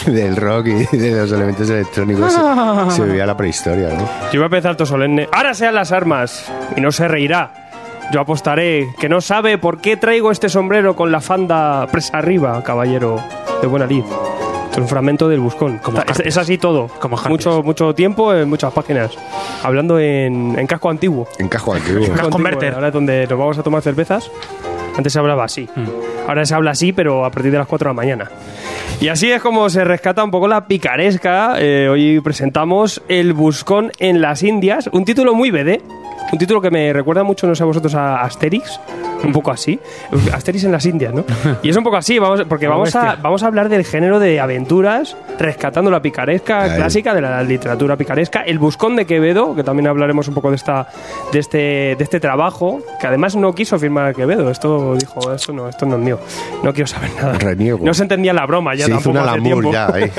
del 0.06 0.36
rock 0.36 0.66
y 0.92 0.96
de 0.96 1.10
los 1.12 1.32
elementos 1.32 1.68
electrónicos 1.68 2.32
se, 2.32 2.96
se 2.96 3.04
vivía 3.04 3.26
la 3.26 3.36
prehistoria, 3.36 3.88
¿no? 3.88 4.08
Yo 4.32 4.34
iba 4.34 4.44
a 4.44 4.46
empezar 4.46 4.76
todo 4.76 4.86
solemne. 4.86 5.28
Ahora 5.32 5.54
sean 5.54 5.74
las 5.74 5.92
armas 5.92 6.50
y 6.76 6.80
no 6.80 6.92
se 6.92 7.08
reirá. 7.08 7.52
Yo 8.12 8.20
apostaré 8.20 8.88
que 8.98 9.08
no 9.08 9.20
sabe 9.20 9.56
por 9.58 9.80
qué 9.80 9.96
traigo 9.96 10.32
este 10.32 10.48
sombrero 10.48 10.96
con 10.96 11.12
la 11.12 11.20
fanda 11.20 11.86
presa 11.86 12.18
arriba, 12.18 12.62
caballero 12.64 13.22
de 13.60 13.66
buena 13.68 13.86
lid. 13.86 14.02
Es 14.72 14.78
un 14.78 14.88
fragmento 14.88 15.28
del 15.28 15.40
buscón. 15.40 15.78
Como 15.78 16.00
es, 16.00 16.20
es 16.20 16.36
así 16.36 16.58
todo. 16.58 16.88
Como 17.00 17.16
mucho, 17.28 17.62
mucho 17.62 17.94
tiempo 17.94 18.32
en 18.34 18.48
muchas 18.48 18.72
páginas. 18.72 19.12
Hablando 19.62 19.98
en, 19.98 20.56
en 20.58 20.66
casco 20.66 20.90
antiguo. 20.90 21.28
En 21.38 21.48
cajo 21.48 21.74
antiguo. 21.74 22.06
Casco 22.14 22.38
antiguo. 22.38 22.74
Ahora 22.74 22.88
es 22.88 22.92
donde 22.92 23.26
nos 23.28 23.38
vamos 23.38 23.58
a 23.58 23.62
tomar 23.62 23.82
cervezas. 23.82 24.30
Antes 24.96 25.12
se 25.12 25.18
hablaba 25.18 25.44
así. 25.44 25.68
Mm. 25.74 26.28
Ahora 26.28 26.44
se 26.44 26.54
habla 26.54 26.72
así, 26.72 26.92
pero 26.92 27.24
a 27.24 27.30
partir 27.30 27.52
de 27.52 27.58
las 27.58 27.66
4 27.66 27.86
de 27.86 27.90
la 27.90 27.94
mañana. 27.94 28.30
Y 29.00 29.08
así 29.08 29.30
es 29.30 29.40
como 29.40 29.70
se 29.70 29.84
rescata 29.84 30.22
un 30.22 30.30
poco 30.30 30.46
la 30.46 30.66
picaresca. 30.66 31.54
Eh, 31.58 31.88
hoy 31.88 32.20
presentamos 32.20 33.02
El 33.08 33.32
Buscón 33.32 33.92
en 33.98 34.20
las 34.20 34.42
Indias. 34.42 34.90
Un 34.92 35.04
título 35.04 35.34
muy 35.34 35.50
BD. 35.50 35.80
Un 36.32 36.38
título 36.38 36.60
que 36.60 36.70
me 36.70 36.92
recuerda 36.92 37.24
mucho, 37.24 37.46
no 37.46 37.54
sé 37.54 37.62
a 37.62 37.66
vosotros, 37.66 37.94
a 37.94 38.20
Asterix. 38.22 38.78
Un 39.24 39.32
poco 39.32 39.50
así. 39.50 39.78
Asterix 40.32 40.64
en 40.64 40.72
las 40.72 40.84
Indias, 40.86 41.12
¿no? 41.12 41.24
Y 41.62 41.68
es 41.70 41.76
un 41.76 41.84
poco 41.84 41.96
así, 41.96 42.18
vamos, 42.18 42.42
porque 42.48 42.66
vamos 42.68 42.94
a, 42.96 43.16
vamos 43.16 43.42
a 43.42 43.46
hablar 43.46 43.68
del 43.68 43.84
género 43.84 44.18
de 44.18 44.40
aventuras, 44.40 45.16
rescatando 45.38 45.90
la 45.90 46.00
picaresca 46.00 46.62
Ahí. 46.62 46.76
clásica 46.76 47.14
de 47.14 47.20
la 47.20 47.42
literatura 47.42 47.96
picaresca. 47.96 48.40
El 48.42 48.58
Buscón 48.58 48.96
de 48.96 49.04
Quevedo, 49.06 49.54
que 49.54 49.62
también 49.62 49.88
hablaremos 49.88 50.26
un 50.28 50.34
poco 50.34 50.50
de, 50.50 50.56
esta, 50.56 50.88
de, 51.32 51.38
este, 51.38 51.58
de 51.58 51.96
este 52.00 52.18
trabajo, 52.20 52.80
que 53.00 53.06
además 53.06 53.36
no 53.36 53.54
quiso 53.54 53.78
firmar 53.78 54.06
a 54.06 54.14
Quevedo. 54.14 54.50
Esto 54.50 54.94
dijo, 54.96 55.32
esto 55.34 55.52
no, 55.52 55.68
esto 55.68 55.86
no 55.86 55.96
es 55.96 56.00
mío. 56.02 56.18
No 56.62 56.72
quiero 56.72 56.86
saber 56.86 57.10
nada. 57.16 57.34
Reniego. 57.38 57.84
No 57.84 57.92
se 57.94 58.02
entendía 58.02 58.32
la 58.32 58.46
broma 58.46 58.74
ya 58.74 58.86
Se 58.86 58.90
hizo 58.92 59.00
tampoco 59.00 59.10
una 59.10 59.30
hace 59.32 59.36
lamur 59.38 59.62
tiempo. 59.62 59.72
ya 59.72 59.86
ahí. 59.94 60.10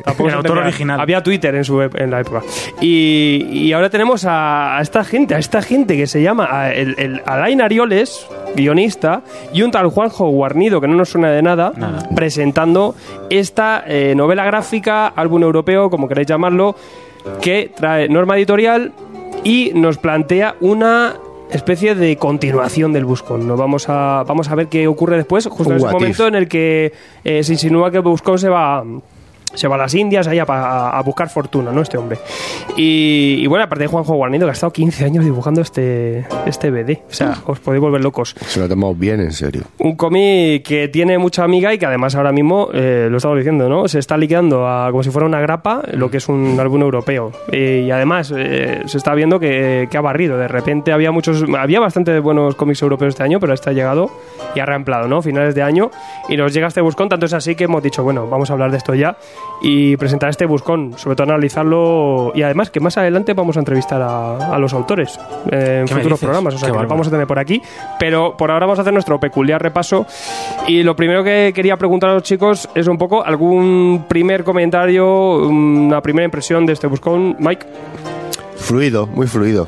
Tampoco 0.04 0.28
El 0.28 0.34
autor 0.34 0.58
original. 0.58 1.00
Había 1.00 1.22
Twitter 1.22 1.54
en, 1.54 1.64
su, 1.64 1.80
en 1.80 2.10
la 2.10 2.20
época. 2.20 2.42
Y, 2.80 3.46
y 3.52 3.72
ahora 3.72 3.90
tenemos 3.90 4.24
a, 4.24 4.76
a 4.78 4.82
esta 4.82 5.04
gente, 5.04 5.34
a 5.34 5.38
esta 5.38 5.62
gente 5.62 5.96
que 5.96 6.06
se 6.06 6.22
llama 6.22 6.48
a- 6.50 6.72
el, 6.72 6.94
el 6.98 7.22
Alain 7.26 7.60
Arioles, 7.62 8.26
guionista, 8.56 9.22
y 9.52 9.62
un 9.62 9.70
tal 9.70 9.88
Juanjo 9.88 10.28
Guarnido, 10.28 10.80
que 10.80 10.88
no 10.88 10.94
nos 10.94 11.10
suena 11.10 11.30
de 11.30 11.42
nada, 11.42 11.72
Nada. 11.76 12.08
presentando 12.14 12.94
esta 13.28 13.84
eh, 13.86 14.14
novela 14.14 14.44
gráfica, 14.44 15.08
álbum 15.08 15.42
europeo, 15.42 15.90
como 15.90 16.08
queréis 16.08 16.28
llamarlo, 16.28 16.74
que 17.40 17.70
trae 17.74 18.08
norma 18.08 18.36
editorial 18.36 18.92
y 19.44 19.72
nos 19.74 19.98
plantea 19.98 20.56
una 20.60 21.16
especie 21.50 21.94
de 21.94 22.16
continuación 22.16 22.92
del 22.92 23.04
Buscón. 23.04 23.46
Nos 23.46 23.58
vamos 23.58 23.88
a 23.88 24.24
vamos 24.26 24.50
a 24.50 24.54
ver 24.54 24.68
qué 24.68 24.86
ocurre 24.86 25.16
después, 25.16 25.46
justo 25.46 25.72
en 25.72 25.78
ese 25.78 25.86
if. 25.86 25.92
momento 25.92 26.26
en 26.26 26.34
el 26.34 26.48
que 26.48 26.92
eh, 27.24 27.42
se 27.42 27.52
insinúa 27.52 27.90
que 27.90 27.98
Buscón 27.98 28.38
se 28.38 28.48
va 28.48 28.84
se 29.54 29.68
va 29.68 29.74
a 29.74 29.78
las 29.78 29.94
Indias 29.94 30.26
allá 30.28 30.46
pa- 30.46 30.90
a, 30.96 31.02
buscar 31.02 31.28
fortuna, 31.28 31.72
¿no? 31.72 31.82
Este 31.82 31.98
hombre. 31.98 32.18
Y, 32.76 33.36
y 33.40 33.46
bueno, 33.46 33.64
aparte 33.64 33.84
de 33.84 33.88
Juanjo 33.88 34.14
Guarnido, 34.14 34.46
que 34.46 34.50
ha 34.50 34.52
estado 34.52 34.72
15 34.72 35.04
años 35.04 35.24
dibujando 35.24 35.60
este, 35.60 36.26
este 36.46 36.70
BD. 36.70 36.98
O 37.10 37.12
sea, 37.12 37.34
os 37.46 37.58
podéis 37.60 37.80
volver 37.80 38.02
locos. 38.02 38.34
Se 38.46 38.60
lo 38.60 38.68
tomamos 38.68 38.98
bien 38.98 39.20
en 39.20 39.32
serio. 39.32 39.62
Un 39.78 39.96
cómic 39.96 40.62
que 40.66 40.88
tiene 40.88 41.18
mucha 41.18 41.44
amiga 41.44 41.72
y 41.74 41.78
que 41.78 41.86
además 41.86 42.14
ahora 42.14 42.32
mismo, 42.32 42.68
eh, 42.72 43.08
lo 43.10 43.16
estamos 43.16 43.36
diciendo, 43.38 43.68
¿no? 43.68 43.88
Se 43.88 43.98
está 43.98 44.16
liquidando 44.16 44.68
a, 44.68 44.90
como 44.90 45.02
si 45.02 45.10
fuera 45.10 45.26
una 45.26 45.40
grapa 45.40 45.82
lo 45.92 46.10
que 46.10 46.18
es 46.18 46.28
un 46.28 46.56
álbum 46.58 46.82
europeo. 46.82 47.32
Eh, 47.52 47.84
y 47.86 47.90
además 47.90 48.32
eh, 48.36 48.82
se 48.86 48.98
está 48.98 49.14
viendo 49.14 49.40
que, 49.40 49.88
que 49.90 49.96
ha 49.96 50.00
barrido. 50.00 50.38
De 50.38 50.48
repente 50.48 50.92
había 50.92 51.10
muchos, 51.12 51.44
había 51.58 51.80
bastante 51.80 52.18
buenos 52.20 52.54
cómics 52.54 52.82
europeos 52.82 53.10
este 53.10 53.22
año, 53.22 53.40
pero 53.40 53.52
este 53.52 53.70
ha 53.70 53.72
llegado 53.72 54.10
y 54.54 54.60
ha 54.60 54.66
reamplado, 54.66 55.08
¿no? 55.08 55.22
Finales 55.22 55.54
de 55.54 55.62
año 55.62 55.90
y 56.28 56.36
nos 56.36 56.52
llega 56.54 56.68
este 56.68 56.80
buscón. 56.80 57.08
Tanto 57.08 57.26
es 57.26 57.32
así 57.32 57.54
que 57.54 57.64
hemos 57.64 57.82
dicho, 57.82 58.02
bueno, 58.02 58.26
vamos 58.28 58.50
a 58.50 58.52
hablar 58.52 58.70
de 58.70 58.76
esto 58.78 58.94
ya 58.94 59.16
y 59.62 59.96
presentar 59.96 60.30
este 60.30 60.46
buscón, 60.46 60.94
sobre 60.96 61.16
todo 61.16 61.24
analizarlo 61.24 62.32
y 62.34 62.42
además 62.42 62.70
que 62.70 62.80
más 62.80 62.96
adelante 62.96 63.34
vamos 63.34 63.56
a 63.56 63.60
entrevistar 63.60 64.00
a, 64.00 64.54
a 64.54 64.58
los 64.58 64.72
autores 64.72 65.18
eh, 65.50 65.80
en 65.80 65.86
¿Qué 65.86 65.94
me 65.94 66.00
futuros 66.00 66.20
programas. 66.20 66.54
O 66.54 66.58
sea, 66.58 66.68
Qué 66.68 66.72
que 66.72 66.78
los 66.80 66.88
vamos 66.88 67.08
a 67.08 67.10
tener 67.10 67.26
por 67.26 67.38
aquí. 67.38 67.60
Pero 67.98 68.36
por 68.36 68.50
ahora 68.50 68.66
vamos 68.66 68.78
a 68.78 68.82
hacer 68.82 68.94
nuestro 68.94 69.20
peculiar 69.20 69.62
repaso. 69.62 70.06
Y 70.66 70.82
lo 70.82 70.96
primero 70.96 71.22
que 71.22 71.52
quería 71.54 71.76
preguntar 71.76 72.10
a 72.10 72.14
los 72.14 72.22
chicos 72.22 72.68
es 72.74 72.86
un 72.86 72.96
poco 72.96 73.24
algún 73.24 74.06
primer 74.08 74.44
comentario, 74.44 75.46
una 75.46 76.00
primera 76.00 76.24
impresión 76.24 76.64
de 76.64 76.72
este 76.72 76.86
buscón. 76.86 77.36
Mike, 77.38 77.66
Fluido, 78.60 79.06
muy 79.06 79.26
fluido. 79.26 79.66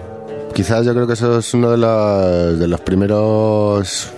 Quizás 0.54 0.84
yo 0.84 0.92
creo 0.94 1.06
que 1.06 1.14
eso 1.14 1.38
es 1.38 1.54
uno 1.54 1.70
de 1.70 1.78
los, 1.78 2.58
de 2.58 2.68
los 2.68 2.80
primeros, 2.80 4.12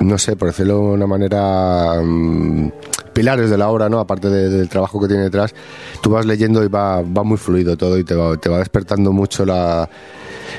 no 0.00 0.18
sé, 0.18 0.36
por 0.36 0.48
decirlo 0.48 0.74
de 0.74 0.80
una 0.80 1.06
manera, 1.06 2.00
mm, 2.00 2.70
pilares 3.12 3.50
de 3.50 3.58
la 3.58 3.68
obra, 3.68 3.88
¿no? 3.88 3.98
Aparte 4.00 4.28
de- 4.28 4.48
del 4.48 4.68
trabajo 4.68 5.00
que 5.00 5.08
tiene 5.08 5.22
detrás, 5.24 5.54
tú 6.00 6.10
vas 6.10 6.26
leyendo 6.26 6.62
y 6.64 6.68
va, 6.68 7.02
va 7.02 7.22
muy 7.22 7.36
fluido 7.38 7.76
todo 7.76 7.98
y 7.98 8.04
te 8.04 8.14
va, 8.14 8.36
te 8.36 8.48
va 8.48 8.58
despertando 8.58 9.12
mucho 9.12 9.44
la, 9.46 9.88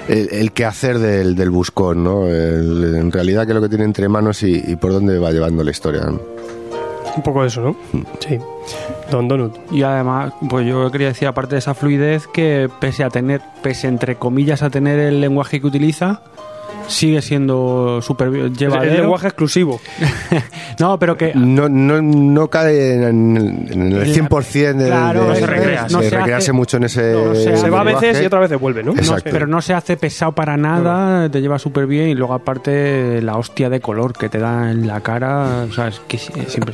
el, 0.08 0.30
el 0.32 0.52
quehacer 0.52 1.00
del, 1.00 1.36
del 1.36 1.50
buscón, 1.50 2.04
¿no? 2.04 2.28
El- 2.28 2.96
en 2.96 3.12
realidad 3.12 3.46
qué 3.46 3.52
es 3.52 3.56
lo 3.56 3.62
que 3.62 3.70
tiene 3.70 3.86
entre 3.86 4.08
manos 4.10 4.44
y, 4.44 4.64
y 4.66 4.76
por 4.76 4.92
dónde 4.92 5.18
va 5.20 5.32
llevando 5.32 5.64
la 5.64 5.72
historia. 5.72 6.02
¿no? 6.06 6.20
un 7.16 7.22
poco 7.22 7.42
de 7.44 7.48
eso, 7.48 7.62
¿no? 7.62 7.76
Sí. 8.20 8.40
Don 9.12 9.28
Donut. 9.28 9.56
Y 9.72 9.84
además, 9.84 10.34
pues 10.50 10.66
yo 10.66 10.90
quería 10.90 11.10
decir, 11.10 11.28
aparte 11.28 11.54
de 11.54 11.60
esa 11.60 11.76
fluidez, 11.76 12.26
que 12.26 12.72
pese 12.80 13.04
a 13.04 13.10
tener, 13.12 13.40
pese 13.62 13.88
entre 13.88 14.16
comillas 14.16 14.64
a 14.64 14.72
tener 14.72 14.98
el 14.98 15.22
lenguaje 15.22 15.62
que 15.62 15.68
utiliza, 15.68 16.22
sigue 16.88 17.22
siendo 17.22 18.02
súper 18.02 18.28
Es 18.36 18.54
llevadero. 18.58 18.92
el 18.94 19.02
lenguaje 19.02 19.28
exclusivo. 19.28 19.80
No, 20.80 20.98
pero 20.98 21.16
que 21.16 21.34
No, 21.36 21.70
no, 21.70 22.02
no 22.02 22.50
cae 22.50 22.96
en, 22.96 23.04
el- 23.38 23.72
en 23.74 23.92
el 23.94 24.14
100% 24.14 24.74
de, 24.76 24.88
Claro, 24.88 25.22
de- 25.22 25.28
no 25.28 25.36
se 25.36 25.42
de- 25.42 25.48
recrea, 25.48 25.84
de 25.84 25.94
no 25.94 26.02
se 26.02 26.10
recrearse 26.10 26.36
hace- 26.46 26.52
mucho 26.54 26.78
en 26.78 26.84
ese 26.86 27.14
no 27.14 27.36
se- 27.36 27.58
Se 27.58 27.70
va 27.70 27.82
a 27.82 27.84
veces 27.84 28.20
y 28.22 28.26
otras 28.26 28.42
veces 28.42 28.60
vuelve, 28.60 28.84
¿no? 28.84 28.94
Exacto. 28.94 29.30
pero 29.32 29.46
no 29.46 29.62
se 29.62 29.74
hace 29.76 29.98
pesado 29.98 30.32
para 30.32 30.58
nada, 30.58 31.30
te 31.30 31.42
lleva 31.42 31.60
súper 31.60 31.86
bien 31.86 32.10
y 32.10 32.16
luego 32.16 32.34
aparte 32.34 33.22
la 33.22 33.38
hostia 33.38 33.70
de 33.70 33.80
color 33.82 34.14
que 34.14 34.30
te 34.30 34.40
da 34.40 34.72
en 34.72 34.88
la 34.88 35.02
cara, 35.02 35.66
o 35.70 35.72
sea, 35.72 35.90
es 35.90 36.02
que 36.08 36.18
siempre, 36.18 36.74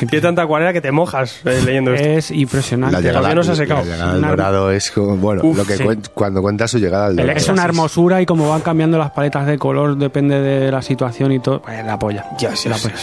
Tiene 0.00 0.20
tanta 0.20 0.42
acuarela 0.42 0.72
que 0.72 0.80
te 0.80 0.90
mojas 0.90 1.40
eh, 1.44 1.60
leyendo 1.64 1.94
esto. 1.94 2.08
es 2.08 2.30
impresionante. 2.32 2.96
La 2.96 3.00
llegada, 3.00 3.34
no 3.34 3.42
se 3.44 3.52
ha 3.52 3.56
secado. 3.56 3.80
la 3.84 3.92
llegada 3.92 4.12
al 4.14 4.20
dorado 4.22 4.70
es 4.72 4.90
como, 4.90 5.16
bueno, 5.16 5.42
Uf, 5.44 5.56
lo 5.58 5.64
que 5.64 5.76
sí. 5.76 5.84
cuen- 5.84 6.08
cuando 6.12 6.42
cuenta 6.42 6.66
su 6.66 6.78
llegada 6.78 7.06
al 7.06 7.16
dorado. 7.16 7.38
Es 7.38 7.48
una 7.48 7.64
hermosura 7.64 8.20
y 8.20 8.26
como 8.26 8.48
van 8.48 8.62
cambiando 8.62 8.98
las 8.98 9.12
paletas 9.12 9.37
de 9.46 9.58
color 9.58 9.96
depende 9.96 10.40
de 10.40 10.70
la 10.70 10.82
situación 10.82 11.32
y 11.32 11.40
todo, 11.40 11.60
pues, 11.62 11.84
la 11.84 11.98
polla. 11.98 12.24
Ya, 12.38 12.50
la 12.50 12.76
polla. 12.76 12.94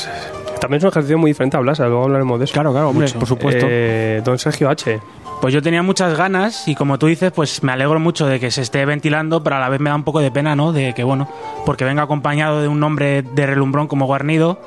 También 0.59 0.77
es 0.77 0.83
un 0.83 0.89
ejercicio 0.89 1.17
muy 1.17 1.31
diferente 1.31 1.57
a 1.57 1.59
Blasa, 1.59 1.85
luego 1.87 2.03
hablaremos 2.05 2.39
de 2.39 2.45
eso. 2.45 2.53
Claro, 2.53 2.71
claro, 2.71 2.89
hombre, 2.89 3.07
Mucho. 3.07 3.19
por 3.19 3.27
supuesto. 3.27 3.65
Eh, 3.69 4.21
don 4.23 4.39
Sergio 4.39 4.69
H. 4.69 4.99
Pues 5.41 5.53
yo 5.53 5.61
tenía 5.61 5.83
muchas 5.83 6.17
ganas 6.17 6.67
y 6.67 6.75
como 6.75 6.97
tú 6.97 7.07
dices, 7.07 7.31
pues 7.31 7.61
me 7.61 7.71
alegro 7.73 7.99
mucho 7.99 8.25
de 8.25 8.39
que 8.39 8.49
se 8.51 8.61
esté 8.61 8.85
ventilando, 8.85 9.43
pero 9.43 9.57
a 9.57 9.59
la 9.59 9.69
vez 9.69 9.79
me 9.79 9.89
da 9.89 9.95
un 9.95 10.03
poco 10.03 10.21
de 10.21 10.31
pena, 10.31 10.55
¿no? 10.55 10.71
De 10.71 10.93
que, 10.93 11.03
bueno, 11.03 11.27
porque 11.65 11.83
venga 11.83 12.03
acompañado 12.03 12.61
de 12.61 12.67
un 12.67 12.79
nombre 12.79 13.21
de 13.21 13.45
relumbrón 13.45 13.87
como 13.87 14.05
Guarnido, 14.05 14.59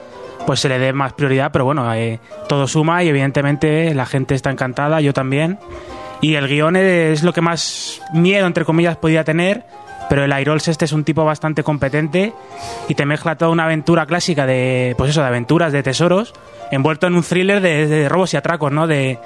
pues 0.46 0.60
se 0.60 0.68
le 0.68 0.78
dé 0.78 0.92
más 0.92 1.14
prioridad, 1.14 1.50
pero 1.52 1.64
bueno, 1.64 1.92
eh, 1.94 2.20
todo 2.48 2.68
suma 2.68 3.02
y 3.02 3.08
evidentemente 3.08 3.94
la 3.94 4.06
gente 4.06 4.34
está 4.34 4.50
encantada, 4.50 5.00
yo 5.00 5.12
también. 5.12 5.58
Y 6.20 6.34
el 6.34 6.48
guion 6.48 6.76
es 6.76 7.22
lo 7.22 7.32
que 7.32 7.40
más 7.40 8.00
miedo, 8.12 8.46
entre 8.46 8.64
comillas, 8.64 8.96
podía 8.96 9.24
tener, 9.24 9.64
pero 10.08 10.24
el 10.24 10.32
Airols 10.32 10.68
este 10.68 10.84
es 10.84 10.92
un 10.92 11.04
tipo 11.04 11.24
bastante 11.24 11.62
competente 11.62 12.32
y 12.88 12.94
te 12.94 13.06
mezcla 13.06 13.36
toda 13.36 13.50
una 13.50 13.64
aventura 13.64 14.06
clásica 14.06 14.46
de, 14.46 14.94
pues 14.96 15.10
eso, 15.10 15.20
de 15.20 15.26
aventuras, 15.28 15.72
de 15.72 15.82
tesoros, 15.82 16.32
envuelto 16.70 17.06
en 17.06 17.14
un 17.14 17.22
thriller 17.22 17.60
de, 17.60 17.86
de 17.86 18.08
robos 18.08 18.34
y 18.34 18.36
atracos, 18.36 18.70
¿no? 18.72 18.86
De 18.86 19.18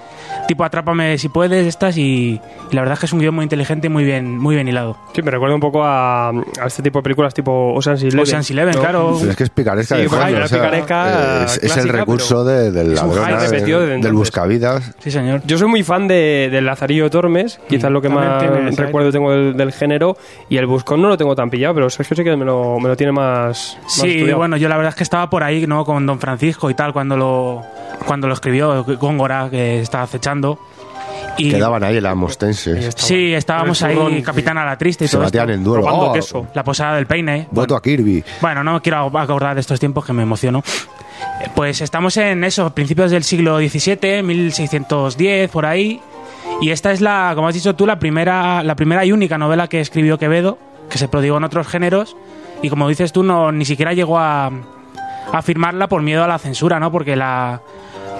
tipo 0.49 0.65
atrápame 0.65 1.19
si 1.19 1.29
puedes, 1.29 1.67
estas, 1.67 1.97
y, 1.99 2.41
y 2.71 2.75
la 2.75 2.83
verdad 2.83 2.94
es 2.94 3.00
que 3.00 3.06
es 3.06 3.12
un 3.12 3.21
guion 3.21 3.35
muy 3.35 3.43
inteligente 3.44 3.87
y 3.87 3.91
muy 3.91 4.05
bien, 4.05 4.39
muy 4.39 4.55
bien 4.55 4.69
hilado. 4.69 4.97
Sí, 5.15 5.23
me 5.23 5.31
recuerda 5.31 5.55
un 5.55 5.61
poco 5.61 5.85
a, 5.85 6.29
a 6.31 6.67
este 6.67 6.83
tipo 6.83 6.99
de 6.99 7.03
películas 7.03 7.35
tipo 7.35 7.73
Ocean's 7.75 8.03
Eleven. 8.03 8.21
Ocean's 8.21 8.50
Eleven, 8.50 8.75
¿no? 8.75 8.81
claro. 8.81 9.19
Es 9.29 9.37
que 9.37 9.44
es 9.44 9.50
picaresca 9.50 9.97
Sí, 9.97 10.03
de 10.03 10.09
bueno, 10.09 10.23
fondo, 10.25 10.39
la 10.39 10.44
o 10.44 10.49
sea, 10.49 10.59
picaresca 10.59 11.44
es, 11.44 11.62
es 11.62 11.77
el 11.77 11.89
recurso 11.89 12.44
de, 12.44 12.71
del 12.71 12.94
ladrón, 12.94 13.29
¿eh? 13.29 13.99
del 14.03 14.12
buscavidas. 14.12 14.94
Sí, 15.00 15.11
señor. 15.11 15.43
Yo 15.44 15.59
soy 15.59 15.69
muy 15.69 15.83
fan 15.83 16.09
de, 16.09 16.49
de 16.50 16.61
Lazarillo 16.61 17.11
Tormes, 17.11 17.61
quizás 17.69 17.91
lo 17.91 18.00
que 18.00 18.09
más 18.09 18.43
recuerdo 18.77 19.11
tengo 19.12 19.31
del, 19.33 19.56
del 19.56 19.73
género, 19.73 20.17
y 20.49 20.56
el 20.56 20.67
Buscón 20.67 21.03
no 21.03 21.09
lo 21.09 21.17
tengo 21.17 21.35
tan 21.35 21.50
pillado, 21.50 21.75
pero 21.75 21.91
Sergio 21.91 22.17
sí 22.17 22.25
que 22.25 22.37
me 22.37 22.44
lo, 22.44 22.79
me 22.81 22.89
lo 22.89 22.97
tiene 22.97 23.12
más, 23.12 23.77
más 23.83 23.93
Sí, 23.93 24.09
estudiado. 24.09 24.39
bueno, 24.39 24.56
yo 24.56 24.69
la 24.69 24.77
verdad 24.77 24.91
es 24.91 24.97
que 24.97 25.03
estaba 25.05 25.29
por 25.31 25.43
ahí, 25.44 25.67
¿no? 25.67 25.85
Con 25.85 26.06
Don 26.06 26.19
Francisco 26.19 26.71
y 26.71 26.75
tal, 26.75 26.93
cuando 26.93 27.17
lo, 27.17 27.31
cuando 28.06 28.29
lo 28.29 28.34
escribió 28.34 28.84
Góngora, 28.84 29.49
que 29.50 29.81
estaba 29.81 30.05
acechando. 30.05 30.58
Y, 31.38 31.50
Quedaban 31.50 31.82
ahí 31.82 31.96
en 31.96 32.02
la 32.02 32.14
mostense. 32.14 32.93
Sí, 32.93 33.32
estábamos 33.32 33.81
el 33.82 33.88
ahí, 33.88 33.96
zurrón. 33.96 34.23
Capitán 34.23 34.58
a 34.58 34.64
la 34.64 34.76
Triste 34.76 35.06
y 35.06 35.08
Se 35.08 35.17
todo 35.17 35.25
batían 35.25 35.49
esto. 35.49 35.58
en 35.58 35.64
duelo. 35.64 35.87
Oh, 35.87 36.12
queso. 36.12 36.46
La 36.55 36.62
posada 36.62 36.96
del 36.96 37.06
peine. 37.06 37.49
Voto 37.50 37.75
a 37.75 37.81
Kirby. 37.81 38.23
Bueno, 38.40 38.62
no 38.62 38.75
me 38.75 38.81
quiero 38.81 39.11
acordar 39.19 39.55
de 39.55 39.62
estos 39.62 39.81
tiempos 39.81 40.05
que 40.05 40.12
me 40.12 40.23
emociono. 40.23 40.62
Pues 41.55 41.81
estamos 41.81 42.17
en 42.17 42.44
eso, 42.44 42.75
principios 42.75 43.11
del 43.11 43.25
siglo 43.25 43.58
XVII, 43.58 44.23
1610, 44.23 45.50
por 45.50 45.67
ahí. 45.67 46.00
Y 46.61 46.70
esta 46.70 46.93
es 46.93 47.00
la, 47.00 47.32
como 47.34 47.49
has 47.49 47.55
dicho 47.55 47.75
tú, 47.75 47.87
la 47.87 47.99
primera, 47.99 48.62
la 48.62 48.76
primera 48.76 49.05
y 49.05 49.12
única 49.12 49.38
novela 49.38 49.69
que 49.69 49.81
escribió 49.81 50.19
Quevedo, 50.19 50.58
que 50.90 50.99
se 50.99 51.08
prodigó 51.08 51.38
en 51.38 51.44
otros 51.44 51.67
géneros. 51.67 52.17
Y 52.62 52.69
como 52.69 52.88
dices 52.88 53.12
tú, 53.12 53.23
no, 53.23 53.50
ni 53.52 53.64
siquiera 53.64 53.93
llegó 53.93 54.19
a, 54.19 54.50
a 55.30 55.42
firmarla 55.42 55.88
por 55.88 56.02
miedo 56.02 56.24
a 56.24 56.28
la 56.28 56.38
censura, 56.38 56.80
¿no? 56.80 56.90
Porque 56.90 57.14
la, 57.16 57.60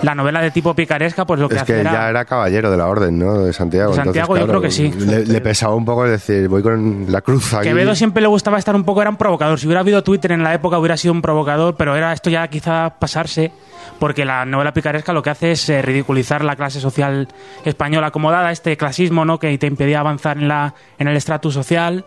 la 0.03 0.15
novela 0.15 0.41
de 0.41 0.51
tipo 0.51 0.75
picaresca, 0.75 1.25
pues 1.25 1.41
lo 1.41 1.49
que 1.49 1.57
Es 1.57 1.63
hace 1.63 1.75
que 1.75 1.81
era... 1.81 1.93
ya 1.93 2.09
era 2.11 2.25
caballero 2.25 2.71
de 2.71 2.77
la 2.77 2.87
orden, 2.87 3.19
¿no? 3.19 3.45
De 3.45 3.53
Santiago. 3.53 3.91
De 3.91 3.97
Santiago, 3.97 4.37
yo 4.37 4.47
creo 4.47 4.61
que 4.61 4.71
sí. 4.71 4.91
Le, 4.93 5.25
le 5.25 5.41
pesaba 5.41 5.75
un 5.75 5.85
poco 5.85 6.05
decir, 6.05 6.49
voy 6.49 6.63
con 6.63 7.07
la 7.09 7.21
cruz 7.21 7.55
aquí. 7.55 7.69
Quevedo 7.69 7.95
siempre 7.95 8.21
le 8.23 8.29
gustaba 8.29 8.59
estar 8.59 8.75
un 8.75 8.85
poco, 8.85 9.01
era 9.01 9.11
un 9.11 9.17
provocador. 9.17 9.59
Si 9.59 9.67
hubiera 9.67 9.81
habido 9.81 10.03
Twitter 10.03 10.33
en 10.33 10.43
la 10.43 10.55
época 10.55 10.79
hubiera 10.79 10.97
sido 10.97 11.13
un 11.15 11.23
provocador, 11.23 11.77
pero 11.77 11.97
era 11.97 12.13
esto 12.13 12.31
ya 12.31 12.47
quizá 12.49 12.91
pasarse, 12.99 13.53
porque 13.99 14.25
la 14.25 14.45
novela 14.45 14.73
picaresca 14.73 15.13
lo 15.13 15.23
que 15.23 15.31
hace 15.31 15.53
es 15.53 15.69
eh, 15.69 15.83
ridiculizar 15.83 16.45
la 16.45 16.57
clase 16.57 16.81
social 16.81 17.29
española 17.65 18.09
acomodada, 18.09 18.51
este 18.51 18.77
clasismo 18.77 19.25
¿no? 19.25 19.39
que 19.39 19.57
te 19.59 19.67
impedía 19.67 20.01
avanzar 20.01 20.39
en, 20.39 20.49
la, 20.49 20.75
en 20.99 21.09
el 21.09 21.17
estratus 21.17 21.55
social. 21.55 22.05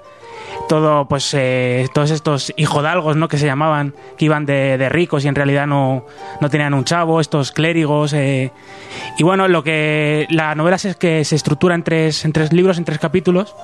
Todo, 0.68 1.08
pues, 1.08 1.32
eh, 1.34 1.88
todos 1.94 2.10
estos 2.12 2.52
hijodalgos, 2.58 3.16
¿no? 3.16 3.28
Que 3.28 3.38
se 3.38 3.46
llamaban, 3.46 3.94
que 4.18 4.26
iban 4.26 4.46
de, 4.46 4.78
de 4.78 4.90
ricos 4.90 5.24
y 5.24 5.28
en 5.28 5.36
realidad 5.36 5.68
no, 5.68 6.06
no 6.42 6.50
tenían 6.50 6.74
un 6.74 6.84
chavo, 6.86 7.22
estos 7.22 7.52
clérigos. 7.52 8.14
eh. 8.14 8.52
Y 9.18 9.24
bueno, 9.24 9.48
lo 9.48 9.64
que 9.64 10.26
la 10.30 10.56
novela 10.56 10.78
es 10.78 10.96
que 10.96 11.24
se 11.24 11.36
estructura 11.36 11.76
en 11.76 11.84
tres, 11.84 12.26
en 12.26 12.34
tres 12.34 12.52
libros, 12.52 12.78
en 12.78 12.86
tres 12.86 12.98
capítulos. 13.00 13.56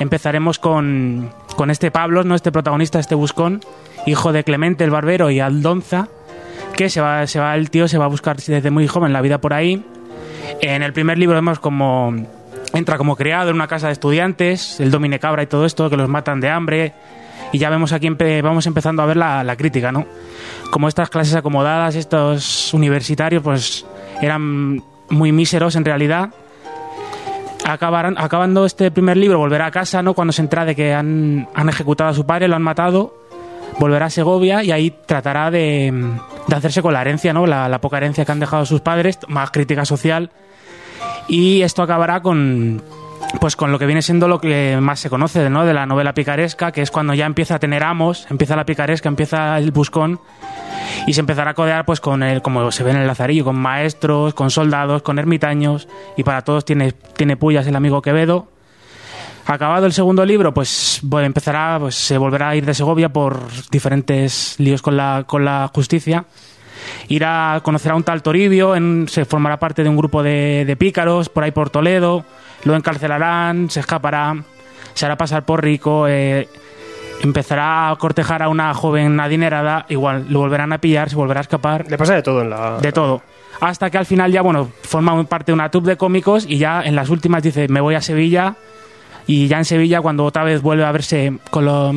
Empezaremos 0.00 0.58
con, 0.58 1.30
con 1.54 1.70
este 1.70 1.90
Pablo, 1.90 2.24
¿no? 2.24 2.34
este 2.34 2.50
protagonista, 2.50 2.98
este 2.98 3.14
buscón, 3.14 3.60
hijo 4.06 4.32
de 4.32 4.42
Clemente 4.42 4.82
el 4.82 4.90
Barbero 4.90 5.30
y 5.30 5.38
Aldonza, 5.38 6.08
que 6.74 6.88
se 6.88 7.00
va, 7.00 7.26
se 7.28 7.38
va, 7.38 7.54
el 7.54 7.70
tío 7.70 7.86
se 7.86 7.98
va 7.98 8.06
a 8.06 8.08
buscar 8.08 8.36
desde 8.36 8.70
muy 8.70 8.88
joven 8.88 9.12
la 9.12 9.20
vida 9.20 9.38
por 9.38 9.54
ahí. 9.54 9.84
En 10.60 10.82
el 10.82 10.92
primer 10.92 11.18
libro 11.18 11.36
vemos 11.36 11.60
como 11.60 12.14
entra 12.74 12.98
como 12.98 13.16
criado 13.16 13.50
en 13.50 13.56
una 13.56 13.68
casa 13.68 13.88
de 13.88 13.92
estudiantes, 13.92 14.80
el 14.80 14.90
domine 14.90 15.18
cabra 15.18 15.42
y 15.42 15.46
todo 15.46 15.66
esto, 15.66 15.90
que 15.90 15.96
los 15.96 16.08
matan 16.08 16.40
de 16.40 16.48
hambre. 16.48 16.92
Y 17.52 17.58
ya 17.58 17.68
vemos 17.68 17.92
aquí, 17.92 18.08
vamos 18.42 18.66
empezando 18.66 19.02
a 19.02 19.06
ver 19.06 19.16
la, 19.16 19.54
crítica, 19.56 19.92
¿no? 19.92 20.06
Como 20.70 20.88
estas 20.88 21.10
clases 21.10 21.34
acomodadas, 21.34 21.96
estos 21.96 22.72
universitarios, 22.72 23.42
pues 23.42 23.84
eran 24.22 24.82
muy 25.10 25.32
míseros 25.32 25.76
en 25.76 25.84
realidad 25.84 26.30
acabarán, 27.64 28.16
acabando 28.18 28.64
este 28.64 28.90
primer 28.90 29.16
libro, 29.16 29.38
volverá 29.38 29.66
a 29.66 29.70
casa, 29.70 30.02
¿no? 30.02 30.14
Cuando 30.14 30.32
se 30.32 30.42
entera 30.42 30.64
de 30.64 30.74
que 30.74 30.94
han, 30.94 31.48
han 31.54 31.68
ejecutado 31.68 32.10
a 32.10 32.14
su 32.14 32.26
padre, 32.26 32.48
lo 32.48 32.56
han 32.56 32.62
matado, 32.62 33.14
volverá 33.78 34.06
a 34.06 34.10
Segovia 34.10 34.64
y 34.64 34.72
ahí 34.72 34.92
tratará 35.06 35.50
de, 35.50 35.92
de 36.48 36.56
hacerse 36.56 36.82
con 36.82 36.92
la 36.92 37.02
herencia, 37.02 37.32
¿no? 37.32 37.46
La 37.46 37.80
poca 37.80 37.98
herencia 37.98 38.24
que 38.24 38.32
han 38.32 38.40
dejado 38.40 38.66
sus 38.66 38.80
padres, 38.80 39.18
más 39.28 39.50
crítica 39.52 39.84
social. 39.84 40.30
Y 41.28 41.62
esto 41.62 41.82
acabará 41.82 42.20
con 42.20 42.82
pues 43.40 43.56
con 43.56 43.72
lo 43.72 43.78
que 43.78 43.86
viene 43.86 44.02
siendo 44.02 44.28
lo 44.28 44.40
que 44.40 44.78
más 44.80 45.00
se 45.00 45.08
conoce 45.08 45.48
¿no? 45.48 45.64
de 45.64 45.72
la 45.72 45.86
novela 45.86 46.12
picaresca, 46.12 46.72
que 46.72 46.82
es 46.82 46.90
cuando 46.90 47.14
ya 47.14 47.26
empieza 47.26 47.54
a 47.54 47.58
tener 47.58 47.82
amos, 47.82 48.26
empieza 48.30 48.56
la 48.56 48.66
picaresca, 48.66 49.08
empieza 49.08 49.58
el 49.58 49.70
buscón 49.70 50.20
y 51.06 51.14
se 51.14 51.20
empezará 51.20 51.52
a 51.52 51.54
codear 51.54 51.84
pues 51.84 52.00
con 52.00 52.22
el, 52.22 52.42
como 52.42 52.70
se 52.70 52.82
ve 52.84 52.90
en 52.90 52.98
el 52.98 53.06
Lazarillo, 53.06 53.44
con 53.44 53.56
maestros, 53.56 54.34
con 54.34 54.50
soldados, 54.50 55.02
con 55.02 55.18
ermitaños 55.18 55.88
y 56.16 56.24
para 56.24 56.42
todos 56.42 56.64
tiene, 56.64 56.92
tiene 56.92 57.36
pullas 57.36 57.66
el 57.66 57.76
amigo 57.76 58.02
Quevedo. 58.02 58.48
Acabado 59.44 59.86
el 59.86 59.92
segundo 59.92 60.24
libro, 60.24 60.54
pues 60.54 61.00
bueno, 61.02 61.26
empezará, 61.26 61.76
pues 61.80 61.96
se 61.96 62.16
volverá 62.16 62.50
a 62.50 62.56
ir 62.56 62.64
de 62.64 62.74
Segovia 62.74 63.08
por 63.08 63.40
diferentes 63.70 64.54
líos 64.58 64.82
con 64.82 64.96
la, 64.96 65.24
con 65.26 65.44
la 65.44 65.68
justicia. 65.74 66.26
Irá 67.08 67.54
a 67.54 67.60
conocer 67.60 67.92
a 67.92 67.94
un 67.94 68.02
tal 68.02 68.22
Toribio, 68.22 68.74
en- 68.76 69.06
se 69.08 69.24
formará 69.24 69.58
parte 69.58 69.82
de 69.82 69.88
un 69.88 69.96
grupo 69.96 70.22
de, 70.22 70.64
de 70.66 70.76
pícaros 70.76 71.28
por 71.28 71.44
ahí 71.44 71.50
por 71.50 71.70
Toledo, 71.70 72.24
lo 72.64 72.74
encarcelarán, 72.76 73.70
se 73.70 73.80
escapará, 73.80 74.36
se 74.94 75.04
hará 75.06 75.16
pasar 75.16 75.44
por 75.44 75.62
rico, 75.62 76.06
eh, 76.08 76.48
empezará 77.22 77.90
a 77.90 77.96
cortejar 77.96 78.42
a 78.42 78.48
una 78.48 78.72
joven 78.74 79.18
adinerada, 79.20 79.86
igual 79.88 80.26
lo 80.28 80.40
volverán 80.40 80.72
a 80.72 80.78
pillar, 80.78 81.08
se 81.10 81.16
volverá 81.16 81.40
a 81.40 81.42
escapar, 81.42 81.86
Le 81.88 81.96
pasa 81.98 82.14
de 82.14 82.22
todo 82.22 82.42
en 82.42 82.50
la. 82.50 82.78
de 82.78 82.92
todo. 82.92 83.22
Hasta 83.60 83.90
que 83.90 83.98
al 83.98 84.06
final 84.06 84.32
ya, 84.32 84.42
bueno, 84.42 84.70
forma 84.82 85.22
parte 85.24 85.52
de 85.52 85.54
una 85.54 85.70
troupe 85.70 85.90
de 85.90 85.96
cómicos 85.96 86.46
y 86.48 86.58
ya 86.58 86.82
en 86.82 86.96
las 86.96 87.10
últimas 87.10 87.42
dice, 87.42 87.68
me 87.68 87.80
voy 87.80 87.94
a 87.94 88.00
Sevilla. 88.00 88.54
Y 89.24 89.46
ya 89.46 89.58
en 89.58 89.64
Sevilla, 89.64 90.00
cuando 90.00 90.24
otra 90.24 90.42
vez 90.42 90.62
vuelve 90.62 90.84
a 90.84 90.90
verse 90.90 91.32
con, 91.52 91.64
lo- 91.64 91.94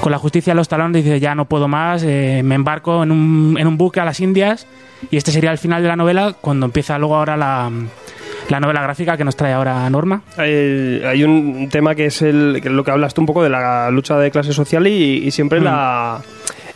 con 0.00 0.12
la 0.12 0.18
justicia 0.18 0.52
en 0.52 0.56
los 0.58 0.68
talones, 0.68 1.04
dice, 1.04 1.18
ya 1.20 1.34
no 1.34 1.46
puedo 1.46 1.68
más, 1.68 2.02
eh, 2.04 2.42
me 2.44 2.54
embarco 2.54 3.02
en 3.02 3.10
un, 3.12 3.56
en 3.58 3.66
un 3.66 3.76
buque 3.76 4.00
a 4.00 4.04
las 4.04 4.20
Indias. 4.20 4.66
Y 5.10 5.16
este 5.18 5.30
sería 5.30 5.50
el 5.52 5.58
final 5.58 5.82
de 5.82 5.88
la 5.88 5.96
novela, 5.96 6.34
cuando 6.40 6.66
empieza 6.66 6.98
luego 6.98 7.16
ahora 7.16 7.36
la, 7.36 7.70
la 8.48 8.60
novela 8.60 8.80
gráfica 8.82 9.16
que 9.16 9.24
nos 9.24 9.36
trae 9.36 9.52
ahora 9.52 9.88
Norma. 9.90 10.22
Hay, 10.38 11.02
hay 11.04 11.22
un 11.22 11.68
tema 11.70 11.94
que 11.94 12.06
es 12.06 12.22
el, 12.22 12.60
que 12.62 12.70
lo 12.70 12.82
que 12.82 12.90
hablas 12.92 13.12
tú 13.12 13.20
un 13.20 13.26
poco 13.26 13.42
de 13.42 13.50
la 13.50 13.90
lucha 13.90 14.16
de 14.18 14.30
clase 14.30 14.52
social 14.54 14.86
y, 14.86 15.18
y 15.26 15.30
siempre 15.32 15.60
la, 15.60 16.22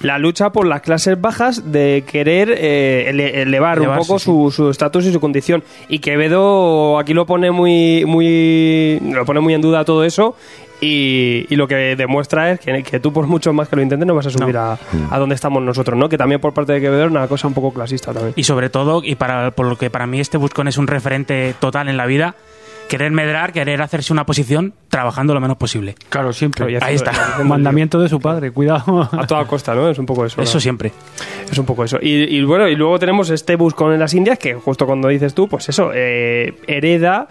la 0.03 0.19
lucha 0.19 0.51
por 0.51 0.67
las 0.67 0.83
clases 0.83 1.19
bajas 1.19 1.73
de 1.73 2.05
querer 2.07 2.55
eh, 2.57 3.07
ele- 3.09 3.41
elevar 3.43 3.81
un 3.81 3.97
poco 3.97 4.19
sí. 4.19 4.27
su 4.27 4.51
su 4.51 4.69
estatus 4.71 5.07
y 5.07 5.13
su 5.13 5.19
condición. 5.21 5.63
Y 5.89 6.01
Quevedo 6.01 6.99
aquí 6.99 7.15
lo 7.15 7.25
pone 7.25 7.51
muy, 7.51 8.05
muy, 8.07 9.01
lo 9.01 9.25
pone 9.25 9.41
muy 9.41 9.55
en 9.55 9.63
duda 9.63 9.85
todo 9.87 10.05
eso. 10.05 10.37
Y, 10.81 11.47
y 11.51 11.57
lo 11.57 11.69
que 11.69 11.95
demuestra 11.97 12.53
es 12.53 12.61
que, 12.61 12.83
que 12.83 13.01
tú 13.01 13.13
por 13.13 13.27
mucho 13.27 13.53
más 13.53 13.69
que 13.69 13.77
lo 13.77 13.83
intentes 13.83 14.07
no 14.07 14.15
vas 14.15 14.27
a 14.27 14.31
subir 14.31 14.57
a, 14.57 14.79
a 15.11 15.19
donde 15.19 15.35
estamos 15.35 15.63
nosotros, 15.63 15.99
¿no? 15.99 16.09
Que 16.09 16.17
también 16.17 16.41
por 16.41 16.55
parte 16.55 16.73
de 16.73 16.81
Quevedo 16.81 17.05
es 17.05 17.11
una 17.11 17.29
cosa 17.29 17.47
un 17.49 17.55
poco 17.55 17.73
clasista 17.73 18.13
también. 18.13 18.33
Y 18.37 18.45
sobre 18.45 18.71
todo, 18.71 19.03
y 19.05 19.15
para, 19.17 19.51
por 19.51 19.67
lo 19.67 19.77
que 19.77 19.91
para 19.91 20.07
mí 20.07 20.21
este 20.21 20.39
Buscón 20.39 20.69
es 20.69 20.79
un 20.79 20.87
referente 20.87 21.55
total 21.61 21.89
en 21.89 21.97
la 21.99 22.07
vida, 22.07 22.35
querer 22.89 23.13
medrar, 23.13 23.53
querer 23.53 23.83
hacerse 23.83 24.13
una 24.13 24.25
posición 24.27 24.73
trabajando 24.89 25.33
lo 25.35 25.41
menos 25.41 25.59
posible. 25.59 25.95
Claro, 26.09 26.33
siempre. 26.33 26.79
Ahí 26.83 26.95
está. 26.97 27.11
haciendo- 27.11 27.45
Mandamiento 27.49 28.01
de 28.01 28.09
su 28.09 28.19
padre, 28.19 28.51
cuidado. 28.51 29.09
A 29.13 29.27
toda 29.27 29.45
costa, 29.45 29.75
¿no? 29.75 29.89
Es 29.91 29.99
un 29.99 30.07
poco 30.07 30.25
eso. 30.27 30.41
Eso 30.43 30.55
¿no? 30.57 30.61
siempre. 30.61 30.93
Es 31.51 31.57
un 31.59 31.67
poco 31.67 31.85
eso. 31.85 31.99
Y, 32.01 32.37
y 32.37 32.43
bueno, 32.43 32.67
y 32.69 32.75
luego 32.75 32.99
tenemos 32.99 33.31
este 33.31 33.55
buscón 33.55 33.93
en 33.93 34.01
las 34.01 34.13
Indias 34.15 34.39
que 34.39 34.55
justo 34.55 34.87
cuando 34.87 35.07
dices 35.09 35.35
tú, 35.35 35.47
pues 35.47 35.69
eso, 35.69 35.91
eh, 35.95 36.55
hereda 36.67 37.29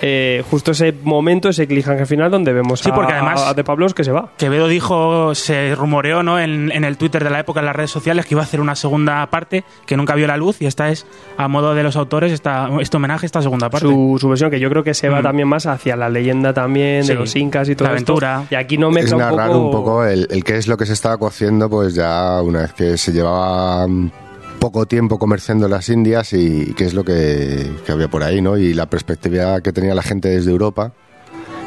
eh, 0.00 0.42
justo 0.50 0.70
ese 0.70 0.94
momento, 1.04 1.48
ese 1.50 1.66
cliffhanger 1.66 2.06
final 2.06 2.30
donde 2.30 2.52
vemos 2.52 2.80
Sí, 2.80 2.90
a, 2.90 2.94
porque 2.94 3.12
además- 3.12 3.42
a 3.46 3.54
De 3.54 3.62
Pablos 3.64 3.94
que 3.94 4.04
se 4.04 4.12
va. 4.12 4.30
Quevedo 4.38 4.68
dijo, 4.68 5.34
se 5.34 5.74
rumoreó 5.74 6.22
¿no? 6.22 6.40
en, 6.40 6.72
en 6.72 6.84
el 6.84 6.96
Twitter 6.96 7.22
de 7.24 7.30
la 7.30 7.40
época, 7.40 7.60
en 7.60 7.66
las 7.66 7.76
redes 7.76 7.90
sociales, 7.90 8.26
que 8.26 8.34
iba 8.34 8.40
a 8.42 8.44
hacer 8.44 8.60
una 8.60 8.74
segunda 8.74 9.24
parte 9.30 9.64
que 9.86 9.96
nunca 9.96 10.14
vio 10.14 10.26
la 10.26 10.36
luz 10.36 10.60
y 10.62 10.66
esta 10.66 10.88
es, 10.88 11.06
a 11.36 11.48
modo 11.48 11.74
de 11.74 11.82
los 11.82 11.96
autores, 11.96 12.32
esta, 12.32 12.68
este 12.80 12.96
homenaje 12.96 13.24
a 13.24 13.28
esta 13.28 13.42
segunda 13.42 13.68
parte. 13.70 13.86
Su, 13.86 14.16
su 14.20 14.28
versión, 14.28 14.50
que 14.50 14.58
yo 14.60 14.70
creo 14.70 14.82
que 14.82 14.94
se 14.94 15.08
va 15.08 15.20
Mm. 15.20 15.24
también 15.24 15.48
más 15.48 15.66
hacia 15.66 15.94
la 15.96 16.08
leyenda 16.08 16.52
también 16.54 17.06
de 17.06 17.14
los 17.14 17.36
incas 17.36 17.68
y 17.68 17.76
todo 17.76 17.88
La 17.88 17.96
esto. 17.96 18.12
aventura. 18.12 18.44
Y 18.50 18.54
aquí 18.54 18.78
no 18.78 18.88
es 18.88 18.94
mezcla 18.94 19.18
narrar 19.30 19.50
un 19.50 19.54
poco... 19.56 19.64
un 19.66 19.70
poco 19.72 20.04
el, 20.06 20.26
el 20.30 20.42
qué 20.44 20.56
es 20.56 20.66
lo 20.68 20.76
que 20.76 20.86
se 20.86 20.94
estaba 20.94 21.18
cociendo, 21.18 21.68
pues 21.68 21.94
ya 21.94 22.40
una 22.42 22.62
vez 22.62 22.72
que 22.72 22.96
se 22.96 23.12
llevaba 23.12 23.86
mm, 23.86 24.10
poco 24.58 24.86
tiempo 24.86 25.18
comerciando 25.18 25.68
las 25.68 25.88
Indias 25.88 26.32
y, 26.32 26.70
y 26.70 26.74
qué 26.74 26.84
es 26.84 26.94
lo 26.94 27.04
que, 27.04 27.70
que 27.84 27.92
había 27.92 28.08
por 28.08 28.22
ahí, 28.22 28.40
¿no? 28.40 28.56
Y 28.56 28.74
la 28.74 28.86
perspectiva 28.86 29.60
que 29.60 29.72
tenía 29.72 29.94
la 29.94 30.02
gente 30.02 30.28
desde 30.28 30.50
Europa 30.50 30.92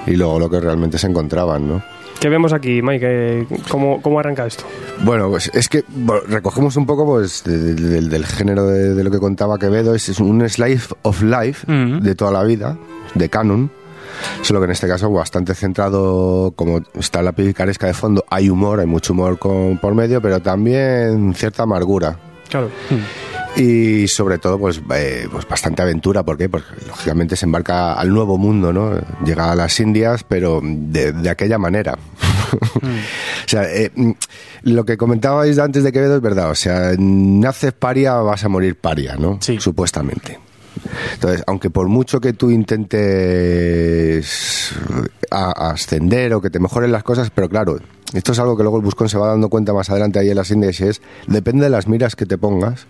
y 0.08 0.16
luego 0.16 0.40
lo 0.40 0.50
que 0.50 0.60
realmente 0.60 0.98
se 0.98 1.08
encontraban, 1.08 1.68
¿no? 1.68 1.84
¿Qué 2.20 2.30
vemos 2.30 2.54
aquí, 2.54 2.82
Mike? 2.82 3.06
Eh, 3.08 3.48
¿Cómo, 3.70 4.02
cómo 4.02 4.20
arranca 4.20 4.46
esto? 4.46 4.64
Bueno, 5.04 5.30
pues 5.30 5.52
es 5.54 5.68
que 5.68 5.84
bueno, 5.90 6.22
recogemos 6.28 6.78
un 6.78 6.86
poco 6.86 7.06
pues 7.06 7.44
de- 7.44 7.58
de- 7.58 7.74
del- 7.76 8.10
del 8.10 8.26
género 8.26 8.66
de, 8.68 8.94
de 8.96 9.04
lo 9.04 9.12
que 9.12 9.20
contaba 9.20 9.60
Quevedo, 9.60 9.94
es, 9.94 10.08
es 10.10 10.20
un 10.22 10.48
slice 10.50 10.96
of 11.02 11.22
life 11.22 11.70
Mm. 11.72 12.00
de 12.00 12.16
toda 12.16 12.32
la 12.32 12.44
vida, 12.44 12.78
de 13.16 13.30
canon, 13.30 13.70
solo 14.42 14.62
que 14.62 14.66
en 14.66 14.72
este 14.72 14.88
caso 14.88 15.12
bastante 15.12 15.54
centrado, 15.54 16.54
como 16.56 16.80
está 16.98 17.22
la 17.22 17.34
picaresca 17.34 17.88
de 17.88 17.94
fondo, 17.94 18.24
hay 18.30 18.50
humor, 18.50 18.80
hay 18.80 18.88
mucho 18.88 19.12
humor 19.12 19.38
con- 19.38 19.78
por 19.78 19.94
medio, 19.94 20.22
pero 20.22 20.40
también 20.40 21.34
cierta 21.36 21.64
amargura. 21.64 22.18
Claro. 22.50 22.70
Y 23.56 24.08
sobre 24.08 24.38
todo, 24.38 24.60
pues, 24.60 24.82
eh, 24.94 25.28
pues 25.32 25.48
bastante 25.48 25.82
aventura. 25.82 26.24
¿Por 26.24 26.38
qué? 26.38 26.50
Porque 26.50 26.68
lógicamente 26.88 27.36
se 27.36 27.46
embarca 27.46 27.94
al 27.94 28.10
nuevo 28.10 28.38
mundo, 28.38 28.74
¿no? 28.74 29.00
Llega 29.24 29.52
a 29.52 29.56
las 29.56 29.80
Indias, 29.80 30.26
pero 30.28 30.60
de, 30.62 31.14
de 31.14 31.30
aquella 31.30 31.58
manera. 31.58 31.94
o 32.82 33.48
sea, 33.48 33.64
eh, 33.74 33.92
mm, 33.96 34.12
lo 34.64 34.84
que 34.84 34.98
comentabais 34.98 35.58
antes 35.58 35.84
de 35.84 35.92
Quevedo 35.92 36.18
es 36.18 36.22
verdad. 36.22 36.52
O 36.52 36.56
sea, 36.56 36.92
naces 36.98 37.74
paria, 37.74 38.16
vas 38.16 38.44
a 38.44 38.50
morir 38.50 38.78
paria, 38.78 39.16
¿no? 39.18 39.40
Sí. 39.42 39.58
Supuestamente. 39.60 40.40
Entonces, 41.14 41.42
aunque 41.48 41.70
por 41.70 41.88
mucho 41.88 42.20
que 42.20 42.34
tú 42.34 42.52
intentes 42.52 44.74
ascender 45.32 46.34
o 46.34 46.42
que 46.42 46.50
te 46.50 46.60
mejoren 46.60 46.92
las 46.92 47.04
cosas, 47.04 47.30
pero 47.30 47.48
claro, 47.48 47.80
esto 48.14 48.32
es 48.32 48.40
algo 48.40 48.56
que 48.56 48.64
luego 48.64 48.78
el 48.78 48.84
buscón 48.84 49.10
se 49.10 49.18
va 49.18 49.28
dando 49.30 49.50
cuenta 49.50 49.74
más 49.74 49.90
adelante 49.90 50.20
ahí 50.20 50.30
en 50.30 50.36
las 50.36 50.52
Indias 50.52 50.80
y 50.80 50.84
es, 50.86 51.02
depende 51.28 51.64
de 51.66 51.70
las 51.70 51.88
miras 51.88 52.16
que 52.16 52.26
te 52.26 52.38
pongas, 52.38 52.88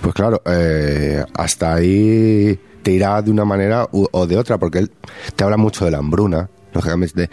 pues 0.00 0.14
claro, 0.14 0.42
eh, 0.46 1.24
hasta 1.34 1.74
ahí 1.74 2.58
te 2.82 2.92
irá 2.92 3.20
de 3.20 3.30
una 3.30 3.44
manera 3.44 3.88
u- 3.92 4.06
o 4.10 4.26
de 4.26 4.36
otra, 4.36 4.56
porque 4.58 4.78
él 4.78 4.90
te 5.36 5.44
habla 5.44 5.56
mucho 5.56 5.84
de 5.84 5.90
la 5.90 5.98
hambruna, 5.98 6.48
lógicamente, 6.72 7.28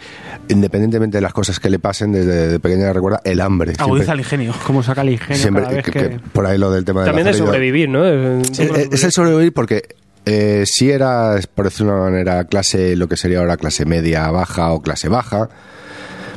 independientemente 0.48 1.18
de 1.18 1.22
las 1.22 1.32
cosas 1.32 1.60
que 1.60 1.70
le 1.70 1.78
pasen, 1.78 2.12
desde 2.12 2.48
de 2.48 2.60
pequeña 2.60 2.92
recuerda 2.92 3.20
el 3.24 3.40
hambre. 3.40 3.74
Agudiza 3.78 4.12
el 4.12 4.18
ingenio. 4.20 4.52
Cómo 4.66 4.82
saca 4.82 5.02
el 5.02 5.10
ingenio 5.10 5.36
siempre- 5.40 5.62
cada 5.62 5.74
vez 5.76 5.84
que- 5.84 5.92
que... 5.92 6.08
que 6.10 6.18
por 6.32 6.44
ahí 6.46 6.58
lo 6.58 6.70
del 6.72 6.84
tema 6.84 7.00
de 7.02 7.06
También 7.06 7.26
de 7.26 7.32
Lazarillo- 7.32 7.46
sobrevivir, 7.46 7.88
¿no? 7.88 8.04
es 8.04 9.04
el 9.04 9.12
sobrevivir 9.12 9.52
porque 9.52 9.82
eh, 10.28 10.64
si 10.66 10.90
eras, 10.90 11.46
por 11.46 11.66
decirlo 11.66 11.92
de 11.92 11.98
una 12.00 12.10
manera, 12.10 12.44
clase, 12.44 12.96
lo 12.96 13.06
que 13.08 13.16
sería 13.16 13.38
ahora 13.38 13.56
clase 13.56 13.84
media 13.86 14.28
baja 14.32 14.72
o 14.72 14.82
clase 14.82 15.08
baja, 15.08 15.48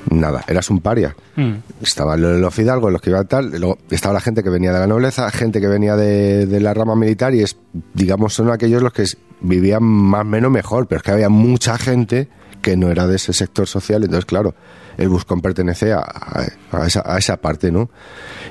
nada, 0.10 0.44
eras 0.48 0.70
un 0.70 0.80
paria. 0.82 1.16
Mm. 1.36 1.54
Estaban 1.82 2.22
los, 2.42 2.54
fidalgos, 2.54 2.92
los 2.92 3.02
que 3.02 3.10
iban 3.12 3.28
tal, 3.28 3.52
luego 3.52 3.78
estaba 3.90 4.14
la 4.14 4.22
gente 4.22 4.44
que 4.44 4.50
venía 4.50 4.72
de 4.74 4.80
la 4.80 4.88
nobleza, 4.88 5.30
gente 5.32 5.62
que 5.62 5.68
venía 5.68 5.96
de, 5.96 6.46
de 6.46 6.60
la 6.60 6.74
rama 6.74 6.96
militar 6.96 7.34
y 7.36 7.42
es, 7.42 7.58
digamos, 7.94 8.34
son 8.34 8.50
aquellos 8.52 8.82
los 8.84 8.94
que 8.94 9.06
vivían 9.42 9.84
más 9.84 10.22
o 10.22 10.26
menos 10.26 10.52
mejor, 10.52 10.88
pero 10.88 10.98
es 10.98 11.04
que 11.04 11.12
había 11.12 11.30
mucha 11.30 11.78
gente 11.78 12.28
que 12.62 12.76
no 12.76 12.90
era 12.92 13.08
de 13.08 13.16
ese 13.16 13.32
sector 13.34 13.68
social, 13.68 14.04
entonces 14.04 14.26
claro, 14.26 14.54
el 14.98 15.08
buscón 15.08 15.42
pertenece 15.42 15.94
a, 15.94 16.00
a- 16.00 16.46
a 16.72 16.88
esa, 16.88 17.04
a 17.06 17.18
esa 17.18 17.38
parte, 17.38 17.72
¿no? 17.72 17.90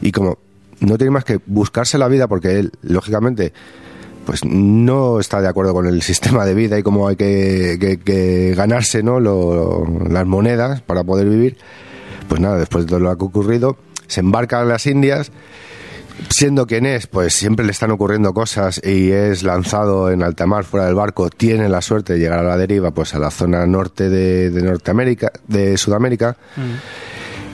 Y 0.00 0.12
como 0.12 0.38
no 0.81 0.97
tiene 0.97 1.11
más 1.11 1.25
que 1.25 1.41
buscarse 1.45 1.99
la 1.99 2.09
vida 2.09 2.27
porque 2.29 2.59
él, 2.59 2.73
lógicamente, 2.83 3.53
pues 4.28 4.44
no 4.44 5.20
está 5.20 5.40
de 5.40 5.49
acuerdo 5.49 5.73
con 5.73 5.87
el 5.87 6.02
sistema 6.02 6.44
de 6.44 6.52
vida 6.52 6.78
y 6.78 6.82
cómo 6.82 7.08
hay 7.08 7.16
que, 7.16 7.78
que- 7.80 7.97
que 7.99 8.52
ganarse 8.54 9.02
¿no? 9.02 9.20
Lo- 9.20 9.87
las 10.06 10.26
monedas 10.26 10.82
para 10.82 11.02
poder 11.02 11.26
vivir, 11.30 11.56
pues 12.28 12.38
nada, 12.38 12.58
después 12.58 12.85
de 12.85 12.90
todo 12.90 13.00
lo 13.00 13.16
que 13.16 13.25
ha 13.25 13.26
ocurrido, 13.26 13.78
se 14.06 14.20
embarca 14.20 14.61
en 14.61 14.68
las 14.68 14.85
Indias, 14.87 15.32
siendo 16.28 16.66
quien 16.66 16.85
es, 16.85 17.06
pues 17.06 17.32
siempre 17.32 17.64
le 17.64 17.73
están 17.73 17.90
ocurriendo 17.90 18.35
cosas 18.35 18.82
y 18.85 19.11
es 19.12 19.44
lanzado 19.44 20.11
en 20.11 20.23
alta 20.23 20.44
mar 20.47 20.64
fuera 20.64 20.85
del 20.85 20.94
barco, 20.94 21.30
tiene 21.30 21.66
la 21.70 21.80
suerte 21.80 22.12
de 22.12 22.18
llegar 22.18 22.40
a 22.40 22.42
la 22.42 22.58
deriva, 22.58 22.90
pues 22.90 23.14
a 23.14 23.18
la 23.18 23.30
zona 23.30 23.64
norte 23.66 24.11
de, 24.11 24.50
de 24.50 24.62
Norteamérica, 24.62 25.32
de 25.47 25.78
Sudamérica, 25.78 26.37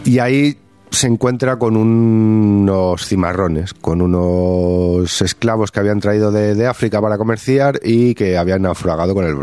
y 0.05 0.19
ahí 0.19 0.59
se 0.95 1.09
encuentra 1.09 1.59
con 1.59 1.77
unos 1.77 3.07
cimarrones, 3.07 3.75
con 3.75 4.01
unos 4.01 5.21
esclavos 5.21 5.71
que 5.71 5.81
habían 5.81 6.01
traído 6.01 6.31
de, 6.31 6.67
África 6.67 7.01
para 7.01 7.19
comerciar 7.19 7.81
y 7.83 8.15
que 8.15 8.39
habían 8.39 8.63
naufragado 8.63 9.15
con 9.15 9.27
el, 9.27 9.37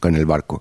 con 0.00 0.14
el 0.14 0.26
barco. 0.26 0.60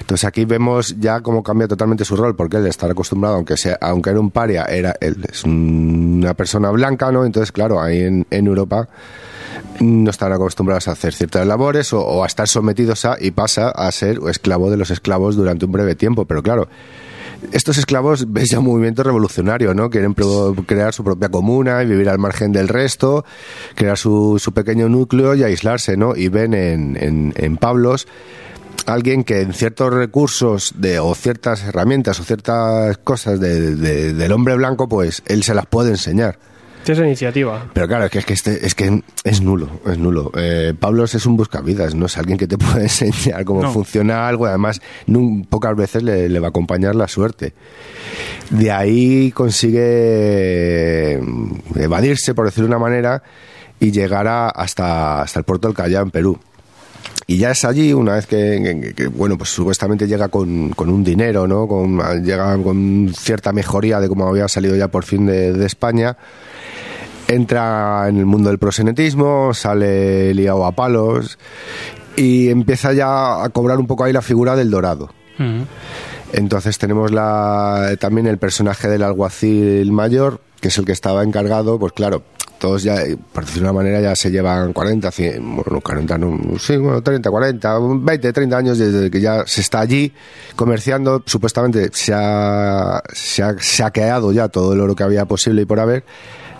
Entonces 0.00 0.24
aquí 0.24 0.44
vemos 0.44 0.98
ya 0.98 1.20
cómo 1.20 1.42
cambia 1.42 1.68
totalmente 1.68 2.04
su 2.04 2.16
rol, 2.16 2.34
porque 2.34 2.56
él 2.56 2.66
estar 2.66 2.90
acostumbrado, 2.90 3.36
aunque 3.36 3.56
sea, 3.56 3.76
aunque 3.80 4.10
era 4.10 4.20
un 4.20 4.30
paria, 4.30 4.64
era 4.64 4.94
él 5.00 5.24
es 5.30 5.44
una 5.44 6.34
persona 6.34 6.70
blanca, 6.70 7.12
¿no? 7.12 7.24
Entonces, 7.24 7.52
claro, 7.52 7.80
ahí 7.80 8.00
en, 8.00 8.26
Europa 8.30 8.88
no 9.80 10.10
están 10.10 10.32
acostumbrados 10.32 10.88
a 10.88 10.92
hacer 10.92 11.12
ciertas 11.12 11.46
labores 11.46 11.92
o 11.92 12.24
a 12.24 12.26
estar 12.26 12.48
sometidos 12.48 13.04
a 13.04 13.16
y 13.20 13.30
pasa 13.30 13.70
a 13.70 13.90
ser 13.92 14.18
esclavo 14.28 14.70
de 14.70 14.76
los 14.76 14.90
esclavos 14.90 15.36
durante 15.36 15.66
un 15.66 15.72
breve 15.72 15.94
tiempo. 15.94 16.24
Pero 16.24 16.42
claro, 16.42 16.68
estos 17.50 17.76
esclavos 17.78 18.26
ya 18.50 18.58
un 18.60 18.66
movimiento 18.66 19.02
revolucionario, 19.02 19.74
¿no? 19.74 19.90
Quieren 19.90 20.14
crear 20.14 20.94
su 20.94 21.02
propia 21.02 21.28
comuna 21.28 21.82
y 21.82 21.86
vivir 21.86 22.08
al 22.08 22.18
margen 22.18 22.52
del 22.52 22.68
resto, 22.68 23.24
crear 23.74 23.98
su, 23.98 24.38
su 24.38 24.52
pequeño 24.52 24.88
núcleo 24.88 25.34
y 25.34 25.42
aislarse, 25.42 25.96
¿no? 25.96 26.14
Y 26.14 26.28
ven 26.28 26.54
en, 26.54 26.96
en, 27.00 27.34
en 27.36 27.56
Pablos 27.56 28.06
alguien 28.86 29.22
que 29.24 29.40
en 29.42 29.52
ciertos 29.52 29.92
recursos 29.92 30.74
de, 30.76 30.98
o 30.98 31.14
ciertas 31.14 31.62
herramientas 31.62 32.18
o 32.20 32.24
ciertas 32.24 32.98
cosas 32.98 33.38
de- 33.40 33.76
de- 33.76 34.12
del 34.12 34.32
hombre 34.32 34.56
blanco, 34.56 34.88
pues 34.88 35.22
él 35.26 35.42
se 35.42 35.54
las 35.54 35.66
puede 35.66 35.90
enseñar. 35.90 36.38
Tienes 36.84 37.04
iniciativa. 37.04 37.70
Pero 37.72 37.86
claro, 37.88 38.04
es 38.06 38.10
que, 38.10 38.18
es 38.18 38.24
que, 38.26 38.32
este, 38.34 38.66
es, 38.66 38.74
que 38.74 39.02
es 39.24 39.40
nulo, 39.40 39.68
es 39.86 39.98
nulo. 39.98 40.32
Eh, 40.36 40.74
Pablos 40.78 41.14
es 41.14 41.26
un 41.26 41.36
buscavidas, 41.36 41.94
no 41.94 42.06
es 42.06 42.16
alguien 42.18 42.38
que 42.38 42.46
te 42.46 42.58
puede 42.58 42.82
enseñar 42.82 43.44
cómo 43.44 43.62
No. 43.62 43.72
funciona 43.72 44.26
algo, 44.28 44.46
además 44.46 44.80
nun- 45.06 45.46
pocas 45.46 45.76
veces 45.76 46.02
le, 46.02 46.28
le 46.28 46.38
va 46.40 46.48
a 46.48 46.50
acompañar 46.50 46.94
la 46.94 47.06
suerte. 47.08 47.54
De 48.50 48.70
ahí 48.70 49.30
consigue 49.32 51.20
mm, 51.22 51.78
evadirse, 51.78 52.34
por 52.34 52.46
decirlo 52.46 52.68
de 52.68 52.74
una 52.74 52.78
manera, 52.84 53.22
y 53.80 53.90
llegar 53.90 54.26
a- 54.28 54.48
hasta, 54.48 55.22
hasta 55.22 55.38
el 55.38 55.44
puerto 55.44 55.68
del 55.68 55.76
Callao, 55.76 56.02
en 56.02 56.10
Perú. 56.10 56.38
Y 57.32 57.38
ya 57.38 57.52
es 57.52 57.64
allí, 57.64 57.94
una 57.94 58.14
vez 58.16 58.26
que, 58.26 58.36
que- 58.82 58.94
que, 58.94 59.06
bueno, 59.06 59.38
pues 59.38 59.48
supuestamente 59.50 60.06
llega 60.06 60.28
con, 60.28 60.70
con 60.70 60.90
un 60.90 61.02
dinero, 61.02 61.46
¿no? 61.46 61.66
Con, 61.66 61.98
llega 62.22 62.58
con 62.62 63.10
cierta 63.16 63.52
mejoría 63.54 64.00
de 64.00 64.08
cómo 64.08 64.28
había 64.28 64.48
salido 64.48 64.76
ya 64.76 64.88
por 64.88 65.04
fin 65.04 65.24
de, 65.24 65.52
de 65.54 65.64
España. 65.66 66.16
Entra 67.28 68.08
en 68.08 68.18
el 68.18 68.26
mundo 68.26 68.50
del 68.50 68.58
prosenetismo, 68.58 69.54
sale 69.54 70.34
liado 70.34 70.66
a 70.66 70.72
palos 70.72 71.38
y 72.16 72.50
empieza 72.50 72.92
ya 72.92 73.42
a 73.42 73.48
cobrar 73.48 73.78
un 73.78 73.86
poco 73.86 74.04
ahí 74.04 74.12
la 74.12 74.20
figura 74.22 74.54
del 74.54 74.70
dorado. 74.70 75.10
Mm. 75.38 75.62
Entonces 76.34 76.76
tenemos 76.78 77.12
la, 77.12 77.96
también 77.98 78.26
el 78.26 78.36
personaje 78.38 78.88
del 78.88 79.02
alguacil 79.02 79.90
mayor, 79.92 80.40
que 80.60 80.68
es 80.68 80.76
el 80.78 80.84
que 80.84 80.92
estaba 80.92 81.22
encargado, 81.22 81.78
pues 81.78 81.92
claro, 81.92 82.22
todos 82.62 82.84
ya, 82.84 83.02
eh, 83.02 83.18
por 83.32 83.44
decirlo 83.44 83.66
de 83.66 83.70
una 83.72 83.82
manera, 83.82 84.00
ya 84.00 84.14
se 84.14 84.30
llevan 84.30 84.72
40, 84.72 85.10
100, 85.10 85.56
bueno, 85.56 85.80
40, 85.80 86.16
no, 86.16 86.38
sí, 86.60 86.76
bueno, 86.76 87.02
30, 87.02 87.28
40, 87.28 87.78
20, 87.98 88.32
30 88.32 88.56
años 88.56 88.78
desde 88.78 89.10
que 89.10 89.20
ya 89.20 89.44
se 89.46 89.62
está 89.62 89.80
allí 89.80 90.12
comerciando, 90.54 91.24
supuestamente 91.26 91.90
se 91.92 92.12
ha, 92.14 93.02
se 93.12 93.42
ha 93.42 93.56
saqueado 93.58 94.30
ya 94.30 94.46
todo 94.46 94.74
el 94.74 94.80
oro 94.80 94.94
que 94.94 95.02
había 95.02 95.24
posible 95.24 95.62
y 95.62 95.64
por 95.64 95.80
haber, 95.80 96.04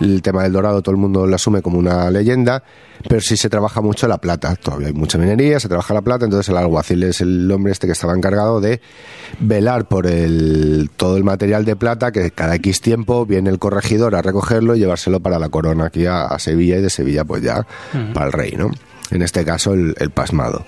el 0.02 0.22
tema 0.22 0.42
del 0.42 0.52
dorado 0.52 0.82
todo 0.82 0.94
el 0.94 1.00
mundo 1.00 1.26
lo 1.26 1.34
asume 1.34 1.62
como 1.62 1.78
una 1.78 2.10
leyenda, 2.10 2.62
pero 3.08 3.20
sí 3.20 3.36
se 3.36 3.48
trabaja 3.48 3.80
mucho 3.80 4.08
la 4.08 4.18
plata. 4.18 4.54
Todavía 4.56 4.88
hay 4.88 4.92
mucha 4.92 5.18
minería, 5.18 5.60
se 5.60 5.68
trabaja 5.68 5.94
la 5.94 6.02
plata, 6.02 6.24
entonces 6.24 6.48
el 6.48 6.56
alguacil 6.56 7.02
es 7.04 7.20
el 7.20 7.50
hombre 7.50 7.72
este 7.72 7.86
que 7.86 7.92
estaba 7.92 8.14
encargado 8.14 8.60
de 8.60 8.80
velar 9.40 9.86
por 9.86 10.06
el, 10.06 10.90
todo 10.96 11.16
el 11.16 11.24
material 11.24 11.64
de 11.64 11.76
plata, 11.76 12.12
que 12.12 12.30
cada 12.30 12.54
X 12.56 12.80
tiempo 12.80 13.26
viene 13.26 13.50
el 13.50 13.58
corregidor 13.58 14.14
a 14.14 14.22
recogerlo 14.22 14.74
y 14.74 14.80
llevárselo 14.80 15.20
para 15.20 15.38
la 15.38 15.48
corona 15.48 15.86
aquí 15.86 16.06
a, 16.06 16.24
a 16.24 16.38
Sevilla 16.38 16.78
y 16.78 16.82
de 16.82 16.90
Sevilla 16.90 17.24
pues 17.24 17.42
ya 17.42 17.66
para 18.14 18.26
el 18.26 18.32
rey, 18.32 18.52
¿no? 18.56 18.70
En 19.10 19.22
este 19.22 19.44
caso 19.44 19.74
el, 19.74 19.94
el 19.98 20.10
pasmado. 20.10 20.64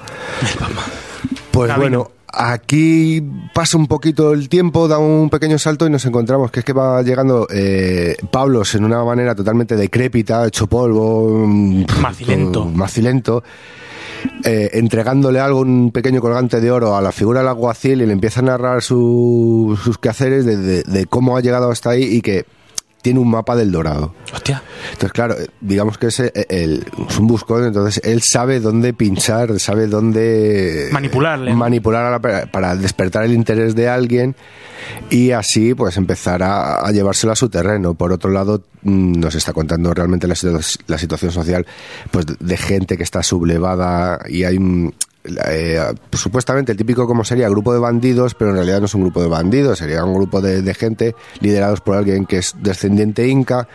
Pues 1.51 1.71
Camino. 1.71 1.99
bueno, 1.99 2.11
aquí 2.37 3.23
pasa 3.53 3.77
un 3.77 3.87
poquito 3.87 4.33
el 4.33 4.49
tiempo, 4.49 4.89
da 4.89 4.99
un 4.99 5.31
pequeño 5.31 5.59
salto 5.59 5.87
y 5.87 5.91
nos 5.91 6.05
encontramos 6.05 6.51
que 6.51 6.61
es 6.61 6.65
que 6.65 6.73
va 6.73 7.03
llegando 7.03 7.47
eh, 7.51 8.17
Pablos 8.31 8.75
en 8.75 8.85
una 8.85 9.03
manera 9.05 9.35
totalmente 9.35 9.77
decrépita, 9.77 10.47
hecho 10.47 10.67
polvo, 10.67 11.47
mm, 11.47 11.85
Macilento. 12.01 12.65
macilento, 12.67 13.45
eh, 14.45 14.71
entregándole 14.75 15.41
algo, 15.41 15.61
un 15.61 15.91
pequeño 15.93 16.21
colgante 16.21 16.61
de 16.61 16.71
oro 16.71 16.97
a 16.97 17.03
la 17.03 17.13
figura 17.13 17.41
del 17.41 17.49
alguacil 17.49 18.03
y 18.03 18.07
le 18.07 18.13
empieza 18.13 18.41
a 18.41 18.45
narrar 18.45 18.83
su- 18.83 19.79
sus 19.83 19.99
quehaceres 19.99 20.45
de, 20.45 20.57
de- 20.57 20.83
de 20.83 21.07
cómo 21.07 21.37
ha 21.37 21.41
llegado 21.41 21.71
hasta 21.71 21.91
ahí 21.91 22.05
y 22.05 22.21
que 22.23 22.45
tiene 23.05 23.21
un 23.21 23.31
mapa 23.31 23.55
del 23.55 23.71
dorado. 23.71 24.15
Hostia. 24.33 24.63
Entonces, 24.93 25.13
claro, 25.13 25.35
eh, 25.39 25.49
digamos 25.61 25.99
que 25.99 26.07
es, 26.07 26.21
eh, 26.21 26.33
el- 26.49 26.87
es 27.07 27.19
un 27.19 27.27
buscón, 27.27 27.65
entonces 27.67 28.01
él 28.03 28.23
sabe 28.23 28.61
dónde 28.61 28.95
pinchar, 28.95 29.61
sabe 29.61 29.89
dónde 29.89 30.89
Manipularle, 30.91 31.51
¿no? 31.51 31.57
manipular 31.59 32.07
a 32.07 32.11
la 32.11 32.19
pe- 32.21 32.47
para 32.47 32.75
despertar 32.77 33.25
el 33.25 33.35
interés 33.35 33.75
de 33.75 33.91
alguien 33.91 34.37
y 35.11 35.33
así 35.33 35.75
pues 35.75 35.99
empezar 35.99 36.43
a, 36.43 36.81
a 36.81 36.91
llevárselo 36.93 37.35
a 37.35 37.37
su 37.37 37.51
terreno. 37.51 37.93
Por 37.93 38.11
otro 38.11 38.31
lado, 38.31 38.63
mm, 38.83 39.21
nos 39.21 39.35
está 39.35 39.53
contando 39.53 39.93
realmente 39.93 40.27
la, 40.27 40.35
la 40.87 40.97
situación 40.99 41.31
social 41.31 41.67
pues 42.11 42.25
de- 42.39 42.57
gente 42.57 42.97
que 42.97 43.03
está 43.03 43.23
sublevada 43.23 44.21
y 44.31 44.45
hay 44.45 44.59
eh, 45.25 45.81
supuestamente 46.13 46.73
el 46.73 46.79
típico 46.79 47.07
como 47.07 47.25
sería 47.25 47.49
grupo 47.49 47.73
de 47.73 47.79
bandidos, 47.79 48.35
pero 48.35 48.51
en 48.51 48.57
realidad 48.57 48.81
no 48.81 48.87
es 48.87 48.95
un 48.95 49.03
grupo 49.03 49.23
de 49.23 49.29
bandidos, 49.29 49.79
sería 49.79 50.05
un 50.05 50.15
grupo 50.15 50.41
de, 50.41 50.63
de 50.63 50.75
gente 50.75 51.15
liderados 51.41 51.81
por 51.81 51.97
alguien 51.97 52.27
que 52.27 52.39
es 52.39 52.55
descendiente 52.61 53.27
inca 53.27 53.69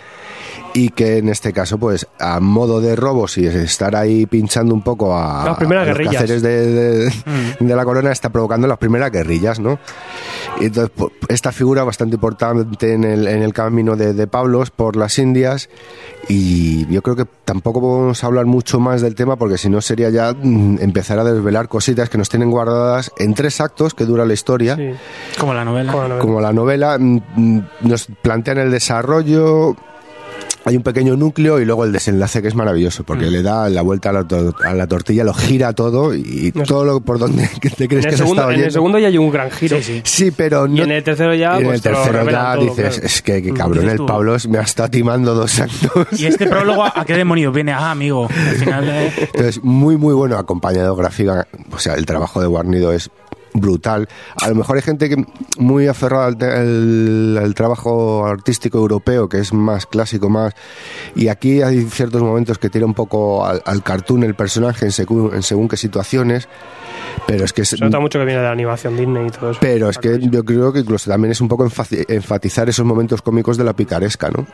y 0.80 0.90
que 0.90 1.18
en 1.18 1.28
este 1.30 1.52
caso 1.52 1.78
pues 1.78 2.08
a 2.20 2.40
modo 2.40 2.80
de 2.80 2.96
robos 2.96 3.38
y 3.38 3.46
estar 3.48 3.96
ahí 3.96 4.26
pinchando 4.26 4.74
un 4.74 4.82
poco 4.82 5.14
a, 5.18 5.44
Las 5.46 5.58
primeras 5.58 5.84
a 5.84 5.88
los 5.88 5.98
guerrillas. 5.98 6.14
quehaceres 6.24 6.42
de, 6.42 6.66
de- 6.68 7.12
de 7.60 7.76
la 7.76 7.84
corona 7.84 8.12
está 8.12 8.30
provocando 8.30 8.68
las 8.68 8.78
primeras 8.78 9.12
guerrillas, 9.12 9.60
¿no? 9.60 9.78
Y 10.62 10.66
entonces, 10.66 10.92
pues, 10.96 11.12
esta 11.28 11.52
figura 11.52 11.84
bastante 11.84 12.16
importante 12.16 12.94
en 12.94 13.04
el, 13.04 13.28
en 13.28 13.42
el 13.44 13.54
camino 13.54 13.96
de, 13.96 14.14
de 14.14 14.28
Pablos 14.28 14.72
por 14.72 14.96
las 14.96 15.20
Indias 15.20 15.70
y 16.28 16.86
yo 16.88 17.02
creo 17.02 17.16
que 17.16 17.26
tampoco 17.46 17.82
podemos 17.82 18.24
hablar 18.24 18.46
mucho 18.46 18.80
más 18.80 19.02
del 19.02 19.16
tema 19.16 19.36
porque 19.36 19.58
si 19.58 19.70
no 19.70 19.82
sería 19.82 20.10
ya 20.10 20.34
mm, 20.34 20.78
empezar 20.82 21.20
a 21.20 21.24
desvelar 21.24 21.68
cositas 21.68 22.10
que 22.10 22.18
nos 22.18 22.30
tienen 22.30 22.52
guardadas 22.52 23.12
en 23.18 23.34
tres 23.34 23.60
actos 23.62 23.94
que 23.94 24.06
dura 24.06 24.26
la 24.26 24.34
historia 24.34 24.76
Sí. 24.76 24.92
Como 25.40 25.54
la 25.54 25.66
novela. 25.66 25.92
Como 25.92 26.04
la 26.04 26.08
novela. 26.10 26.22
como 26.22 26.42
la 26.42 26.54
novela 26.54 26.98
mm, 27.00 27.22
mm, 27.36 27.62
nos 27.82 28.08
plantean 28.22 28.58
el 28.60 28.72
desarrollo 28.72 29.76
hay 30.66 30.76
un 30.76 30.84
pequeño 30.84 31.16
núcleo 31.16 31.60
y 31.60 31.66
luego 31.66 31.86
el 31.86 31.92
desenlace 31.92 32.42
que 32.42 32.48
es 32.50 32.56
maravilloso 32.56 33.04
porque 33.04 33.26
Mm. 33.26 33.30
le 33.32 33.42
da 33.44 33.70
la 33.70 33.82
vuelta 33.82 34.10
a 34.10 34.14
la, 34.14 34.24
tor- 34.28 34.54
a 34.66 34.74
la 34.74 34.88
tortilla 34.88 35.24
lo 35.24 35.34
gira 35.34 35.74
todo 35.74 36.14
y 36.14 36.52
No 36.54 36.64
sé. 36.66 36.68
todo 36.70 36.86
lo 36.86 37.00
por 37.02 37.18
donde 37.20 37.50
que 37.62 37.70
te 37.70 37.88
crees 37.88 38.06
En 38.06 38.10
que 38.10 38.16
el, 38.16 38.18
se 38.18 38.18
segundo, 38.18 38.52
en 38.52 38.60
el 38.62 38.72
segundo 38.72 39.00
ya 39.00 39.08
hay 39.08 39.18
un 39.18 39.32
gran 39.32 39.50
giro. 39.52 39.78
Sí, 39.78 39.84
sí. 39.84 40.02
sí 40.04 40.32
pero 40.32 40.68
no 40.68 40.76
Y 40.76 40.82
en 40.82 40.92
el 40.92 41.04
tercero 41.04 41.34
ya, 41.34 41.56
y 41.56 41.60
en 41.60 41.64
pues, 41.66 41.76
el 41.78 41.82
tercero 41.82 42.30
ya 42.30 42.54
todo, 42.56 42.64
dices 42.66 42.94
claro. 42.96 43.06
es 43.08 43.22
que, 43.22 43.42
que 43.42 43.52
Mm, 43.52 43.56
cabrón 43.56 43.80
dices 43.80 43.92
el 43.94 43.98
tú. 43.98 44.06
Pablos 44.06 44.48
me 44.48 44.58
ha 44.58 44.62
estado 44.62 44.90
timando 44.90 45.34
dos 45.34 45.60
actos 45.60 46.20
Y 46.20 46.26
este 46.26 46.46
prólogo, 46.48 46.84
¿a 46.84 47.06
qué 47.06 47.14
demonios 47.14 47.54
viene? 47.54 47.72
Ah, 47.72 47.92
amigo. 47.92 48.28
Al 48.30 48.56
final. 48.56 48.90
eh, 48.90 49.14
Entonces, 49.34 49.64
muy, 49.64 49.96
muy 49.98 50.14
bueno 50.14 50.38
acompañado 50.38 50.96
gráfica. 50.96 51.48
O 51.72 51.80
sea, 51.80 51.94
el 51.96 52.06
trabajo 52.06 52.42
de 52.42 52.48
Guarnido 52.48 52.92
es 52.92 53.10
brutal. 53.60 54.08
A 54.42 54.50
lo 54.50 54.56
mejor 54.56 54.76
hay 54.78 54.82
gente 54.82 55.10
que 55.10 55.24
muy 55.58 55.88
aferrada 55.88 56.28
al, 56.28 56.38
te- 56.38 56.46
al- 56.52 57.38
al 57.42 57.54
trabajo 57.54 58.26
artístico 58.26 58.78
europeo, 58.78 59.28
que 59.30 59.40
es 59.40 59.54
más 59.54 59.86
clásico, 59.86 60.30
más... 60.30 60.54
Y 61.16 61.28
aquí 61.28 61.62
hay 61.62 61.84
ciertos 61.86 62.22
momentos 62.22 62.58
que 62.58 62.70
tira 62.70 62.86
un 62.86 62.94
poco 62.94 63.46
al, 63.46 63.62
al 63.66 63.84
cartoon 63.84 64.24
el 64.24 64.36
personaje 64.36 64.86
en 64.86 64.92
según, 64.92 65.34
en 65.34 65.44
según 65.44 65.68
qué 65.68 65.78
situaciones. 65.78 66.48
Pero 67.28 67.46
es 67.46 67.54
que 67.54 67.66
Se 67.66 67.78
nota 67.78 68.00
mucho 68.00 68.20
que 68.20 68.26
viene 68.26 68.40
de 68.40 68.46
la 68.46 68.52
animación 68.52 68.96
Disney 68.98 69.28
y 69.28 69.30
todo 69.30 69.52
eso. 69.52 69.60
pero 69.62 69.90
es 69.90 69.98
que 69.98 70.20
yo 70.20 70.44
creo 70.46 70.72
que 70.74 70.80
incluso 70.80 71.10
también 71.10 71.32
es 71.32 71.42
un 71.42 71.48
poco 71.48 71.68
enfatizar 72.08 72.70
esos 72.70 72.86
momentos 72.86 73.22
cómicos 73.22 73.58
de 73.58 73.64
la 73.64 73.74
picaresca, 73.74 74.30
¿no? 74.30 74.46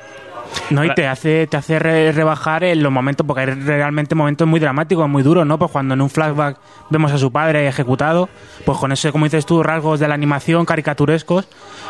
No, 0.72 0.84
y 0.84 0.94
te 0.96 1.08
hace, 1.08 1.46
te 1.48 1.58
hace 1.58 1.78
re- 1.80 2.12
rebajar 2.12 2.64
en 2.64 2.82
los 2.82 2.92
momentos, 2.92 3.26
porque 3.28 3.42
hay 3.42 3.48
realmente 3.48 4.16
momentos 4.16 4.48
muy 4.48 4.60
dramáticos, 4.60 5.08
muy 5.08 5.22
duros, 5.22 5.46
¿no? 5.46 5.60
Pues 5.60 5.70
cuando 5.72 5.94
en 5.94 6.02
un 6.02 6.10
flashback 6.10 6.58
vemos 6.90 7.12
a 7.12 7.18
su 7.18 7.32
padre 7.32 7.68
ejecutado, 7.68 8.30
pues 8.66 8.78
con 8.78 8.92
ese, 8.92 9.12
como 9.12 9.26
dices 9.26 9.46
tú, 9.46 9.62
rasgos 9.64 10.00
de 10.00 10.08
la 10.08 10.16
animación 10.16 10.66
caricaturescos, 10.66 11.48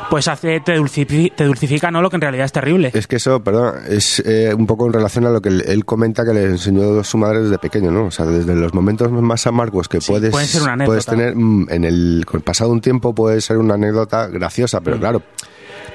pues 0.09 0.27
hace, 0.27 0.59
te, 0.59 0.77
dulcifi- 0.77 1.33
te 1.35 1.45
dulcifica, 1.45 1.89
¿no? 1.91 2.01
Lo 2.01 2.09
que 2.09 2.17
en 2.17 2.21
realidad 2.21 2.45
es 2.45 2.51
terrible. 2.51 2.91
Es 2.93 3.07
que 3.07 3.15
eso, 3.17 3.41
perdón, 3.43 3.75
es 3.87 4.19
eh, 4.25 4.53
un 4.53 4.67
poco 4.67 4.85
en 4.87 4.93
relación 4.93 5.25
a 5.25 5.29
lo 5.29 5.41
que 5.41 5.49
él, 5.49 5.85
comenta 5.85 6.25
que 6.25 6.33
le 6.33 6.43
enseñó 6.45 7.03
su 7.03 7.17
madre 7.17 7.41
desde 7.41 7.57
pequeño, 7.59 7.91
¿no? 7.91 8.05
O 8.05 8.11
sea, 8.11 8.25
desde 8.25 8.55
los 8.55 8.73
momentos 8.73 9.11
más 9.11 9.47
amargos 9.47 9.87
que 9.87 10.01
Sí, 10.01 10.11
puedes, 10.11 10.31
pueden 10.31 10.47
ser 10.47 10.61
una 10.63 10.73
anécdota. 10.73 10.87
puedes 10.89 11.05
tener 11.05 11.35
mm, 11.35 11.67
en 11.69 11.83
el 11.85 12.23
con 12.27 12.39
el 12.39 12.43
pasado 12.43 12.71
un 12.71 12.81
tiempo 12.81 13.15
puede 13.15 13.39
ser 13.41 13.57
una 13.57 13.75
anécdota 13.75 14.27
graciosa, 14.27 14.79
Mm. 14.79 14.83
pero 14.83 14.99
claro, 14.99 15.21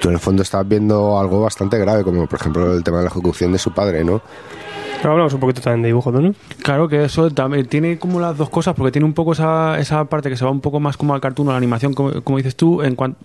tú 0.01 0.09
en 0.09 0.15
el 0.15 0.19
fondo 0.19 0.41
estás 0.43 0.67
viendo 0.67 1.17
algo 1.19 1.41
bastante 1.41 1.77
grave, 1.77 2.03
como 2.03 2.27
por 2.27 2.39
ejemplo 2.39 2.73
el 2.73 2.83
tema 2.83 2.97
de 2.97 3.03
la 3.05 3.09
ejecución 3.09 3.51
de 3.53 3.57
su 3.59 3.71
padre, 3.71 4.03
¿no? 4.03 4.21
Pero 4.97 5.13
hablamos 5.13 5.33
un 5.33 5.39
poquito 5.39 5.61
también 5.61 5.81
de 5.83 5.87
dibujo, 5.87 6.11
¿no? 6.11 6.33
Claro 6.61 6.87
que 6.87 7.03
eso 7.05 7.31
también 7.31 7.65
tiene 7.67 7.97
como 7.97 8.19
las 8.19 8.37
dos 8.37 8.49
cosas, 8.49 8.75
porque 8.75 8.91
tiene 8.91 9.05
un 9.05 9.13
poco 9.13 9.31
esa, 9.33 9.79
esa 9.79 10.05
parte 10.05 10.29
que 10.29 10.35
se 10.37 10.43
va 10.45 10.51
un 10.51 10.61
poco 10.61 10.79
más 10.79 10.97
como 10.97 11.13
al 11.13 11.21
cartoon 11.21 11.47
o 11.47 11.51
a 11.51 11.53
la 11.53 11.57
animación, 11.57 11.93
como, 11.93 12.21
como 12.21 12.37
dices 12.37 12.55
tú, 12.55 12.81
en 12.83 12.95
cuanto 12.95 13.17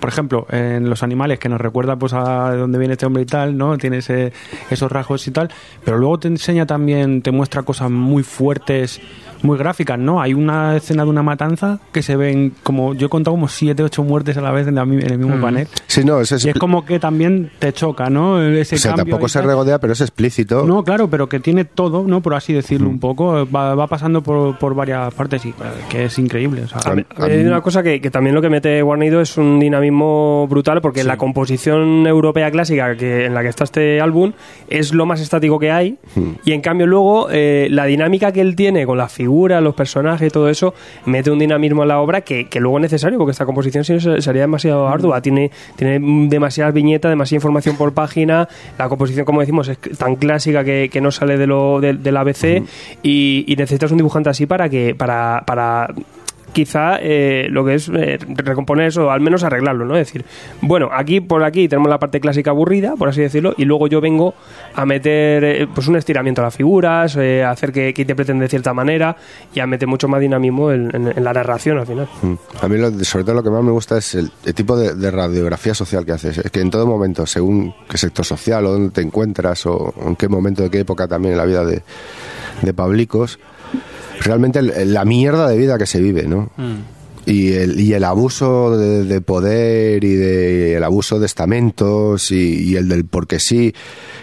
por 0.00 0.10
ejemplo, 0.10 0.46
en 0.50 0.90
los 0.90 1.02
animales, 1.02 1.38
que 1.38 1.48
nos 1.48 1.58
recuerda 1.58 1.96
pues 1.96 2.12
a 2.12 2.50
de 2.50 2.58
dónde 2.58 2.78
viene 2.78 2.92
este 2.92 3.06
hombre 3.06 3.22
y 3.22 3.26
tal, 3.26 3.56
¿no? 3.56 3.78
Tiene 3.78 3.98
ese- 3.98 4.34
esos 4.68 4.92
rasgos 4.92 5.26
y 5.26 5.30
tal, 5.30 5.48
pero 5.82 5.96
luego 5.96 6.18
te 6.18 6.28
enseña 6.28 6.66
también, 6.66 7.22
te 7.22 7.30
muestra 7.30 7.62
cosas 7.62 7.90
muy 7.90 8.22
fuertes, 8.22 9.00
muy 9.44 9.56
gráficas, 9.58 9.98
¿no? 9.98 10.20
Hay 10.20 10.34
una 10.34 10.76
escena 10.76 11.04
de 11.04 11.10
una 11.10 11.22
matanza 11.22 11.78
que 11.92 12.02
se 12.02 12.16
ven 12.16 12.52
como, 12.62 12.94
yo 12.94 13.06
he 13.06 13.10
contado 13.10 13.34
como 13.34 13.48
siete, 13.48 13.82
ocho 13.82 14.02
muertes 14.02 14.36
a 14.36 14.40
la 14.40 14.50
vez 14.50 14.66
en, 14.66 14.74
la 14.74 14.82
el 14.82 15.18
mismo 15.18 15.40
panel. 15.40 15.68
Sí, 15.86 16.04
no, 16.04 16.20
eso 16.20 16.36
es, 16.36 16.44
Y 16.44 16.50
es 16.50 16.54
como 16.56 16.84
que 16.84 16.98
también 16.98 17.50
te 17.58 17.72
choca, 17.72 18.10
¿no? 18.10 18.42
Ese 18.42 18.74
o 18.76 18.78
sea, 18.78 18.90
cambio 18.92 19.04
tampoco 19.12 19.28
se 19.28 19.38
tal. 19.38 19.48
regodea, 19.48 19.78
pero 19.78 19.92
es 19.92 20.00
explícito. 20.00 20.64
No, 20.66 20.82
claro, 20.82 21.08
pero 21.08 21.28
que 21.28 21.40
tiene 21.40 21.64
todo, 21.64 22.04
¿no? 22.06 22.20
Por 22.20 22.34
así 22.34 22.52
decirlo 22.52 22.88
un 22.88 22.98
poco. 22.98 23.46
Va, 23.50 23.74
va 23.74 23.86
pasando 23.86 24.22
por, 24.22 24.58
por 24.58 24.74
varias 24.74 25.12
partes 25.14 25.44
y 25.46 25.50
eh, 25.50 25.52
que 25.88 26.04
es 26.06 26.18
increíble. 26.18 26.62
O 26.62 26.68
sea, 26.68 26.80
A 26.90 26.94
mí- 26.94 27.04
a 27.16 27.24
hay 27.24 27.44
una 27.44 27.60
cosa 27.60 27.82
que, 27.82 28.00
que 28.00 28.10
también 28.10 28.34
lo 28.34 28.42
que 28.42 28.48
mete 28.50 28.80
Guarnido 28.82 29.20
es 29.20 29.36
un 29.36 29.60
dinamismo 29.60 30.46
brutal 30.48 30.80
porque 30.80 31.04
la 31.04 31.16
composición 31.16 32.06
europea 32.06 32.50
clásica 32.50 32.96
que 32.96 33.26
en 33.26 33.34
la 33.34 33.42
que 33.42 33.48
está 33.48 33.64
este 33.64 34.00
álbum 34.00 34.32
es 34.68 34.92
lo 34.94 35.06
más 35.06 35.20
estático 35.20 35.58
que 35.58 35.70
hay 35.70 35.98
y 36.44 36.52
en 36.52 36.60
cambio 36.60 36.86
luego 36.86 37.28
eh, 37.30 37.68
la 37.70 37.84
dinámica 37.84 38.32
que 38.32 38.40
él 38.40 38.56
tiene 38.56 38.86
con 38.86 38.98
las 38.98 39.12
figuras, 39.34 39.60
los 39.62 39.74
personajes 39.74 40.28
y 40.28 40.30
todo 40.30 40.48
eso 40.48 40.74
mete 41.06 41.28
un 41.30 41.38
dinamismo 41.40 41.82
en 41.82 41.88
la 41.88 41.98
obra 42.00 42.20
que, 42.20 42.46
que 42.48 42.60
luego 42.60 42.78
es 42.78 42.82
necesario 42.82 43.18
porque 43.18 43.32
esta 43.32 43.44
composición 43.44 43.82
si 43.84 43.92
no 43.94 44.00
se- 44.00 44.22
sería 44.22 44.42
demasiado 44.42 44.86
ardua. 44.88 45.20
Tiene, 45.20 45.50
tiene 45.76 45.98
mm, 45.98 46.28
demasiadas 46.28 46.72
viñetas, 46.72 47.10
demasiada 47.10 47.38
información 47.38 47.76
por 47.76 47.92
página. 47.92 48.48
La 48.78 48.88
composición 48.88 49.24
como 49.24 49.40
decimos 49.40 49.66
es 49.68 49.78
tan 49.98 50.14
clásica 50.16 50.62
que, 50.62 50.88
que 50.92 51.00
no 51.00 51.10
sale 51.10 51.36
de 51.36 51.46
lo, 51.48 51.80
de- 51.80 51.94
del 51.94 52.16
ABC 52.16 52.62
y, 53.02 53.44
y 53.48 53.56
necesitas 53.56 53.90
un 53.90 53.96
dibujante 53.98 54.30
así 54.30 54.46
para 54.46 54.68
que 54.68 54.94
para, 54.94 55.42
para 55.46 55.88
quizá 56.54 56.96
eh, 57.00 57.48
lo 57.50 57.64
que 57.64 57.74
es 57.74 57.90
eh, 57.94 58.16
recomponer 58.36 58.86
eso, 58.86 59.10
al 59.10 59.20
menos 59.20 59.42
arreglarlo, 59.42 59.84
¿no? 59.84 59.96
Es 59.96 60.06
decir, 60.06 60.24
bueno, 60.62 60.88
aquí 60.90 61.20
por 61.20 61.42
aquí 61.44 61.68
tenemos 61.68 61.90
la 61.90 61.98
parte 61.98 62.20
clásica 62.20 62.50
aburrida, 62.50 62.94
por 62.96 63.08
así 63.08 63.20
decirlo, 63.20 63.54
y 63.58 63.64
luego 63.66 63.88
yo 63.88 64.00
vengo 64.00 64.34
a 64.74 64.86
meter 64.86 65.44
eh, 65.44 65.66
pues 65.74 65.88
un 65.88 65.96
estiramiento 65.96 66.40
a 66.40 66.44
las 66.44 66.56
figuras, 66.56 67.16
eh, 67.16 67.42
a 67.44 67.50
hacer 67.50 67.72
que, 67.72 67.92
que 67.92 68.02
interpreten 68.02 68.38
de 68.38 68.48
cierta 68.48 68.72
manera 68.72 69.16
y 69.52 69.60
a 69.60 69.66
meter 69.66 69.88
mucho 69.88 70.08
más 70.08 70.20
dinamismo 70.20 70.72
en, 70.72 71.12
la 71.22 71.32
narración 71.32 71.78
al 71.78 71.86
final. 71.86 72.08
Mm. 72.22 72.34
A 72.62 72.68
mí, 72.68 72.78
lo- 72.78 73.04
sobre 73.04 73.24
todo, 73.24 73.34
lo 73.34 73.42
que 73.42 73.50
más 73.50 73.62
me 73.62 73.72
gusta 73.72 73.98
es 73.98 74.14
el, 74.14 74.30
tipo 74.54 74.76
de, 74.78 75.10
radiografía 75.10 75.74
social 75.74 76.06
que 76.06 76.12
haces. 76.12 76.38
Es 76.38 76.50
que 76.52 76.60
en 76.60 76.70
todo 76.70 76.86
momento, 76.86 77.26
según 77.26 77.74
qué 77.90 77.98
sector 77.98 78.24
social 78.24 78.64
o 78.66 78.72
dónde 78.72 78.90
te 78.92 79.00
encuentras 79.00 79.66
o 79.66 79.92
en 80.06 80.14
qué 80.14 80.28
momento, 80.28 80.62
de 80.62 80.70
qué 80.70 80.78
época 80.80 81.08
también 81.08 81.32
en 81.32 81.38
la 81.38 81.44
vida 81.46 81.64
de 81.64 82.74
Pablicos, 82.74 83.40
realmente 84.20 84.62
la 84.62 85.04
mierda 85.04 85.48
de 85.48 85.56
vida 85.56 85.78
que 85.78 85.86
se 85.86 86.00
vive, 86.00 86.24
¿no? 86.24 86.50
Y 87.26 87.52
el, 87.54 87.80
y 87.80 87.94
el 87.94 88.04
abuso 88.04 88.76
de, 88.76 89.04
de 89.04 89.20
poder 89.22 90.04
y 90.04 90.14
de, 90.14 90.76
el 90.76 90.84
abuso 90.84 91.18
de 91.18 91.24
estamentos 91.24 92.30
y, 92.30 92.70
y 92.70 92.76
el 92.76 92.86
del 92.88 93.06
porque 93.06 93.40
sí, 93.40 93.74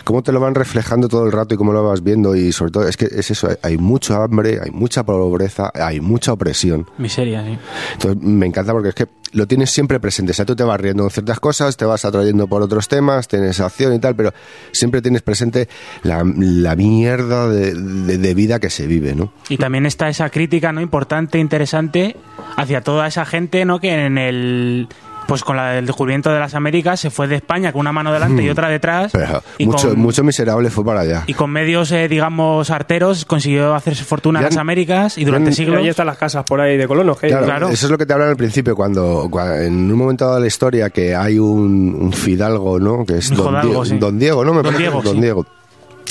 cómo 0.04 0.22
te 0.22 0.32
lo 0.32 0.40
van 0.40 0.54
reflejando 0.54 1.08
todo 1.08 1.26
el 1.26 1.32
rato 1.32 1.56
y 1.56 1.58
cómo 1.58 1.74
lo 1.74 1.84
vas 1.84 2.04
viendo 2.04 2.36
y 2.36 2.52
sobre 2.52 2.72
todo 2.72 2.88
es 2.88 2.98
que 2.98 3.06
es 3.06 3.32
eso, 3.32 3.50
hay, 3.50 3.56
hay 3.64 3.78
mucho 3.78 4.22
hambre, 4.22 4.60
hay 4.64 4.70
mucha 4.70 5.04
pobreza, 5.04 5.72
hay 5.74 6.00
mucha 6.00 6.34
opresión. 6.34 6.88
Miseria, 7.00 7.44
sí. 7.44 7.58
Entonces 7.94 8.22
me 8.22 8.46
encanta 8.46 8.72
porque 8.72 8.90
es 8.90 8.96
que 8.96 9.08
lo 9.34 9.48
tienes 9.48 9.72
siempre 9.72 10.00
presente. 10.00 10.32
O 10.32 10.36
sea, 10.36 10.46
tú 10.46 10.56
te 10.56 10.63
vas 10.63 10.80
riendo 10.80 11.04
en 11.04 11.10
ciertas 11.10 11.39
cosas, 11.39 11.78
te 11.78 11.86
vas 11.86 12.04
atrayendo 12.06 12.48
por 12.48 12.62
otros 12.62 12.88
temas, 12.88 13.28
tienes 13.28 13.60
acción 13.60 13.94
y 13.94 14.00
tal, 14.00 14.15
pero 14.15 14.34
siempre 14.72 15.02
tienes 15.02 15.22
presente 15.22 15.67
la, 16.04 16.24
la 16.36 16.76
mierda 16.76 17.48
de, 17.50 17.74
de- 17.74 18.17
de 18.17 18.34
vida 18.34 18.60
que 18.60 18.70
se 18.70 18.88
vive, 18.88 19.15
¿no? 19.15 19.34
Y 19.50 19.58
también 19.58 19.86
está 19.86 20.10
esa 20.10 20.30
crítica, 20.30 20.72
¿no? 20.72 20.82
Importante, 20.82 21.39
interesante, 21.39 22.15
hacia 22.58 22.82
toda 22.82 23.08
esa 23.08 23.26
gente, 23.26 23.65
¿no? 23.65 23.80
Que 23.80 24.06
en 24.06 24.17
el. 24.17 24.88
Pues 25.32 25.44
con 25.46 25.56
la- 25.56 25.78
el 25.78 25.86
descubrimiento 25.86 26.30
de 26.32 26.39
las 26.39 26.54
Américas 26.56 27.00
se 27.00 27.10
fue 27.10 27.28
de 27.28 27.36
España 27.36 27.72
con 27.72 27.80
una 27.80 27.91
mano 27.94 28.12
delante 28.12 28.44
y 28.44 28.50
otra 28.50 28.67
detrás. 28.67 29.13
Hmm. 29.13 29.17
Pero 29.17 29.44
y, 29.58 29.65
mucho, 29.65 29.89
con, 29.89 30.00
mucho 30.00 30.24
miserable 30.26 30.70
fue 30.70 30.84
para 30.84 31.00
allá. 31.02 31.24
y 31.26 31.34
con 31.34 31.50
medios, 31.52 31.91
eh, 31.94 32.08
digamos, 32.10 32.70
arteros 32.70 33.24
consiguió 33.24 33.74
hacerse 33.74 34.04
fortuna 34.04 34.39
en 34.39 34.46
las 34.46 34.58
Américas 34.58 35.17
y 35.17 35.24
durante 35.24 35.52
ya- 35.52 35.54
Y 35.54 35.56
siglos. 35.56 35.78
ahí 35.80 35.88
están 35.88 36.08
las 36.08 36.17
casas 36.17 36.44
por 36.44 36.60
ahí 36.60 36.76
de 36.76 36.88
colonos. 36.88 37.17
Claro, 37.17 37.46
claro. 37.46 37.70
eso 37.70 37.86
es 37.86 37.91
lo 37.91 37.98
que 37.98 38.06
te 38.06 38.13
hablan 38.13 38.30
al 38.30 38.36
principio, 38.38 38.76
cuando, 38.76 39.30
cua- 39.30 39.65
en 39.65 39.89
un 39.91 39.98
momento 39.98 40.26
dado 40.26 40.36
de 40.36 40.41
la 40.41 40.48
historia 40.48 40.89
que 40.89 41.15
hay 41.15 41.39
un, 41.39 41.96
un 41.98 42.12
fidalgo, 42.12 42.80
¿no? 42.80 43.06
Que 43.06 43.20
es 43.20 43.30
don, 43.30 43.46
jodalgo, 43.48 43.67
Diego, 43.70 43.86
sí. 43.86 43.98
don 43.98 44.20
Diego, 44.20 44.44
¿no? 44.46 44.54
Me 44.54 44.62
Don 44.63 44.78
Diego, 44.78 45.02
don 45.02 45.15
sí. 45.15 45.22
Diego. 45.22 45.46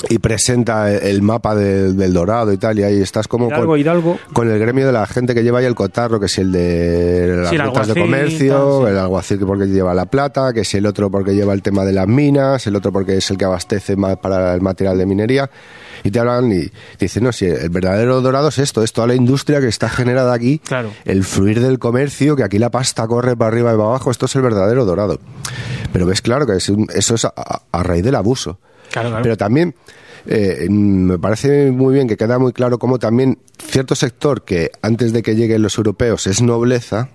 Y 0.08 0.18
presenta 0.18 0.90
el 0.92 1.20
mapa 1.20 1.54
de- 1.54 1.92
del 1.92 2.12
Dorado 2.14 2.52
y 2.52 2.56
tal, 2.56 2.78
y 2.78 2.82
ahí 2.82 3.00
estás 3.02 3.28
como 3.28 3.48
Hidalgo, 3.48 3.66
con, 3.66 3.78
Hidalgo. 3.78 4.18
con 4.32 4.50
el 4.50 4.58
gremio 4.58 4.86
de 4.86 4.92
la 4.92 5.06
gente 5.06 5.34
que 5.34 5.42
lleva 5.42 5.58
ahí 5.58 5.66
el 5.66 5.74
cotarro, 5.74 6.18
que 6.18 6.26
si 6.26 6.40
el 6.40 6.50
de 6.52 7.36
las 7.42 7.50
Sí, 7.50 7.56
el 7.56 7.62
rutas 7.62 7.86
de 7.88 8.00
comercio, 8.00 8.54
tal, 8.78 8.86
sí. 8.86 8.92
el 8.92 8.98
alguacil 8.98 9.38
que 9.38 9.46
porque 9.46 9.66
lleva 9.66 9.92
la 9.94 10.06
plata, 10.06 10.52
que 10.54 10.64
si 10.64 10.78
el 10.78 10.86
otro 10.86 11.10
porque 11.10 11.34
lleva 11.34 11.52
el 11.52 11.60
tema 11.62 11.84
de 11.84 11.92
las 11.92 12.08
minas, 12.08 12.66
el 12.66 12.76
otro 12.76 12.92
porque 12.92 13.18
es 13.18 13.30
el 13.30 13.36
que 13.36 13.44
abastece 13.44 13.94
más 13.94 14.16
para 14.16 14.54
el 14.54 14.62
material 14.62 14.96
de 14.96 15.04
minería. 15.06 15.50
Y 16.02 16.10
te 16.10 16.18
hablan 16.18 16.50
y 16.50 16.66
te 16.68 16.72
dicen, 17.04 17.24
no, 17.24 17.30
si 17.32 17.44
el 17.44 17.68
verdadero 17.68 18.22
dorado 18.22 18.48
es 18.48 18.58
esto, 18.58 18.82
es 18.82 18.94
toda 18.94 19.06
la 19.06 19.14
industria 19.14 19.60
que 19.60 19.68
está 19.68 19.90
generada 19.90 20.32
aquí, 20.32 20.60
Claro. 20.60 20.90
el 21.04 21.24
fluir 21.24 21.60
del 21.60 21.78
comercio, 21.78 22.36
que 22.36 22.42
aquí 22.42 22.58
la 22.58 22.70
pasta 22.70 23.06
corre 23.06 23.36
para 23.36 23.48
arriba 23.48 23.72
y 23.74 23.76
para 23.76 23.88
abajo, 23.88 24.10
esto 24.10 24.24
es 24.24 24.34
el 24.34 24.40
verdadero 24.40 24.86
dorado. 24.86 25.20
Pero 25.92 26.06
ves 26.06 26.22
claro 26.22 26.46
que 26.46 26.56
es 26.56 26.70
un- 26.70 26.86
eso 26.94 27.16
es 27.16 27.26
a 27.26 27.82
raíz 27.82 28.02
del 28.02 28.14
abuso. 28.14 28.58
Pero 29.22 29.37
también 29.37 29.74
eh, 30.26 30.66
me 30.68 31.18
parece 31.18 31.70
muy 31.70 31.94
bien 31.94 32.09
que 32.09 32.16
queda 32.16 32.38
muy 32.38 32.53
claro 32.53 32.79
cómo 32.79 32.98
también 32.98 33.38
cierto 33.59 33.94
sector 33.94 34.44
que 34.44 34.70
antes 34.83 35.12
de 35.12 35.22
que 35.22 35.35
lleguen 35.35 35.62
los 35.62 35.76
europeos 35.79 36.26
es 36.26 36.42
nobleza, 36.42 37.09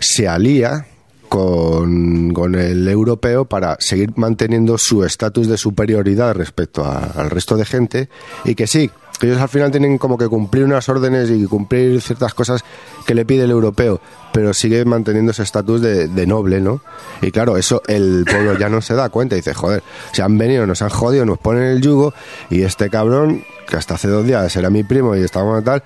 se 0.00 0.28
alía 0.28 0.86
con, 1.28 2.32
con 2.32 2.54
el 2.54 2.86
europeo 2.88 3.46
para 3.46 3.76
seguir 3.80 4.12
manteniendo 4.16 4.78
su 4.78 5.04
estatus 5.04 5.48
de 5.48 5.58
superioridad 5.58 6.34
respecto 6.34 6.84
al 6.84 7.30
resto 7.30 7.56
de 7.56 7.64
gente 7.64 8.08
y 8.44 8.54
que 8.54 8.66
sí, 8.66 8.90
ellos 9.22 9.40
al 9.40 9.48
final 9.48 9.70
tienen 9.70 9.98
como 9.98 10.18
que 10.18 10.28
cumplir 10.28 10.64
unas 10.64 10.88
órdenes 10.88 11.30
y 11.30 11.46
cumplir 11.46 12.00
ciertas 12.02 12.34
cosas 12.34 12.64
que 13.06 13.14
le 13.14 13.24
pide 13.24 13.44
el 13.44 13.50
europeo, 13.50 14.00
pero 14.32 14.52
sigue 14.52 14.84
manteniendo 14.84 15.32
ese 15.32 15.42
estatus 15.42 15.80
de, 15.80 16.08
de 16.08 16.26
noble, 16.26 16.60
¿no? 16.60 16.80
Y 17.22 17.30
claro, 17.30 17.56
eso 17.56 17.82
el 17.86 18.24
pueblo 18.28 18.58
ya 18.58 18.68
no 18.68 18.82
se 18.82 18.94
da 18.94 19.08
cuenta 19.08 19.34
y 19.34 19.38
dice, 19.38 19.54
joder, 19.54 19.82
se 20.12 20.22
han 20.22 20.36
venido, 20.36 20.66
nos 20.66 20.82
han 20.82 20.90
jodido, 20.90 21.24
nos 21.24 21.38
ponen 21.38 21.62
el 21.62 21.80
yugo 21.80 22.12
y 22.50 22.62
este 22.62 22.90
cabrón, 22.90 23.44
que 23.66 23.76
hasta 23.76 23.94
hace 23.94 24.08
dos 24.08 24.26
días 24.26 24.54
era 24.56 24.70
mi 24.70 24.84
primo 24.84 25.16
y 25.16 25.22
estábamos 25.22 25.64
tal, 25.64 25.82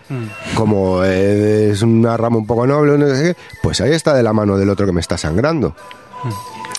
como 0.55 1.05
es 1.05 1.83
una 1.83 2.17
rama 2.17 2.39
un 2.39 2.47
poco 2.47 2.67
noble, 2.67 2.99
no 2.99 3.15
sé 3.15 3.23
qué, 3.23 3.37
pues 3.63 3.81
ahí 3.81 3.93
está 3.93 4.15
de 4.15 4.23
la 4.23 4.33
mano 4.33 4.57
del 4.57 4.71
otro 4.71 4.87
que 4.87 4.93
me 4.93 5.01
está 5.01 5.17
sangrando. 5.17 5.75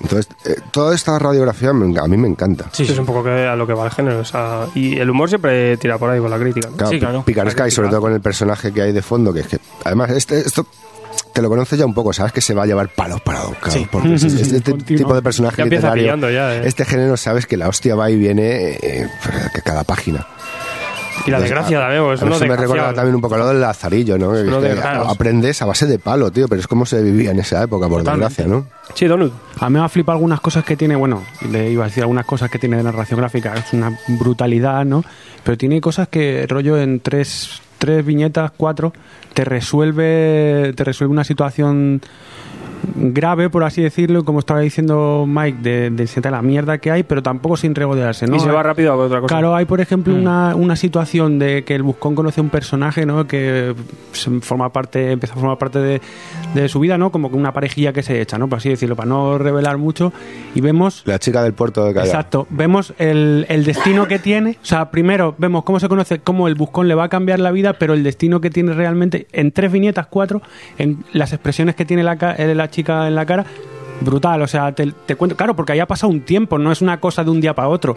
Entonces, 0.01 0.27
eh, 0.45 0.55
toda 0.71 0.95
esta 0.95 1.17
radiografía 1.19 1.73
me- 1.73 1.97
a 1.99 2.07
mí 2.07 2.17
me 2.17 2.27
encanta. 2.27 2.65
Sí, 2.71 2.83
Es 2.83 2.89
sí. 2.89 2.99
un 2.99 3.05
poco 3.05 3.23
que 3.23 3.29
a 3.47 3.55
lo 3.55 3.67
que 3.67 3.73
va 3.73 3.85
el 3.85 3.91
género. 3.91 4.19
o 4.19 4.25
sea, 4.25 4.65
y 4.75 4.97
el 4.97 5.09
humor 5.09 5.29
siempre 5.29 5.77
tira 5.77 5.97
por 5.97 6.09
ahí 6.09 6.19
con 6.19 6.29
la 6.31 6.37
crítica. 6.39 6.69
¿no? 6.69 6.75
Claro, 6.77 6.91
Sí, 6.91 6.99
claro. 6.99 7.19
pi- 7.23 7.31
picaresca 7.33 7.67
y 7.67 7.71
sobre 7.71 7.89
todo 7.89 8.01
con 8.01 8.13
el 8.13 8.21
personaje 8.21 8.71
que 8.73 8.81
hay 8.81 8.91
de 8.91 9.01
fondo, 9.01 9.33
que 9.33 9.41
es 9.41 9.47
que, 9.47 9.59
además, 9.83 10.09
este, 10.11 10.39
esto 10.39 10.65
te 11.33 11.41
lo 11.41 11.49
conoces 11.49 11.77
ya 11.79 11.85
un 11.85 11.93
poco, 11.93 12.11
sabes 12.13 12.31
que 12.33 12.41
se 12.41 12.53
va 12.53 12.63
a 12.63 12.65
llevar 12.65 12.89
palos 12.89 13.21
para 13.21 13.39
claro, 13.39 13.55
Sí. 13.69 13.87
porque 13.91 14.13
es, 14.15 14.23
es 14.23 14.33
este 14.53 14.71
Continuo. 14.71 14.97
tipo 14.97 15.13
de 15.15 15.21
personaje 15.21 15.57
Ya 15.57 15.65
literario, 15.65 16.29
ya, 16.29 16.55
eh. 16.55 16.61
este 16.65 16.83
género 16.85 17.15
sabes 17.17 17.45
que 17.45 17.57
la 17.57 17.67
hostia 17.69 17.95
va 17.95 18.09
y 18.09 18.17
viene 18.17 18.71
eh, 18.81 19.07
que 19.53 19.61
cada 19.61 19.83
página. 19.83 20.27
Y 21.25 21.31
la 21.31 21.39
desgracia 21.39 21.79
también, 21.79 22.01
porque 22.01 22.15
es 22.15 22.21
A 22.21 22.25
uno 22.25 22.35
eso 22.35 22.45
me 22.45 22.55
recuerda 22.55 22.93
también 22.93 23.15
un 23.15 23.21
poco 23.21 23.37
lo 23.37 23.47
del 23.47 23.61
lazarillo, 23.61 24.17
¿no? 24.17 24.31
Que 24.33 24.43
que 24.43 24.79
aprendes 24.81 25.61
a 25.61 25.65
base 25.65 25.85
de 25.85 25.99
palo, 25.99 26.31
tío, 26.31 26.47
pero 26.47 26.61
es 26.61 26.67
como 26.67 26.85
se 26.85 27.01
vivía 27.01 27.31
en 27.31 27.39
esa 27.39 27.63
época, 27.63 27.87
por 27.87 27.99
Totalmente. 27.99 28.43
desgracia, 28.43 28.47
¿no? 28.47 28.67
Sí, 28.93 29.05
Donut. 29.07 29.33
A 29.59 29.69
mí 29.69 29.79
me 29.79 29.85
ha 29.85 29.89
flipado 29.89 30.17
algunas 30.17 30.41
cosas 30.41 30.63
que 30.63 30.75
tiene, 30.75 30.95
bueno, 30.95 31.23
le 31.49 31.71
iba 31.71 31.85
a 31.85 31.87
decir 31.87 32.03
algunas 32.03 32.25
cosas 32.25 32.49
que 32.49 32.59
tiene 32.59 32.77
de 32.77 32.83
narración 32.83 33.19
gráfica, 33.19 33.53
es 33.53 33.73
una 33.73 33.97
brutalidad, 34.07 34.85
¿no? 34.85 35.03
Pero 35.43 35.57
tiene 35.57 35.79
cosas 35.81 36.07
que 36.07 36.45
rollo 36.47 36.77
en 36.77 36.99
tres 36.99 37.61
tres 37.81 38.05
viñetas, 38.05 38.51
cuatro, 38.55 38.93
te 39.33 39.43
resuelve, 39.43 40.71
te 40.75 40.83
resuelve 40.83 41.11
una 41.11 41.23
situación 41.23 41.99
grave, 42.95 43.49
por 43.49 43.63
así 43.63 43.81
decirlo, 43.81 44.23
como 44.25 44.39
estaba 44.39 44.59
diciendo 44.59 45.25
Mike, 45.27 45.57
de, 45.61 45.89
de 45.89 46.07
sentar 46.07 46.31
la 46.31 46.41
mierda 46.41 46.77
que 46.77 46.91
hay, 46.91 47.03
pero 47.03 47.21
tampoco 47.23 47.57
sin 47.57 47.75
regodearse, 47.75 48.27
¿no? 48.27 48.35
Y 48.35 48.39
se 48.39 48.51
va 48.51 48.63
rápido 48.63 48.91
a 48.93 48.95
otra 48.95 49.21
cosa. 49.21 49.27
Claro, 49.33 49.55
hay 49.55 49.65
por 49.65 49.81
ejemplo 49.81 50.13
una, 50.13 50.55
una 50.55 50.75
situación 50.75 51.39
de 51.39 51.63
que 51.63 51.75
el 51.75 51.83
buscón 51.83 52.15
conoce 52.15 52.41
a 52.41 52.43
un 52.43 52.49
personaje, 52.49 53.05
¿no? 53.05 53.27
Que 53.27 53.75
se 54.11 54.39
forma 54.41 54.71
parte, 54.71 55.11
empieza 55.11 55.33
a 55.35 55.37
formar 55.37 55.57
parte 55.57 55.79
de, 55.79 56.01
de 56.53 56.69
su 56.69 56.79
vida, 56.79 56.97
¿no? 56.97 57.11
Como 57.11 57.29
que 57.29 57.37
una 57.37 57.53
parejilla 57.53 57.93
que 57.93 58.03
se 58.03 58.21
echa, 58.21 58.37
¿no? 58.37 58.47
Por 58.47 58.57
así 58.57 58.69
decirlo, 58.69 58.95
para 58.95 59.09
no 59.09 59.37
revelar 59.37 59.77
mucho. 59.77 60.13
Y 60.55 60.61
vemos 60.61 61.03
La 61.05 61.19
chica 61.19 61.43
del 61.43 61.53
puerto 61.53 61.85
de 61.85 61.93
Callao. 61.93 62.05
Exacto, 62.07 62.47
vemos 62.49 62.93
el, 62.97 63.45
el 63.49 63.63
destino 63.63 64.07
que 64.07 64.19
tiene. 64.19 64.57
O 64.61 64.65
sea, 64.65 64.91
primero 64.91 65.35
vemos 65.37 65.63
cómo 65.63 65.79
se 65.79 65.87
conoce, 65.87 66.19
cómo 66.19 66.47
el 66.47 66.55
buscón 66.55 66.87
le 66.87 66.95
va 66.95 67.05
a 67.05 67.09
cambiar 67.09 67.39
la 67.39 67.51
vida, 67.51 67.73
pero 67.73 67.93
el 67.93 68.03
destino 68.03 68.41
que 68.41 68.49
tiene 68.49 68.73
realmente 68.73 69.27
en 69.31 69.51
tres 69.51 69.71
viñetas, 69.71 70.07
cuatro, 70.07 70.41
en 70.77 71.03
las 71.13 71.33
expresiones 71.33 71.75
que 71.75 71.85
tiene 71.85 72.03
la, 72.03 72.13
eh, 72.37 72.55
la 72.55 72.69
chica 72.71 73.07
en 73.07 73.13
la 73.15 73.25
cara. 73.27 73.45
Brutal, 74.03 74.41
o 74.41 74.47
sea, 74.47 74.71
te, 74.71 74.91
te 75.05 75.15
cuento, 75.15 75.35
claro, 75.37 75.55
porque 75.55 75.73
ahí 75.73 75.79
ha 75.79 75.85
pasado 75.85 76.11
un 76.11 76.21
tiempo, 76.21 76.57
no 76.57 76.71
es 76.71 76.81
una 76.81 76.99
cosa 76.99 77.23
de 77.23 77.29
un 77.29 77.39
día 77.39 77.53
para 77.53 77.67
otro. 77.67 77.95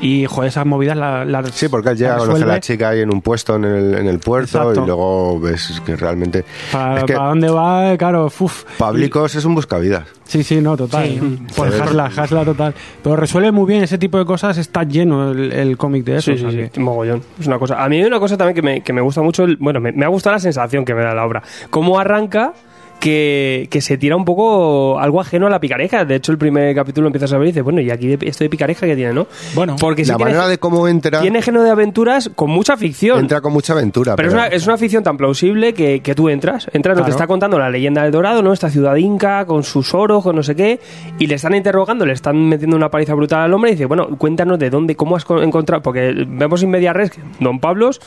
Y, 0.00 0.26
joder, 0.26 0.48
esas 0.48 0.66
movidas 0.66 0.96
las. 0.96 1.24
las- 1.28 1.50
Sí, 1.52 1.68
porque 1.68 1.90
él 1.90 1.96
llega 1.96 2.16
a 2.16 2.18
conocer 2.18 2.42
a 2.42 2.46
la 2.54 2.58
chica 2.60 2.88
ahí 2.88 3.02
en 3.02 3.14
un 3.14 3.22
puesto 3.22 3.54
en 3.54 3.64
el, 3.64 3.94
en 3.94 4.08
el 4.08 4.18
puerto 4.18 4.58
Exacto. 4.58 4.82
y 4.82 4.86
luego 4.86 5.38
ves 5.38 5.80
que 5.86 5.94
realmente... 5.94 6.44
Para, 6.72 6.98
es 6.98 7.04
que 7.04 7.14
para 7.14 7.28
dónde 7.28 7.50
va, 7.50 7.96
claro, 7.96 8.26
uf. 8.36 8.64
Pablicos 8.78 9.36
es 9.36 9.44
un 9.44 9.54
buscavidas. 9.54 10.08
Sí, 10.24 10.42
sí, 10.42 10.60
no, 10.60 10.76
total. 10.76 11.04
Sí. 11.08 11.38
Por 11.54 11.68
Joder. 11.68 11.82
hasla, 11.82 12.10
hasla 12.16 12.44
total. 12.44 12.74
Pero 13.04 13.14
resuelve 13.14 13.52
muy 13.52 13.66
bien 13.68 13.84
ese 13.84 13.96
tipo 13.96 14.18
de 14.18 14.24
cosas, 14.24 14.58
está 14.58 14.82
lleno 14.82 15.30
el, 15.30 15.52
el 15.52 15.76
cómic 15.76 16.02
de 16.04 16.16
eso. 16.16 16.32
Sí, 16.32 16.38
o 16.38 16.38
sea 16.40 16.50
sí, 16.50 16.56
que- 16.56 16.70
sí, 16.74 16.80
mogollón. 16.80 17.22
Es 17.38 17.46
una 17.46 17.60
cosa. 17.60 17.80
A 17.80 17.88
mí 17.88 17.98
hay 17.98 18.04
una 18.04 18.18
cosa 18.18 18.36
también 18.36 18.56
que 18.56 18.62
me, 18.62 18.80
que 18.80 18.92
me 18.92 19.02
gusta 19.02 19.22
mucho. 19.22 19.44
el- 19.44 19.56
bueno, 19.58 19.78
me, 19.78 19.92
me 19.92 20.04
ha 20.04 20.08
gustado 20.08 20.34
la 20.34 20.40
sensación 20.40 20.84
que 20.84 20.94
me 20.96 21.02
da 21.04 21.14
la 21.14 21.24
obra. 21.24 21.44
Cómo 21.70 21.96
arranca. 22.00 22.54
Que, 23.04 23.68
que 23.70 23.82
se 23.82 23.98
tira 23.98 24.16
un 24.16 24.24
poco 24.24 24.98
algo 24.98 25.20
ajeno 25.20 25.46
a 25.46 25.50
la 25.50 25.60
picareja. 25.60 26.06
De 26.06 26.14
hecho, 26.14 26.32
el 26.32 26.38
primer 26.38 26.74
capítulo 26.74 27.06
empiezas 27.08 27.30
a 27.34 27.36
ver 27.38 27.48
y 27.48 27.50
dices, 27.50 27.62
bueno, 27.62 27.82
y 27.82 27.90
aquí 27.90 28.06
de- 28.16 28.26
esto 28.26 28.44
de 28.44 28.48
picareja 28.48 28.86
que 28.86 28.96
tiene, 28.96 29.12
¿no? 29.12 29.26
Bueno, 29.54 29.76
porque 29.78 30.06
sí 30.06 30.10
la 30.10 30.16
tiene- 30.16 30.30
manera 30.32 30.48
de 30.48 30.56
cómo 30.56 30.88
entra, 30.88 31.20
tiene 31.20 31.42
género 31.42 31.64
de 31.64 31.70
aventuras 31.70 32.30
con 32.34 32.48
mucha 32.48 32.78
ficción. 32.78 33.20
entra 33.20 33.42
con 33.42 33.52
mucha 33.52 33.74
aventura. 33.74 34.16
Pero, 34.16 34.28
es, 34.28 34.32
una, 34.34 34.46
es 34.46 34.66
una 34.66 34.78
ficción 34.78 35.02
tan 35.02 35.18
plausible 35.18 35.74
que, 35.74 36.00
que 36.00 36.14
tú 36.14 36.30
entras. 36.30 36.66
Entras, 36.72 36.96
no 36.96 37.04
te 37.04 37.10
está 37.10 37.26
contando 37.26 37.58
la 37.58 37.68
leyenda 37.68 38.02
del 38.04 38.10
Dorado, 38.10 38.40
¿no? 38.42 38.54
Esta 38.54 38.70
ciudad 38.70 38.96
inca 38.96 39.44
con 39.44 39.64
sus 39.64 39.92
oros, 39.92 40.22
con 40.22 40.34
no 40.36 40.42
sé 40.42 40.56
qué. 40.56 40.80
Y 41.18 41.26
le 41.26 41.34
están 41.34 41.54
interrogando, 41.54 42.06
le 42.06 42.14
están 42.14 42.36
metiendo 42.48 42.74
una 42.74 42.90
paliza 42.90 43.12
brutal 43.12 43.40
al 43.42 43.52
hombre 43.52 43.72
y 43.72 43.74
dice, 43.74 43.84
bueno, 43.84 44.08
cuéntanos 44.16 44.58
de 44.58 44.70
dónde, 44.70 44.96
cómo 44.96 45.16
has 45.16 45.26
co- 45.26 45.42
encontrado. 45.42 45.82
Porque 45.82 46.24
vemos 46.26 46.62
en 46.62 46.70
media 46.70 46.94
res 46.94 47.10
que 47.10 47.20
Don 47.38 47.60
Pablos 47.60 48.00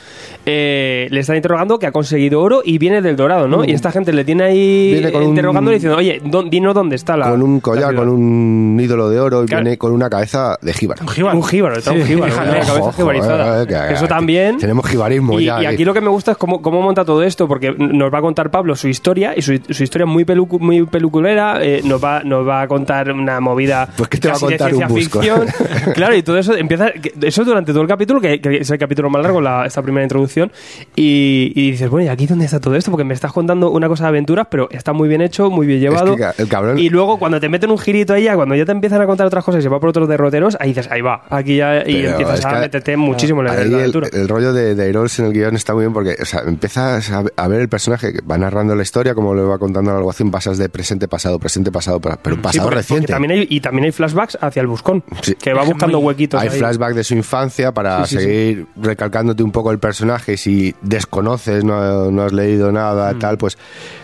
eh, 0.48 1.08
le 1.12 1.20
están 1.20 1.36
interrogando 1.36 1.78
que 1.78 1.86
ha 1.86 1.92
conseguido 1.92 2.42
oro 2.42 2.62
y 2.66 2.80
viene 2.80 3.04
del 3.04 3.16
Dorado, 3.16 3.48
¿no? 3.48 3.64
Y 3.64 3.74
esta 3.74 3.92
gente 3.92 4.12
le 4.12 4.24
tiene 4.26 4.44
ahí 4.44 4.87
Mm. 4.90 4.94
Viene 4.94 5.12
con 5.12 5.24
un- 5.24 5.30
interrogando 5.30 5.72
y 5.72 5.74
diciendo, 5.76 5.98
oye, 5.98 6.22
¿dó- 6.24 6.44
dinos 6.44 6.74
dónde 6.74 6.96
está 6.96 7.16
la. 7.18 7.30
con 7.30 7.42
un 7.42 7.56
la 7.56 7.62
collar, 7.62 7.90
ciudad". 7.90 8.04
con 8.04 8.10
un 8.10 8.80
ídolo 8.82 9.10
de 9.10 9.20
oro 9.20 9.44
y 9.44 9.48
Claro. 9.48 9.64
viene 9.64 9.78
con 9.78 9.92
una 9.92 10.10
cabeza 10.10 10.58
de 10.62 10.74
jíbaro. 10.74 11.02
un 11.04 11.08
jíbaro. 11.10 11.38
Un 11.38 11.44
jíbaro, 11.44 11.78
está 11.78 11.92
un 11.92 12.02
Sí, 12.02 12.08
jíbaro, 12.08 12.32
fíjate. 12.32 12.50
una 12.50 12.60
cabeza 12.66 12.92
jibarizada. 12.94 13.64
eh, 13.64 13.68
que- 13.68 13.94
Eso 13.94 14.08
también. 14.08 14.58
tenemos 14.58 14.86
jibarismo 14.88 15.40
y, 15.40 15.46
ya, 15.46 15.62
y 15.62 15.66
eh. 15.66 15.68
aquí 15.68 15.86
lo 15.86 15.94
que 15.94 16.02
me 16.02 16.10
gusta 16.10 16.32
es 16.32 16.38
cómo, 16.38 16.62
cómo 16.62 16.82
monta 16.82 17.04
todo 17.06 17.24
esto, 17.24 17.48
porque 17.48 17.72
nos 17.78 18.14
va 18.14 18.20
a 18.20 18.22
contar 18.22 18.50
Pablo 18.52 18.76
su 18.76 18.88
historia, 18.88 19.34
y 19.36 19.42
su, 19.42 19.60
su 19.70 19.84
historia 19.84 20.06
muy, 20.06 20.24
pelucu- 20.26 20.60
muy 20.60 20.86
peluculera, 20.86 21.64
eh, 21.64 21.82
nos, 21.84 22.04
va, 22.04 22.22
nos 22.24 22.48
va 22.48 22.62
a 22.62 22.68
contar 22.68 23.12
una 23.12 23.40
movida 23.40 23.90
Pues 23.98 24.10
que 24.10 24.18
te 24.18 24.28
va 24.28 24.34
a 24.36 24.40
casi 24.40 24.46
de 24.54 24.58
contar 24.58 24.74
un 24.76 24.88
busco. 24.96 25.20
ficción. 25.22 25.46
claro, 25.94 26.16
y 26.16 26.24
todo 26.24 26.38
eso 26.38 26.56
empieza. 26.56 26.88
Eso 27.22 27.44
durante 27.44 27.72
todo 27.72 27.82
el 27.82 27.88
capítulo, 27.88 28.20
que, 28.22 28.40
que 28.42 28.58
es 28.58 28.70
el 28.70 28.78
capítulo 28.78 29.10
más 29.10 29.22
largo, 29.22 29.42
la, 29.42 29.66
esta 29.66 29.82
primera 29.82 30.04
introducción, 30.04 30.52
y, 30.96 31.52
y 31.56 31.72
dices, 31.72 31.90
bueno, 31.90 32.06
¿y 32.06 32.10
aquí 32.10 32.26
dónde 32.28 32.46
está 32.46 32.60
todo 32.60 32.76
esto? 32.76 32.92
Porque 32.92 33.04
me 33.04 33.14
estás 33.14 33.32
contando 33.34 33.72
una 33.72 33.88
cosa 33.88 34.04
de 34.06 34.10
aventuras, 34.10 34.48
pero 34.50 34.70
está 34.78 34.94
muy 34.94 35.10
bien 35.10 35.22
hecho, 35.22 35.50
muy 35.50 35.68
bien 35.68 35.80
llevado. 35.80 36.16
que 36.16 36.26
el 36.38 36.48
cabrón- 36.48 36.78
Y 36.80 36.90
luego 36.90 37.18
cuando 37.20 37.40
te 37.40 37.50
meten 37.50 37.72
un 37.72 37.78
girito 37.78 38.14
ahí, 38.14 38.24
ya, 38.24 38.36
cuando 38.36 38.56
ya 38.56 38.66
te 38.66 38.72
empiezan 38.72 39.02
a 39.02 39.06
contar 39.06 39.28
otras 39.28 39.44
cosas 39.44 39.60
y 39.60 39.64
se 39.64 39.70
va 39.70 39.80
por 39.80 39.90
otros 39.90 40.08
derroteros, 40.08 40.58
ahí 40.60 40.70
dices, 40.70 40.88
ahí 40.92 41.02
va, 41.02 41.24
aquí 41.30 41.58
ya, 41.58 41.80
y 41.80 42.02
Pero 42.02 42.10
empiezas 42.12 42.46
a 42.46 42.54
que 42.54 42.60
meterte 42.60 42.98
muchísimo 42.98 43.42
en 43.42 43.48
la, 43.48 43.52
Ahí 43.54 43.58
la 43.60 43.66
el, 43.66 43.74
aventura. 43.76 44.08
el 44.14 44.28
rollo 44.28 44.54
de, 44.54 44.76
de 44.76 44.90
Erols 44.90 45.20
en 45.20 45.26
el 45.26 45.34
guion 45.34 45.56
está 45.56 45.74
muy 45.74 45.84
bien 45.84 45.94
porque 45.94 46.16
o 46.22 46.26
sea, 46.26 46.42
empiezas 46.46 47.10
a, 47.12 47.24
a 47.36 47.48
ver 47.48 47.62
el 47.62 47.70
personaje 47.70 48.14
que 48.14 48.20
va 48.22 48.38
narrando 48.38 48.76
la 48.76 48.84
historia, 48.84 49.14
como 49.16 49.34
le 49.36 49.42
va 49.42 49.58
contando 49.58 49.92
al 49.92 49.98
alguacil, 49.98 50.30
pasas 50.32 50.58
de 50.58 50.70
presente, 50.70 51.08
pasado, 51.08 51.40
presente, 51.40 51.72
pasado, 51.72 52.00
pa- 52.00 52.18
pero 52.22 52.36
Sí, 52.38 52.42
pasado 52.42 52.64
porque 52.66 52.76
reciente. 52.78 53.08
también 53.14 53.32
hay, 53.32 53.48
y 53.50 53.60
también 53.62 53.86
hay 53.86 53.92
flashbacks 53.92 54.38
hacia 54.42 54.62
el 54.62 54.68
buscón, 54.68 55.04
Sí. 55.22 55.36
que 55.36 55.54
va 55.54 55.64
buscando 55.64 56.00
huequitos. 56.00 56.40
Hay 56.42 56.50
ahí. 56.50 56.58
flashback 56.60 56.94
de 56.94 57.04
su 57.04 57.14
infancia 57.16 57.72
para 57.74 58.06
Sí, 58.06 58.18
sí, 58.18 58.24
seguir 58.24 58.68
recalcándote 58.76 59.44
un 59.44 59.52
poco 59.52 59.72
el 59.72 59.80
personaje 59.80 60.34
y 60.34 60.38
si 60.38 60.76
desconoces, 60.82 61.64
no, 61.64 62.12
no 62.12 62.24
has 62.24 62.34
leído 62.34 62.72
nada, 62.72 63.14
tal, 63.20 63.38
pues 63.38 63.58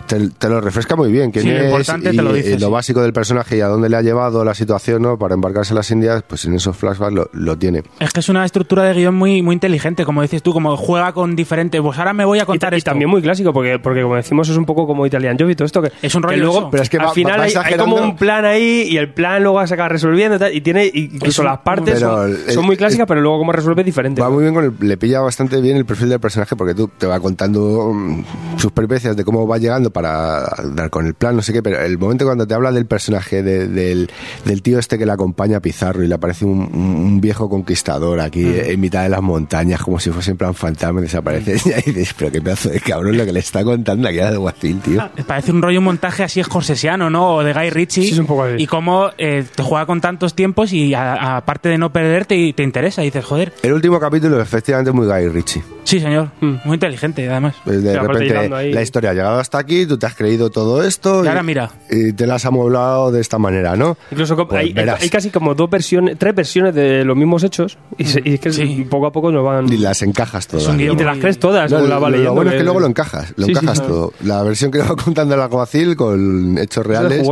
te, 0.08 0.30
te 0.30 0.50
lo 0.50 0.62
refresca 0.62 0.96
muy 0.96 1.12
bien. 1.12 1.32
quién 1.32 1.44
Sí, 1.46 1.52
lo 1.52 1.58
es 1.58 1.64
importante 1.66 2.14
y, 2.14 2.16
te 2.16 2.22
lo 2.22 2.32
y 2.36 2.42
dice, 2.42 2.60
lo 2.60 2.68
sí. 2.68 2.72
básico 2.72 3.02
del 3.02 3.14
personaje 3.14 3.58
y 3.58 3.62
a 3.62 3.68
dónde 3.68 3.90
le 3.90 3.98
ha 3.98 4.02
llevado 4.02 4.44
la 4.46 4.54
situación 4.54 5.02
¿no? 5.02 5.18
para 5.18 5.34
embarcarse 5.36 5.74
a 5.74 5.76
las 5.76 5.90
Indias, 5.92 6.24
pues 6.28 6.46
en 6.46 6.54
esos 6.56 6.76
flashbacks 6.78 7.14
lo, 7.14 7.30
lo 7.34 7.58
tiene. 7.58 7.84
Es 8.00 8.12
que 8.12 8.20
es 8.20 8.30
una 8.30 8.46
estructura 8.46 8.84
de 8.84 8.94
guion 8.94 9.16
muy, 9.16 9.42
muy 9.42 9.54
inteligente, 9.54 10.06
como 10.06 10.22
dices 10.22 10.42
tú, 10.44 10.54
como 10.54 10.76
juega 10.78 11.12
con 11.14 11.36
diferentes. 11.36 11.82
Pues 11.82 11.98
ahora 11.98 12.14
me 12.14 12.26
voy 12.26 12.40
a 12.40 12.46
contar 12.46 12.72
ta- 12.72 12.76
y 12.76 12.80
esto. 12.80 12.92
también 12.92 13.10
muy 13.10 13.22
clásico, 13.22 13.54
porque, 13.54 13.80
porque 13.80 14.02
como 14.02 14.16
decimos, 14.16 14.50
es 14.50 14.58
un 14.58 14.66
poco 14.66 14.86
como 14.88 15.06
Italian 15.06 15.38
Job 15.40 15.50
y 15.50 15.56
todo 15.56 15.66
esto. 15.66 15.82
Que, 15.82 15.92
Es 16.02 16.14
un 16.16 16.22
que 16.22 16.28
rollo 16.30 16.40
luego, 16.44 16.58
eso. 16.60 16.70
Pero 16.72 16.84
es 16.84 16.90
que 16.90 16.98
al 16.98 17.06
va- 17.08 17.14
final 17.14 17.40
va 17.40 17.44
hay, 17.44 17.54
hay 17.56 17.78
como 17.78 17.96
un 17.98 18.16
plan 18.16 18.46
ahí 18.46 18.88
y 18.90 18.98
el 18.98 19.14
plan 19.14 19.42
luego 19.44 19.66
se 19.68 19.74
acaba 19.74 19.90
resolviendo 19.90 20.36
y 20.36 20.40
tal, 20.40 20.56
y 20.56 20.62
tiene 20.62 20.90
incluso 20.94 21.42
un- 21.42 21.48
las 21.48 21.60
partes 21.60 21.96
pero 21.96 22.10
son, 22.18 22.30
el- 22.32 22.52
son 22.54 22.66
muy 22.66 22.74
el- 22.74 22.78
clásicas, 22.78 23.08
pero 23.08 23.22
luego 23.22 23.40
como 23.40 23.52
resuelve 23.52 23.82
es 23.82 23.86
diferente. 23.86 24.22
Va 24.22 24.30
muy 24.30 24.44
bien 24.44 24.54
con 24.54 24.64
el, 24.66 24.74
le 24.80 24.98
pilla 24.98 25.22
bastante 25.22 25.60
bien 25.62 25.78
el 25.78 25.86
perfil 25.86 26.10
del 26.10 26.20
personaje 26.20 26.56
porque 26.56 26.74
tú 26.74 26.90
te 26.98 27.06
va 27.08 27.20
contando 27.20 27.92
mm, 27.94 28.24
sus 28.58 28.72
peripecias 28.72 29.16
de 29.16 29.24
cómo 29.24 29.48
va 29.48 29.58
llegando 29.58 29.92
para 29.94 30.46
dar 30.74 30.90
con 30.90 31.06
el 31.08 31.14
plan, 31.14 31.36
no 31.36 31.42
sé 31.42 31.54
qué, 31.54 31.64
pero 31.64 31.80
el 31.80 31.98
momento 31.98 32.26
cuando 32.26 32.46
te 32.48 32.54
habla 32.54 32.72
del 32.72 32.86
personaje 32.86 33.42
de- 33.44 33.68
del, 33.68 34.10
del 34.46 34.62
tío 34.62 34.80
este 34.80 34.98
que 34.98 35.06
le 35.06 35.12
acompaña 35.14 35.58
a 35.58 35.60
Pizarro 35.62 36.04
y 36.04 36.08
le 36.08 36.16
aparece 36.16 36.46
un, 36.46 37.22
viejo 37.22 37.50
conquistador 37.50 38.20
aquí 38.20 38.44
en 38.46 38.80
mitad 38.82 39.04
de 39.04 39.10
las 39.10 39.22
montañas 39.22 39.82
como 39.82 40.00
si 40.00 40.10
fuese 40.10 40.32
en 40.32 40.38
plan 40.38 40.54
fantasma 40.54 41.00
y 41.00 41.04
desaparece 41.04 41.58
y 41.70 41.72
ahí 41.74 41.84
dices, 41.86 42.14
pero 42.18 42.32
qué 42.32 42.42
pedazo 42.42 42.70
de 42.70 42.80
cabrón 42.80 43.18
lo 43.18 43.26
que 43.26 43.32
le 43.32 43.40
está 43.40 43.64
contando 43.64 44.08
aquí 44.10 44.20
al 44.20 44.34
alguacil, 44.34 44.80
tío. 44.82 45.10
Parece 45.28 45.52
un 45.52 45.62
rollo 45.62 45.80
un 45.80 45.86
montaje 45.86 46.24
así 46.24 46.40
escorsesiano, 46.40 47.10
¿no? 47.10 47.36
O 47.36 47.44
de 47.44 47.54
Guy 47.54 47.70
Ritchie. 47.70 48.04
Sí, 48.04 48.12
es 48.12 48.20
un 48.20 48.26
poco 48.26 48.44
así. 48.44 48.56
Y 48.64 48.68
cómo 48.68 49.10
eh, 49.18 49.46
te 49.56 49.64
juega 49.64 49.86
con 49.86 50.02
tantos 50.02 50.34
tiempos 50.34 50.74
y 50.74 50.94
aparte 50.94 51.70
de 51.70 51.78
no 51.78 51.92
perderte, 51.94 52.36
y 52.36 52.54
te 52.54 52.64
interesa. 52.64 53.02
Y 53.04 53.06
dices, 53.06 53.24
joder, 53.24 53.54
El 53.62 53.74
último 53.74 54.00
capítulo 54.00 54.42
efectivamente 54.42 54.92
muy 54.92 55.06
Guy 55.08 55.30
Ritchie. 55.30 55.64
sí, 55.84 56.00
señor. 56.00 56.30
Mm. 56.42 56.56
Muy 56.66 56.74
inteligente, 56.76 57.30
además. 57.30 57.56
Pues 57.64 57.84
de 57.84 58.00
repente 58.00 58.38
ahí. 58.56 58.74
la 58.74 58.82
historia 58.82 59.12
ha 59.12 59.14
llegado 59.14 59.40
hasta 59.40 59.58
aquí, 59.60 59.83
tú 59.86 59.98
te 59.98 60.06
has 60.06 60.16
creído 60.16 60.50
todo 60.50 60.84
esto 60.84 61.24
Y 61.24 61.28
ahora 61.28 61.44
mira. 61.44 61.72
y 61.90 62.14
te 62.14 62.26
la 62.28 62.36
has 62.36 62.46
amoblado 62.46 63.12
de 63.12 63.22
esta 63.22 63.38
manera, 63.38 63.76
¿no? 63.76 63.98
Incluso 64.12 64.36
Pues 64.36 64.62
hay, 64.62 64.74
verás. 64.74 65.02
hay 65.02 65.10
casi 65.10 65.30
como 65.30 65.54
dos 65.56 65.70
versiones, 65.70 66.18
tres 66.18 66.36
versiones 66.36 66.74
de 66.76 67.04
los 67.06 67.16
mismos 67.18 67.44
hechos 67.44 67.78
y, 67.98 68.06
se- 68.06 68.22
y 68.24 68.36
es 68.36 68.40
que 68.40 68.52
Sí. 68.54 68.86
poco 68.90 69.08
a 69.08 69.12
poco 69.12 69.32
nos 69.32 69.44
van... 69.44 69.72
Y 69.72 69.78
las 69.78 70.02
encajas 70.02 70.48
todas. 70.48 70.76
Guión 70.78 70.94
Y 70.96 70.98
te 70.98 71.04
las 71.06 71.18
crees 71.18 71.40
todas, 71.40 71.72
No, 71.72 71.80
la 71.82 71.96
lo, 72.00 72.34
bueno 72.34 72.52
es 72.52 72.58
que 72.58 72.64
luego 72.64 72.80
lo 72.80 72.88
encajas, 72.88 73.34
lo 73.38 73.46
Sí, 73.46 73.52
encajas 73.52 73.78
sí. 73.80 73.84
todo. 73.88 74.14
La 74.24 74.44
versión 74.44 74.72
que 74.72 74.80
va 74.80 74.96
contando 75.04 75.36
el 75.36 75.42
alguacil 75.42 75.96
con 75.96 76.58
hechos 76.58 76.82
es 76.84 76.88
reales. 76.88 77.28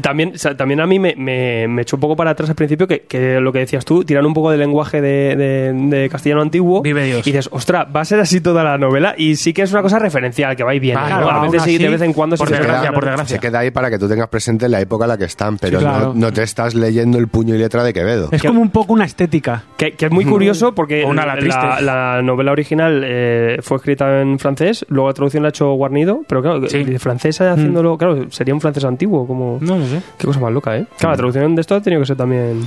También, 0.00 0.32
o 0.34 0.38
sea, 0.38 0.56
también 0.56 0.80
a 0.80 0.86
mí 0.86 0.98
me, 0.98 1.14
me, 1.16 1.66
me 1.68 1.82
echó 1.82 1.96
un 1.96 2.00
poco 2.00 2.16
para 2.16 2.30
atrás 2.30 2.48
al 2.50 2.56
principio 2.56 2.86
que, 2.86 3.00
que 3.00 3.40
lo 3.40 3.52
que 3.52 3.60
decías 3.60 3.84
tú, 3.84 4.04
tiran 4.04 4.26
un 4.26 4.34
poco 4.34 4.50
del 4.50 4.60
lenguaje 4.60 5.00
de, 5.00 5.36
de- 5.36 5.72
de 5.72 6.08
castellano 6.08 6.42
antiguo. 6.42 6.82
Vive 6.82 7.04
Dios. 7.04 7.26
Y 7.26 7.30
dices, 7.32 7.48
ostras, 7.52 7.86
va 7.94 8.00
a 8.00 8.04
ser 8.04 8.20
así 8.20 8.40
toda 8.40 8.62
la 8.64 8.78
novela. 8.78 9.14
Y 9.16 9.36
sí 9.36 9.52
que 9.52 9.62
es 9.62 9.72
una 9.72 9.82
cosa 9.82 9.98
referencial, 9.98 10.56
que 10.56 10.64
va 10.64 10.74
y 10.74 10.80
viene. 10.80 11.00
Claro, 11.00 11.26
¿no? 11.26 11.30
A 11.30 11.42
veces 11.42 11.62
sí, 11.62 11.74
así, 11.76 11.82
de 11.82 11.88
vez 11.88 12.02
en 12.02 12.12
cuando 12.12 12.36
por 12.36 12.48
se 12.48 12.54
desgracia, 12.54 12.82
queda- 12.88 12.92
por 12.94 13.04
desgracia. 13.04 13.36
Se 13.36 13.40
queda 13.40 13.58
ahí 13.60 13.70
para 13.70 13.90
que 13.90 13.98
tú 13.98 14.08
tengas 14.08 14.28
presente 14.28 14.68
la 14.68 14.80
época 14.80 15.04
en 15.04 15.08
la 15.08 15.18
que 15.18 15.24
están, 15.24 15.56
pero 15.58 15.78
Sí, 15.78 15.84
claro. 15.84 16.06
no, 16.08 16.14
no 16.14 16.32
te 16.32 16.42
estás 16.42 16.74
leyendo 16.74 17.18
el 17.18 17.28
puño 17.28 17.54
y 17.54 17.58
letra 17.58 17.82
de 17.84 17.92
Quevedo. 17.92 18.28
Es 18.32 18.42
Que- 18.42 18.48
como 18.48 18.60
un 18.60 18.70
poco 18.70 18.92
una 18.92 19.04
estética. 19.04 19.64
Que, 19.76 19.92
que 19.92 20.06
es 20.06 20.10
muy 20.12 20.24
curioso 20.24 20.74
porque 20.74 21.04
una 21.04 21.24
la, 21.26 21.80
la 21.80 22.22
novela 22.22 22.52
original 22.52 23.02
eh, 23.04 23.58
fue 23.62 23.76
escrita 23.78 24.20
en 24.20 24.38
francés, 24.38 24.84
luego 24.88 25.08
la 25.08 25.14
traducción 25.14 25.42
la 25.42 25.48
ha 25.48 25.50
hecho 25.50 25.72
Guarnido, 25.72 26.20
pero 26.28 26.42
claro, 26.42 26.68
Sí. 26.68 26.84
de 26.84 26.98
francés 26.98 27.40
haciéndolo, 27.40 27.96
claro, 27.96 28.30
sería 28.30 28.54
un 28.54 28.60
francés 28.60 28.84
antiguo, 28.84 29.26
como... 29.26 29.58
No 29.60 29.76
sé. 29.88 30.02
Qué 30.16 30.26
cosa 30.26 30.40
más 30.40 30.52
loca, 30.52 30.76
¿eh? 30.76 30.86
Claro, 30.98 31.12
la 31.12 31.16
traducción 31.16 31.54
de 31.54 31.60
esto 31.60 31.74
ha 31.74 31.80
tenido 31.80 32.00
que 32.02 32.06
ser 32.06 32.16
también... 32.16 32.60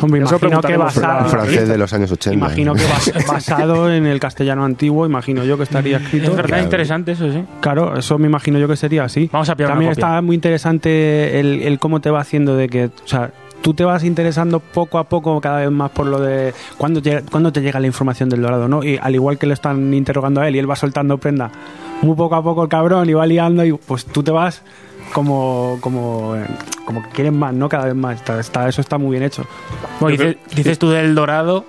Hombre, 0.00 0.22
Eso 0.22 0.36
imagino 0.36 0.60
que 0.60 0.76
basado, 0.76 1.24
francés 1.30 1.68
de 1.68 1.78
los 1.78 1.90
años 1.94 2.12
80. 2.12 2.34
imagino 2.36 2.74
que 2.74 2.82
bas- 2.82 3.26
basado 3.32 3.90
en 3.90 4.04
el 4.06 4.20
castellano 4.20 4.62
antiguo, 4.64 5.06
imagino 5.06 5.42
yo 5.44 5.56
que 5.56 5.62
estaría 5.62 5.96
escrito. 5.96 6.26
Es 6.30 6.36
verdad, 6.36 6.48
Claro. 6.48 6.64
interesante 6.64 7.12
eso, 7.12 7.32
sí. 7.32 7.42
Claro, 7.60 7.96
eso 7.96 8.18
me 8.18 8.26
imagino 8.26 8.58
yo 8.58 8.68
que 8.68 8.76
sería 8.76 9.04
así. 9.04 9.30
Vamos 9.32 9.48
a 9.48 9.56
pillar 9.56 9.70
También 9.70 9.88
una 9.88 9.94
copia. 9.94 10.06
está 10.08 10.22
muy 10.22 10.34
interesante 10.34 11.40
el, 11.40 11.62
el 11.62 11.78
cómo 11.78 12.00
te 12.00 12.10
va 12.10 12.20
haciendo 12.20 12.56
de 12.56 12.68
que, 12.68 12.86
o 12.86 12.90
sea, 13.08 13.30
tú 13.62 13.72
te 13.72 13.84
vas 13.84 14.04
interesando 14.04 14.60
poco 14.60 14.98
a 14.98 15.04
poco 15.04 15.40
cada 15.40 15.60
vez 15.60 15.70
más 15.70 15.90
por 15.90 16.06
lo 16.06 16.20
de 16.20 16.52
cuándo 16.76 17.00
te, 17.00 17.22
cuándo 17.22 17.50
te 17.52 17.62
llega 17.62 17.80
la 17.80 17.86
información 17.86 18.28
del 18.28 18.42
dorado, 18.42 18.68
¿no? 18.68 18.84
Y 18.84 18.98
al 19.00 19.14
igual 19.14 19.38
que 19.38 19.46
le 19.46 19.54
están 19.54 19.94
interrogando 19.94 20.42
a 20.42 20.48
él 20.48 20.56
y 20.56 20.58
él 20.58 20.68
va 20.70 20.76
soltando 20.76 21.16
prenda, 21.18 21.50
muy 22.02 22.14
poco 22.16 22.34
a 22.34 22.42
poco 22.42 22.62
el 22.62 22.68
cabrón 22.68 23.08
y 23.08 23.14
va 23.14 23.26
liando 23.26 23.64
y 23.64 23.72
pues 23.72 24.04
tú 24.04 24.22
te 24.22 24.30
vas 24.30 24.62
como 25.12 25.78
como 25.80 26.36
como 26.84 27.02
que 27.02 27.08
quieren 27.10 27.38
más, 27.38 27.54
¿no? 27.54 27.68
Cada 27.68 27.86
vez 27.86 27.94
más. 27.94 28.16
Está, 28.16 28.38
está- 28.40 28.68
eso 28.68 28.80
está 28.80 28.98
muy 28.98 29.10
bien 29.12 29.22
hecho. 29.22 29.44
Bueno, 30.00 30.16
dices, 30.16 30.36
dices 30.54 30.78
tú 30.78 30.90
del 30.90 31.14
dorado. 31.14 31.64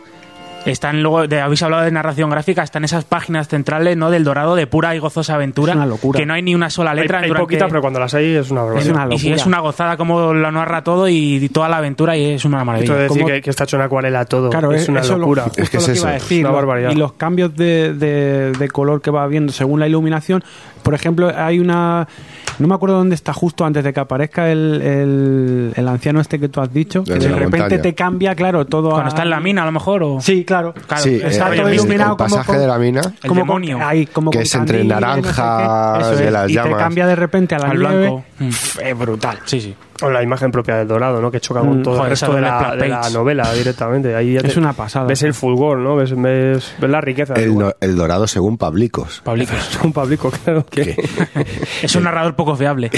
Están 0.65 1.01
luego, 1.01 1.25
de, 1.29 1.39
habéis 1.39 1.63
hablado 1.63 1.83
de 1.85 1.91
narración 1.91 2.29
gráfica, 2.29 2.61
están 2.61 2.83
esas 2.83 3.05
páginas 3.05 3.47
centrales, 3.47 3.95
¿no? 3.95 4.11
Del 4.11 4.25
Dorado 4.25 4.53
de 4.53 4.67
pura 4.67 4.93
y 4.95 4.99
gozosa 4.99 5.35
aventura. 5.35 5.71
Es 5.71 5.77
una 5.77 5.85
locura. 5.85 6.19
Que 6.19 6.25
no 6.25 6.33
hay 6.33 6.41
ni 6.41 6.55
una 6.55 6.69
sola 6.69 6.91
Hay, 6.91 6.99
letra. 6.99 7.19
hay 7.19 7.29
durante- 7.29 7.45
poquitas, 7.45 7.69
pero 7.69 7.79
cuando 7.79 8.01
las 8.01 8.13
hay 8.15 8.35
es 8.35 8.51
una. 8.51 8.63
Es 8.77 8.89
una 8.89 9.05
y 9.05 9.09
locura. 9.11 9.35
es 9.35 9.45
una 9.45 9.59
gozada 9.61 9.95
como 9.95 10.33
lo 10.33 10.51
narra 10.51 10.83
todo 10.83 11.07
y 11.07 11.47
toda 11.53 11.69
la 11.69 11.77
aventura 11.77 12.17
y 12.17 12.31
es 12.31 12.43
una 12.43 12.65
maravilla. 12.65 12.83
Esto 12.83 12.95
de 12.97 13.03
decir 13.03 13.21
¿Cómo- 13.21 13.33
que, 13.33 13.41
que 13.41 13.49
está 13.49 13.63
hecho 13.63 13.77
en 13.77 13.83
acuarela 13.83 14.25
todo. 14.25 14.49
Claro, 14.49 14.73
es 14.73 14.89
una 14.89 15.01
lo- 15.03 15.17
locura. 15.19 15.43
justo 15.43 15.61
Es 15.61 15.69
que 15.69 15.77
lo 15.77 15.83
es 15.83 15.99
iba 16.01 16.09
a 16.09 16.15
eso, 16.17 16.23
decir, 16.25 16.39
una 16.41 16.49
lo- 16.49 16.55
barbaridad. 16.57 16.91
Y 16.91 16.95
los 16.95 17.13
cambios 17.13 17.55
de, 17.55 17.93
de- 17.93 18.51
de 18.51 18.67
color 18.67 18.99
que 19.01 19.09
va 19.09 19.25
viendo 19.27 19.53
según 19.53 19.79
la 19.79 19.87
iluminación. 19.87 20.43
Por 20.83 20.93
ejemplo, 20.93 21.31
hay 21.33 21.59
una. 21.59 22.09
No 22.59 22.67
me 22.67 22.75
acuerdo 22.75 22.97
dónde 22.97 23.15
está 23.15 23.33
justo 23.33 23.65
antes 23.65 23.83
de 23.83 23.93
que 23.93 23.99
aparezca 23.99 24.51
el, 24.51 24.81
el, 24.81 25.73
el 25.75 25.87
anciano 25.87 26.19
este 26.19 26.39
que 26.39 26.49
tú 26.49 26.59
has 26.61 26.73
dicho. 26.73 27.03
Que 27.03 27.13
de 27.15 27.27
repente 27.29 27.57
montaña. 27.59 27.81
te 27.81 27.93
cambia, 27.95 28.35
claro, 28.35 28.65
todo. 28.65 28.89
Cuando 28.89 29.05
a- 29.05 29.09
está 29.09 29.23
en 29.23 29.29
la 29.29 29.39
mina, 29.39 29.63
a 29.63 29.65
lo 29.65 29.71
mejor. 29.71 30.01
O... 30.03 30.21
Sí, 30.21 30.43
claro. 30.43 30.73
Claro, 30.87 31.03
sí, 31.03 31.19
está 31.23 31.53
eh, 31.53 31.57
todo 31.57 31.67
el- 31.67 31.75
iluminado 31.75 32.11
el 32.13 32.17
como 32.17 32.35
pasaje 32.37 32.57
de 32.59 32.67
la 32.67 32.77
mina. 32.79 33.01
El 33.21 33.29
como 33.29 33.41
demonio. 33.41 33.79
Ahí, 33.81 34.05
como 34.07 34.31
Que 34.31 34.39
es 34.41 34.55
entre 34.55 34.79
candiles, 34.79 34.99
no 34.99 35.05
sé 35.07 35.15
naranja 35.17 35.93
qué. 35.97 36.01
Eso 36.01 36.15
de 36.15 36.25
es, 36.25 36.31
las 36.31 36.43
y 36.49 36.53
te 36.53 36.59
llamas. 36.63 36.79
cambia 36.79 37.07
de 37.07 37.15
repente 37.15 37.55
a 37.55 37.59
la 37.59 37.67
Al 37.69 37.77
nieve. 37.79 37.97
blanco. 37.99 38.23
Mm. 38.39 38.49
Es 38.83 38.97
brutal. 38.97 39.39
Sí, 39.45 39.61
sí. 39.61 39.75
O 40.01 40.09
la 40.11 40.21
imagen 40.21 40.51
propia 40.51 40.75
del 40.77 40.87
dorado, 40.87 41.19
¿no? 41.21 41.31
Que 41.31 41.39
choca 41.39 41.61
con 41.61 41.79
Mm, 41.79 41.83
todo 41.83 41.95
joder, 41.95 42.05
el 42.05 42.09
resto 42.11 42.33
de 42.33 42.41
la, 42.41 42.75
de 42.75 43.13
novela 43.13 43.51
directamente. 43.53 44.15
Ahí 44.15 44.33
ya 44.33 44.41
Es 44.41 44.53
te- 44.53 44.59
una 44.59 44.73
pasada. 44.73 45.05
Ves 45.07 45.23
el 45.23 45.33
fulgor, 45.33 45.79
¿no? 45.79 45.95
Ves, 45.95 46.13
ves, 46.15 46.75
ves 46.79 46.89
la 46.89 47.01
riqueza. 47.01 47.33
El, 47.33 47.49
Igual. 47.51 47.65
no- 47.67 47.73
el 47.81 47.95
dorado 47.95 48.27
según 48.27 48.57
Pablicos. 48.57 49.21
Pablicos. 49.23 49.79
Un 49.83 49.93
Pablico, 49.93 50.29
claro 50.29 50.65
que. 50.65 50.95
es 51.81 51.95
un 51.95 52.03
narrador 52.03 52.35
poco 52.35 52.55
fiable. 52.55 52.91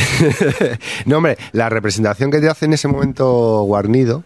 no, 1.06 1.18
hombre, 1.18 1.38
la 1.54 1.70
representación 1.70 2.32
que 2.32 2.40
te 2.40 2.50
hace 2.50 2.66
en 2.66 2.74
ese 2.74 2.88
momento 2.88 3.62
guarnido, 3.64 4.24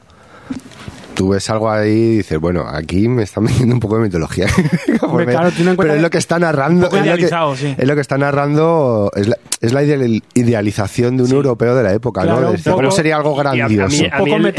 tú 1.13 1.30
ves 1.30 1.49
algo 1.49 1.69
ahí 1.69 1.89
y 1.91 2.17
dices, 2.17 2.39
bueno, 2.39 2.65
aquí 2.67 3.08
me 3.08 3.23
están 3.23 3.43
metiendo 3.45 3.73
un 3.76 3.80
poco 3.80 3.97
de 3.97 4.04
mitología. 4.04 4.47
Hombre, 5.02 5.26
claro, 5.28 5.49
Pero 5.78 5.93
es 5.93 6.02
lo 6.02 6.10
que 6.10 6.17
está 6.17 6.39
narrando. 6.39 6.88
es, 6.88 7.06
lo 7.06 7.15
que, 7.17 7.58
sí. 7.58 7.76
es 7.78 7.88
lo 7.88 7.95
que 7.95 8.02
está 8.02 8.17
narrando, 8.17 9.12
es 9.15 9.28
la, 9.28 9.38
es 9.62 9.73
la 9.73 9.84
ideal- 9.84 10.23
idealización 10.34 11.17
de 11.17 11.23
un 11.23 11.32
europeo 11.32 11.76
de 11.76 11.84
la 11.84 11.93
época, 11.93 12.21
Claro, 12.23 12.41
¿no? 12.41 12.52
decir, 12.52 12.65
poco- 12.71 12.78
¿Cómo 12.78 12.91
sería 12.91 13.15
algo 13.17 13.39
a- 13.39 13.52
mí- 13.54 13.58
grandioso? 13.60 14.04
a 14.12 14.17
el- 14.19 14.54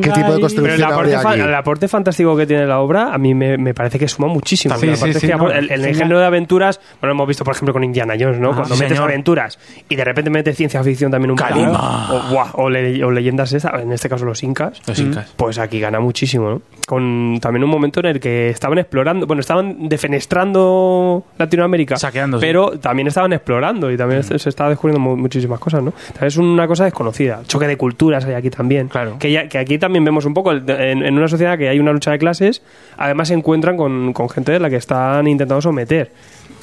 ¿Qué 0.00 0.10
tipo 0.10 0.32
de 0.32 0.40
construcción 0.40 0.62
Pero 0.64 0.74
el 0.74 0.82
aporte, 0.84 1.14
habría 1.16 1.30
aquí? 1.30 1.40
el 1.40 1.54
aporte 1.54 1.88
fantástico 1.88 2.36
que 2.36 2.46
tiene 2.46 2.66
la 2.66 2.80
obra 2.80 3.12
a 3.12 3.18
mí 3.18 3.34
me, 3.34 3.58
me 3.58 3.74
parece 3.74 3.98
que 3.98 4.08
suma 4.08 4.28
muchísimo. 4.28 4.74
Sí, 4.76 4.86
que 5.20 5.34
no, 5.36 5.50
el, 5.50 5.94
género 5.94 6.18
de 6.20 6.26
aventuras, 6.26 6.80
bueno, 7.00 7.12
hemos 7.14 7.28
visto 7.28 7.44
por 7.44 7.54
ejemplo 7.54 7.72
con 7.72 7.84
Indiana 7.84 8.14
Jones, 8.18 8.38
¿no? 8.38 8.50
Ajá, 8.50 8.60
Cuando 8.60 8.76
metes 8.76 8.88
señor. 8.96 9.10
aventuras 9.10 9.58
y 9.88 9.96
de 9.96 10.04
repente 10.04 10.30
metes 10.30 10.56
ciencia 10.56 10.82
ficción 10.82 11.10
también 11.10 11.30
un 11.32 11.36
poco, 11.36 11.54
o, 11.72 12.62
o 12.64 12.70
le- 12.70 13.04
o 13.04 13.10
leyendas 13.10 13.52
esa, 13.52 13.70
en 13.80 13.92
este 13.92 14.08
caso 14.08 14.24
los 14.24 14.42
incas, 14.42 14.80
Los 14.86 14.98
incas. 14.98 15.32
pues 15.36 15.58
aquí 15.58 15.80
gana 15.82 16.00
muchísimo, 16.00 16.48
¿no? 16.48 16.62
Con 16.86 17.38
también 17.40 17.62
un 17.64 17.70
momento 17.70 18.00
en 18.00 18.06
el 18.06 18.20
que 18.20 18.48
estaban 18.48 18.78
explorando, 18.78 19.26
bueno, 19.26 19.40
estaban 19.40 19.88
defenestrando 19.88 21.24
Latinoamérica, 21.38 21.96
Saqueando, 21.96 22.40
pero 22.40 22.78
también 22.78 23.08
estaban 23.08 23.32
explorando 23.32 23.90
y 23.90 23.96
también 23.96 24.22
se 24.22 24.48
estaba 24.48 24.70
descubriendo 24.70 25.00
mu- 25.00 25.16
muchísimas 25.16 25.60
cosas, 25.60 25.82
¿no? 25.82 25.92
Es 26.20 26.36
una 26.36 26.66
cosa 26.66 26.84
desconocida. 26.84 27.42
Choque 27.46 27.66
de 27.66 27.76
culturas 27.76 28.24
hay 28.24 28.34
aquí 28.34 28.50
también. 28.50 28.88
Claro. 28.88 29.16
Que, 29.18 29.30
ya- 29.30 29.48
que 29.48 29.58
aquí 29.58 29.78
también 29.78 30.04
vemos 30.04 30.24
un 30.24 30.34
poco, 30.34 30.52
en, 30.52 30.68
en 30.70 31.16
una 31.18 31.28
sociedad 31.28 31.56
que 31.58 31.68
hay 31.68 31.78
una 31.78 31.92
lucha 31.92 32.10
de 32.10 32.18
clases, 32.18 32.62
además 32.96 33.28
se 33.28 33.34
encuentran 33.34 33.76
con, 33.76 34.12
con 34.12 34.28
gente 34.28 34.52
de 34.52 34.58
la 34.60 34.70
que 34.70 34.76
están 34.76 35.26
intentando 35.26 35.60
someter. 35.62 36.10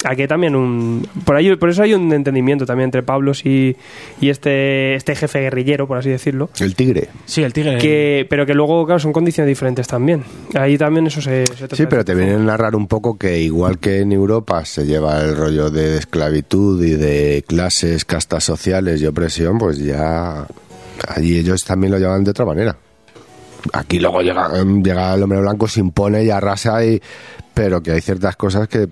Aquí 0.05 0.21
hay 0.21 0.27
también 0.27 0.55
un... 0.55 1.07
Por, 1.25 1.35
ahí, 1.35 1.55
por 1.57 1.69
eso 1.69 1.83
hay 1.83 1.93
un 1.93 2.11
entendimiento 2.13 2.65
también 2.65 2.85
entre 2.85 3.03
Pablos 3.03 3.45
y, 3.45 3.75
y 4.21 4.29
este, 4.29 4.95
este 4.95 5.15
jefe 5.15 5.41
guerrillero, 5.41 5.87
por 5.87 5.97
así 5.97 6.09
decirlo. 6.09 6.49
El 6.59 6.75
tigre. 6.75 7.09
Sí, 7.25 7.43
el 7.43 7.51
tigre. 7.51 7.77
Que, 7.79 8.25
pero 8.29 8.45
que 8.45 8.53
luego, 8.53 8.85
claro, 8.85 8.99
son 8.99 9.11
condiciones 9.11 9.49
diferentes 9.49 9.87
también. 9.87 10.23
Ahí 10.55 10.77
también 10.77 11.07
eso 11.07 11.21
se... 11.21 11.45
se 11.47 11.75
Sí, 11.75 11.85
pero 11.89 12.05
te 12.05 12.15
vienen 12.15 12.41
a 12.41 12.45
narrar 12.45 12.75
un 12.75 12.87
poco 12.87 13.17
que 13.17 13.39
igual 13.39 13.79
que 13.79 13.99
en 13.99 14.13
Europa 14.13 14.63
se 14.65 14.85
lleva 14.85 15.21
el 15.21 15.35
rollo 15.35 15.69
de 15.69 15.97
esclavitud 15.97 16.83
y 16.83 16.91
de 16.91 17.43
clases, 17.45 18.05
castas 18.05 18.43
sociales 18.43 19.01
y 19.01 19.05
opresión, 19.05 19.57
pues 19.57 19.79
ya 19.79 20.47
allí 21.07 21.37
ellos 21.37 21.63
también 21.65 21.91
lo 21.91 21.99
llevan 21.99 22.23
de 22.23 22.31
otra 22.31 22.45
manera. 22.45 22.77
Aquí 23.73 23.99
luego 23.99 24.21
llega, 24.21 24.49
llega 24.63 25.13
el 25.13 25.23
hombre 25.23 25.41
blanco, 25.41 25.67
se 25.67 25.81
impone 25.81 26.23
y 26.23 26.29
arrasa, 26.29 26.83
y, 26.85 27.01
pero 27.53 27.83
que 27.83 27.91
hay 27.91 28.01
ciertas 28.01 28.35
cosas 28.35 28.67
que... 28.67 28.87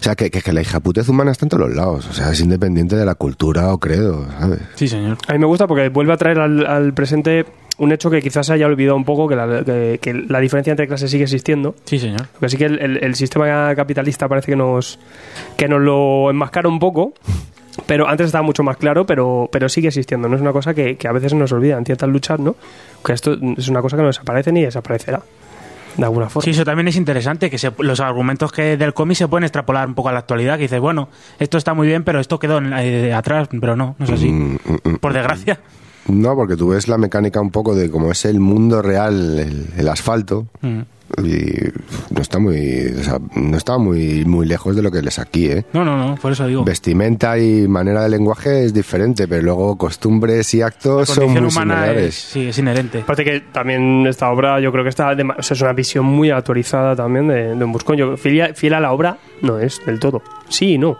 O 0.00 0.02
sea, 0.02 0.14
que, 0.14 0.30
que, 0.30 0.40
que 0.42 0.52
la 0.52 0.60
hijaputez 0.60 1.08
humana 1.08 1.30
está 1.32 1.44
en 1.46 1.50
todos 1.50 1.66
los 1.68 1.76
lados. 1.76 2.06
O 2.08 2.12
sea, 2.12 2.30
es 2.32 2.40
independiente 2.40 2.96
de 2.96 3.04
la 3.04 3.14
cultura 3.14 3.72
o 3.72 3.78
credo, 3.78 4.26
¿sabes? 4.38 4.60
Sí, 4.74 4.88
señor. 4.88 5.18
A 5.26 5.32
mí 5.32 5.38
me 5.38 5.46
gusta 5.46 5.66
porque 5.66 5.88
vuelve 5.88 6.12
a 6.12 6.16
traer 6.16 6.38
al, 6.40 6.66
al 6.66 6.92
presente 6.94 7.46
un 7.78 7.92
hecho 7.92 8.10
que 8.10 8.20
quizás 8.20 8.46
se 8.46 8.52
haya 8.54 8.66
olvidado 8.66 8.96
un 8.96 9.04
poco, 9.04 9.28
que 9.28 9.36
la, 9.36 9.62
que- 9.64 9.98
que 10.02 10.12
la 10.14 10.40
diferencia 10.40 10.72
entre 10.72 10.88
clases 10.88 11.10
sigue 11.10 11.24
existiendo. 11.24 11.74
Sí, 11.84 11.98
señor. 11.98 12.26
Porque 12.32 12.48
sí 12.48 12.56
que 12.56 12.64
el, 12.64 12.78
el- 12.80 12.96
el 13.04 13.14
sistema 13.14 13.74
capitalista 13.76 14.26
parece 14.28 14.50
que 14.52 14.56
nos, 14.56 14.98
que 15.56 15.68
nos 15.68 15.80
lo 15.80 16.28
enmascara 16.30 16.68
un 16.68 16.78
poco. 16.80 17.12
Pero 17.86 18.08
antes 18.08 18.26
estaba 18.26 18.42
mucho 18.42 18.64
más 18.64 18.76
claro, 18.76 19.06
pero, 19.06 19.48
pero 19.52 19.68
sigue 19.68 19.86
existiendo. 19.86 20.28
No 20.28 20.34
es 20.34 20.42
una 20.42 20.52
cosa 20.52 20.74
que, 20.74 20.96
que 20.96 21.06
a 21.06 21.12
veces 21.12 21.30
se 21.30 21.36
nos 21.36 21.52
olvida 21.52 21.78
en 21.78 21.84
ciertas 21.84 22.08
luchas, 22.08 22.40
¿no? 22.40 22.56
Que 23.04 23.12
esto 23.12 23.36
es 23.56 23.68
una 23.68 23.80
cosa 23.80 23.96
que 23.96 24.02
no 24.02 24.08
desaparece 24.08 24.50
ni 24.50 24.62
desaparecerá. 24.64 25.22
De 25.98 26.04
alguna 26.04 26.30
forma. 26.30 26.44
Sí, 26.44 26.50
eso 26.50 26.64
también 26.64 26.88
es 26.88 26.96
interesante, 26.96 27.50
que 27.50 27.58
se- 27.58 27.72
los 27.80 28.00
argumentos 28.00 28.50
que 28.52 28.76
del 28.78 28.94
cómic 28.94 29.16
se 29.18 29.28
pueden 29.28 29.44
extrapolar 29.44 29.86
un 29.86 29.94
poco 29.94 30.08
a 30.08 30.12
la 30.12 30.20
actualidad, 30.20 30.56
que 30.56 30.62
dices, 30.62 30.80
bueno, 30.80 31.08
esto 31.38 31.58
está 31.58 31.74
muy 31.74 31.86
bien, 31.88 32.04
pero 32.04 32.20
esto 32.20 32.38
quedó 32.38 32.58
en- 32.58 32.72
eh, 32.72 33.12
atrás, 33.12 33.48
pero 33.60 33.76
no, 33.76 33.96
no 33.98 34.04
es 34.06 34.10
así. 34.12 34.30
Mm, 34.30 34.52
mm, 34.64 34.90
mm. 34.90 34.94
Por 34.96 35.12
desgracia. 35.12 35.60
No, 36.06 36.34
porque 36.36 36.56
tú 36.56 36.68
ves 36.68 36.88
la 36.88 36.96
mecánica 36.96 37.38
un 37.40 37.50
poco 37.50 37.74
de 37.74 37.90
cómo 37.90 38.10
es 38.10 38.24
el 38.24 38.40
mundo 38.40 38.80
real, 38.80 39.38
el, 39.38 39.66
el 39.76 39.88
asfalto, 39.88 40.46
Mm. 40.62 40.80
Y 41.22 42.14
no 42.14 42.20
está 42.20 42.38
muy 42.38 42.86
o 42.98 43.02
sea, 43.02 43.18
no 43.34 43.56
está 43.56 43.78
muy 43.78 44.24
muy 44.24 44.46
lejos 44.46 44.76
de 44.76 44.82
lo 44.82 44.90
que 44.90 45.00
les 45.02 45.18
aquí 45.18 45.46
eh 45.46 45.64
No, 45.72 45.84
no, 45.84 45.96
no, 45.96 46.14
por 46.16 46.32
eso 46.32 46.46
digo. 46.46 46.64
vestimenta 46.64 47.38
y 47.38 47.66
manera 47.66 48.02
de 48.02 48.08
lenguaje 48.10 48.64
es 48.64 48.74
diferente 48.74 49.26
pero 49.26 49.42
luego 49.42 49.76
costumbres 49.78 50.52
y 50.54 50.60
La 50.60 50.66
actos 50.66 51.08
son 51.08 51.30
muy 51.30 51.38
humana 51.40 51.48
es, 51.48 51.54
similares 51.54 52.14
sí, 52.14 52.48
es 52.48 52.58
inherente. 52.58 53.00
Aparte 53.00 53.24
que 53.24 53.40
también 53.52 54.06
esta 54.06 54.30
obra 54.30 54.60
yo 54.60 54.70
creo 54.72 54.84
que 54.84 54.90
está 54.90 55.10
o 55.12 55.42
sea, 55.42 55.54
es 55.54 55.60
una 55.62 55.72
visión 55.72 56.04
muy 56.04 56.30
actualizada 56.30 56.94
también 56.94 57.28
de, 57.28 57.54
de 57.54 57.64
un 57.64 57.72
buscón. 57.72 57.96
Yo, 57.96 58.16
fiel, 58.16 58.42
a- 58.42 58.54
fiel 58.54 58.74
a 58.74 58.80
la 58.80 58.92
obra 58.92 59.18
no 59.42 59.58
es 59.58 59.80
del 59.86 59.98
todo. 59.98 60.22
Sí 60.48 60.74
y 60.74 60.78
no. 60.78 60.98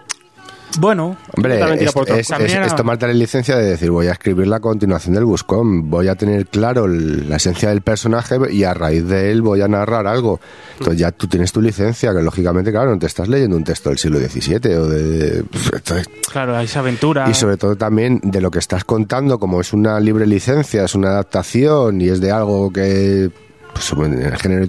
Bueno, 0.78 1.16
Hombre, 1.34 1.58
es, 1.84 1.92
por 1.92 2.08
es- 2.10 2.30
es- 2.30 2.54
es 2.66 2.76
tomarte 2.76 3.06
la 3.06 3.12
licencia 3.14 3.56
de 3.56 3.64
decir 3.64 3.90
voy 3.90 4.06
a 4.08 4.12
escribir 4.12 4.46
la 4.46 4.60
continuación 4.60 5.14
del 5.14 5.24
buscón, 5.24 5.88
voy 5.90 6.08
a 6.08 6.14
tener 6.14 6.46
claro 6.46 6.84
el- 6.84 7.28
la 7.28 7.36
esencia 7.36 7.70
del 7.70 7.80
personaje 7.80 8.36
y 8.50 8.64
a 8.64 8.74
raíz 8.74 9.06
de 9.06 9.30
él 9.32 9.42
voy 9.42 9.62
a 9.62 9.68
narrar 9.68 10.06
algo. 10.06 10.40
Entonces 10.78 11.00
ya 11.00 11.10
tú 11.10 11.26
tienes 11.26 11.52
tu 11.52 11.60
licencia, 11.60 12.12
que 12.14 12.22
lógicamente, 12.22 12.70
claro, 12.70 12.90
no 12.90 12.98
te 12.98 13.06
estás 13.06 13.28
leyendo 13.28 13.56
un 13.56 13.64
texto 13.64 13.88
del 13.88 13.98
siglo 13.98 14.18
XVII 14.18 14.74
o 14.76 14.86
de... 14.86 15.38
entonces, 15.72 16.08
claro, 16.30 16.56
hay 16.56 16.66
esa 16.66 16.80
aventura. 16.80 17.28
Y 17.30 17.34
sobre 17.34 17.56
todo 17.56 17.74
también 17.76 18.20
de 18.22 18.40
lo 18.40 18.50
que 18.50 18.58
estás 18.58 18.84
contando, 18.84 19.38
como 19.38 19.60
es 19.60 19.72
una 19.72 19.98
libre 19.98 20.26
licencia, 20.26 20.84
es 20.84 20.94
una 20.94 21.08
adaptación 21.08 22.00
y 22.00 22.08
es 22.08 22.20
de 22.20 22.30
algo 22.30 22.70
que 22.72 23.30
pues, 23.72 23.92
en 23.92 24.22
el 24.22 24.36
género 24.36 24.62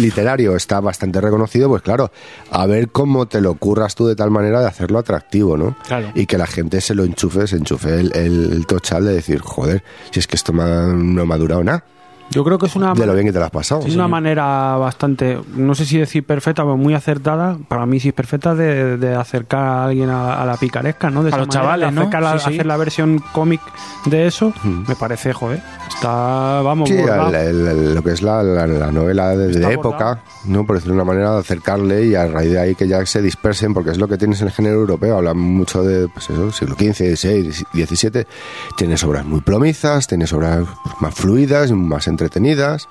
literario, 0.00 0.56
está 0.56 0.80
bastante 0.80 1.20
reconocido, 1.20 1.68
pues 1.68 1.82
claro, 1.82 2.10
a 2.50 2.66
ver 2.66 2.88
cómo 2.90 3.26
te 3.26 3.40
lo 3.40 3.54
curras 3.54 3.94
tú 3.94 4.06
de 4.06 4.16
tal 4.16 4.30
manera 4.30 4.60
de 4.60 4.66
hacerlo 4.66 4.98
atractivo, 4.98 5.56
¿no? 5.56 5.76
Claro. 5.86 6.10
Y 6.14 6.26
que 6.26 6.38
la 6.38 6.46
gente 6.46 6.80
se 6.80 6.94
lo 6.94 7.04
enchufe, 7.04 7.46
se 7.46 7.56
enchufe 7.56 8.00
el, 8.00 8.12
el, 8.16 8.52
el 8.52 8.66
tochal 8.66 9.04
de 9.04 9.14
decir, 9.14 9.40
joder, 9.40 9.82
si 10.10 10.20
es 10.20 10.26
que 10.26 10.36
esto 10.36 10.52
me 10.52 10.62
ha- 10.62 10.86
no 10.94 11.26
me 11.26 11.34
ha 11.34 11.38
durado 11.38 11.62
nada, 11.64 11.84
Yo 12.30 12.42
creo 12.42 12.58
que 12.58 12.66
es 12.66 12.74
una, 12.74 12.94
de 12.94 13.06
lo 13.06 13.14
bien 13.14 13.26
que 13.26 13.32
te 13.32 13.38
lo 13.38 13.44
has 13.44 13.50
pasado. 13.50 13.82
es 13.86 13.94
una 13.94 14.08
manera 14.08 14.76
bastante, 14.76 15.38
no 15.56 15.74
sé 15.74 15.84
si 15.84 15.98
decir 15.98 16.24
perfecta, 16.24 16.62
pero 16.62 16.76
muy 16.76 16.94
acertada, 16.94 17.56
para 17.68 17.86
mí 17.86 18.00
sí 18.00 18.08
es 18.08 18.14
perfecta, 18.14 18.54
de, 18.54 18.96
de 18.96 19.14
acercar 19.14 19.60
a 19.60 19.84
alguien 19.84 20.10
a, 20.10 20.42
a 20.42 20.46
la 20.46 20.56
picaresca, 20.56 21.10
¿no? 21.10 21.22
De 21.22 21.32
A 21.32 21.36
los 21.38 21.48
chavales, 21.48 21.92
¿no? 21.92 22.10
la- 22.10 22.38
Sí, 22.38 22.44
sí. 22.46 22.54
Hacer 22.54 22.66
la 22.66 22.76
versión 22.76 23.22
cómic 23.32 23.60
de 24.06 24.26
eso, 24.26 24.52
me 24.64 24.96
parece, 24.96 25.32
joder, 25.32 25.62
está, 25.88 26.62
vamos, 26.62 26.88
Sí, 26.88 26.96
el- 26.96 27.34
el- 27.34 27.66
el- 27.66 27.94
lo 27.94 28.02
que 28.02 28.12
es 28.12 28.22
la, 28.22 28.42
la- 28.42 28.66
la 28.66 28.90
novela 28.90 29.28
de, 29.36 29.48
de 29.48 29.72
época. 29.72 30.20
¿no? 30.46 30.66
por 30.66 30.76
decirlo 30.76 30.94
de 30.96 31.00
una 31.02 31.10
manera, 31.10 31.32
de 31.32 31.38
acercarle 31.40 32.04
y 32.06 32.14
a 32.14 32.26
raíz 32.26 32.50
de 32.52 32.60
ahí 32.60 32.74
que 32.74 32.86
ya 32.86 33.04
se 33.06 33.22
dispersen, 33.22 33.72
porque 33.72 33.90
es 33.90 33.98
lo 33.98 34.08
que 34.08 34.18
tienes 34.18 34.40
en 34.42 34.48
el 34.48 34.52
género 34.52 34.76
europeo. 34.76 35.16
Hablan 35.16 35.38
mucho 35.38 35.82
de 35.82 36.06
pues 36.08 36.28
eso, 36.28 36.50
siglo 36.52 36.74
XV, 36.74 37.16
XVI, 37.16 37.52
XVII. 37.86 38.26
Tienes 38.76 39.02
obras 39.04 39.24
muy 39.24 39.40
plomizas, 39.40 40.06
tienes 40.06 40.32
obras 40.34 40.66
pues, 40.82 40.94
más 41.00 41.14
fluidas, 41.14 41.70
más 41.72 42.06
entretenidas. 42.14 42.88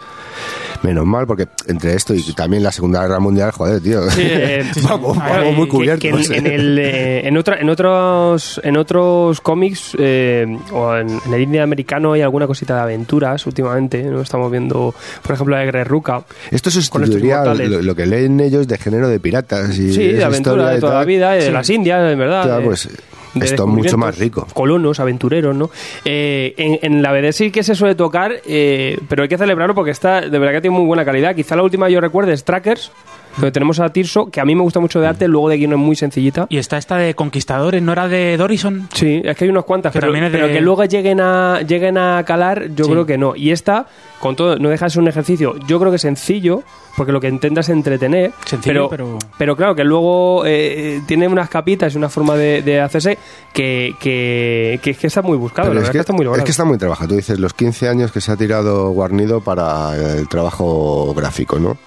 Menos 0.83 1.05
mal, 1.05 1.25
porque 1.25 1.47
entre 1.67 1.93
esto 1.95 2.13
y 2.13 2.21
también 2.33 2.61
la 2.61 2.71
Segunda 2.73 3.01
Guerra 3.01 3.19
Mundial, 3.21 3.51
joder, 3.51 3.79
tío. 3.81 4.01
eh, 4.17 4.69
vamos, 4.83 5.17
a 5.17 5.25
ver, 5.31 5.39
vamos 5.39 5.55
muy 5.55 5.67
cubiertos. 5.69 6.27
que 6.27 6.35
en, 6.35 6.45
en 6.45 6.53
el, 6.53 6.77
eh, 6.77 7.25
en, 7.27 7.37
otra, 7.37 7.55
en 7.61 7.69
otros 7.69 8.59
en 8.65 8.75
otros 8.75 9.39
cómics 9.39 9.95
eh, 9.97 10.45
o 10.73 10.93
en, 10.95 11.07
en 11.25 11.33
el 11.33 11.41
indie 11.41 11.61
americano 11.61 12.11
hay 12.13 12.21
alguna 12.21 12.47
cosita 12.47 12.75
de 12.75 12.81
aventuras 12.81 13.45
últimamente. 13.47 14.03
¿no? 14.03 14.19
Estamos 14.19 14.51
viendo, 14.51 14.93
por 15.21 15.31
ejemplo, 15.33 15.55
la 15.55 15.59
de 15.61 15.65
Guerreruca. 15.71 16.23
Esto 16.51 16.69
sustituiría 16.69 17.45
lo, 17.45 17.81
lo 17.81 17.95
que 17.95 18.05
leen 18.05 18.41
ellos 18.41 18.67
de 18.67 18.77
género 18.77 19.07
de 19.07 19.21
piratas. 19.21 19.77
Y 19.79 19.93
Sí, 19.93 20.07
de 20.07 20.17
esa 20.17 20.25
aventura 20.27 20.55
historia 20.55 20.73
de 20.75 20.79
toda 20.81 20.93
la 20.95 21.05
vida, 21.05 21.31
de 21.31 21.41
Sí. 21.43 21.51
las 21.51 21.69
Indias, 21.69 22.11
en 22.11 22.19
verdad. 22.19 22.45
Ya, 22.45 22.57
eh. 22.59 22.61
pues, 22.65 22.89
de 23.33 23.45
Esto 23.45 23.63
es 23.63 23.69
mucho 23.69 23.97
más 23.97 24.17
rico. 24.17 24.47
Colonos, 24.53 24.99
aventureros, 24.99 25.55
¿no? 25.55 25.69
Eh, 26.05 26.53
en, 26.57 26.79
en 26.81 27.01
la 27.01 27.11
BD 27.11 27.31
sí 27.31 27.51
que 27.51 27.63
se 27.63 27.75
suele 27.75 27.95
tocar, 27.95 28.33
eh, 28.45 28.97
pero 29.09 29.23
hay 29.23 29.29
que 29.29 29.37
celebrarlo 29.37 29.73
porque 29.75 29.91
está, 29.91 30.21
de 30.21 30.39
verdad 30.39 30.53
que 30.53 30.61
tiene 30.61 30.77
muy 30.77 30.85
buena 30.85 31.03
calidad. 31.05 31.35
Quizá 31.35 31.55
la 31.55 31.63
última 31.63 31.89
yo 31.89 31.99
recuerde 32.01 32.33
es 32.33 32.43
Trackers, 32.43 32.91
donde 33.37 33.51
tenemos 33.51 33.79
a 33.79 33.89
Tirso, 33.91 34.27
que 34.29 34.39
a 34.39 34.45
mí 34.45 34.53
me 34.53 34.61
gusta 34.61 34.79
mucho 34.79 34.99
de 35.01 35.07
arte, 35.07 35.27
luego 35.27 35.49
de 35.49 35.57
guion 35.57 35.71
es 35.73 35.79
muy 35.79 35.95
sencillita. 35.95 36.45
Y 36.49 36.57
está 36.59 36.77
esta 36.77 36.97
de 36.97 37.15
Conquistadores, 37.15 37.81
¿no 37.81 37.91
era 37.91 38.07
de 38.07 38.37
Dorison? 38.37 38.87
Sí, 38.93 39.21
es 39.23 39.35
que 39.35 39.45
hay 39.45 39.49
unas 39.49 39.63
cuantas, 39.63 39.91
Que 39.91 39.97
pero, 39.99 40.11
también 40.11 40.25
es 40.25 40.31
de- 40.31 40.37
pero 40.37 40.53
que 40.53 40.61
luego 40.61 40.85
lleguen 40.85 41.19
a, 41.19 41.61
lleguen 41.61 41.97
a 41.97 42.23
calar, 42.27 42.67
yo 42.75 42.85
Sí. 42.85 42.91
creo 42.91 43.05
que 43.07 43.17
no. 43.17 43.35
Y 43.35 43.49
esta, 43.49 43.87
con 44.19 44.35
todo, 44.35 44.57
no 44.59 44.69
deja 44.69 44.85
de 44.85 44.91
ser 44.91 45.01
un 45.01 45.07
ejercicio, 45.07 45.55
yo 45.67 45.79
creo 45.79 45.91
que 45.91 45.97
sencillo, 45.97 46.61
porque 46.95 47.11
lo 47.11 47.19
que 47.19 47.27
intenta 47.27 47.61
es 47.61 47.69
entretener. 47.69 48.33
Sencillo, 48.45 48.87
pero, 48.87 48.89
pero- 48.89 49.19
pero 49.39 49.55
claro, 49.55 49.73
que 49.75 49.83
luego 49.83 50.43
eh, 50.45 51.01
tiene 51.07 51.27
unas 51.27 51.49
capitas 51.49 51.91
y 51.95 51.97
una 51.97 52.09
forma 52.09 52.35
de, 52.35 52.61
de 52.61 52.81
hacerse 52.81 53.17
que, 53.53 53.93
que, 53.99 54.79
que 54.83 54.89
es 54.91 54.97
que 54.97 55.07
está 55.07 55.21
muy 55.21 55.37
buscado, 55.37 55.69
Pero 55.69 55.75
la 55.75 55.81
es, 55.81 55.87
verdad 55.87 55.91
que, 55.93 55.99
está 55.99 56.13
muy 56.13 56.37
es 56.39 56.43
que 56.43 56.51
está 56.51 56.65
muy 56.65 56.77
trabajado. 56.77 57.09
Tú 57.09 57.15
dices 57.15 57.39
los 57.39 57.53
15 57.53 57.87
años 57.89 58.11
que 58.11 58.19
se 58.21 58.31
ha 58.31 58.35
tirado 58.37 58.89
Guarnido 58.91 59.41
para 59.41 59.95
el 59.95 60.27
trabajo 60.27 61.13
gráfico, 61.15 61.59
¿no? 61.59 61.77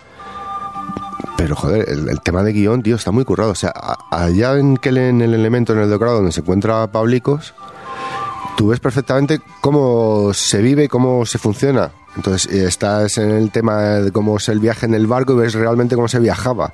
Pero 1.36 1.54
joder, 1.56 1.88
el, 1.88 2.08
el 2.08 2.20
tema 2.22 2.42
de 2.42 2.52
guion, 2.52 2.82
tío, 2.82 2.96
está 2.96 3.10
muy 3.10 3.24
currado. 3.24 3.50
O 3.50 3.54
sea, 3.54 3.72
a- 3.74 4.24
allá 4.24 4.56
en, 4.58 4.76
que 4.76 4.88
en 4.90 5.20
el 5.20 5.34
elemento, 5.34 5.72
en 5.72 5.80
el 5.80 5.90
decorado 5.90 6.16
donde 6.18 6.32
se 6.32 6.40
encuentra 6.40 6.86
Pablicos, 6.86 7.54
tú 8.56 8.68
ves 8.68 8.80
perfectamente 8.80 9.40
cómo 9.60 10.32
se 10.32 10.62
vive 10.62 10.84
y 10.84 10.88
cómo 10.88 11.26
se 11.26 11.38
funciona. 11.38 11.90
Entonces, 12.16 12.52
eh, 12.52 12.66
estás 12.66 13.18
en 13.18 13.30
el 13.30 13.50
tema 13.50 13.82
de 13.82 14.12
cómo 14.12 14.36
es 14.38 14.48
el 14.48 14.58
viaje 14.58 14.86
en 14.86 14.94
el 14.94 15.06
barco 15.06 15.34
y 15.34 15.36
ves 15.36 15.54
realmente 15.54 15.94
cómo 15.94 16.08
se 16.08 16.18
viajaba. 16.18 16.72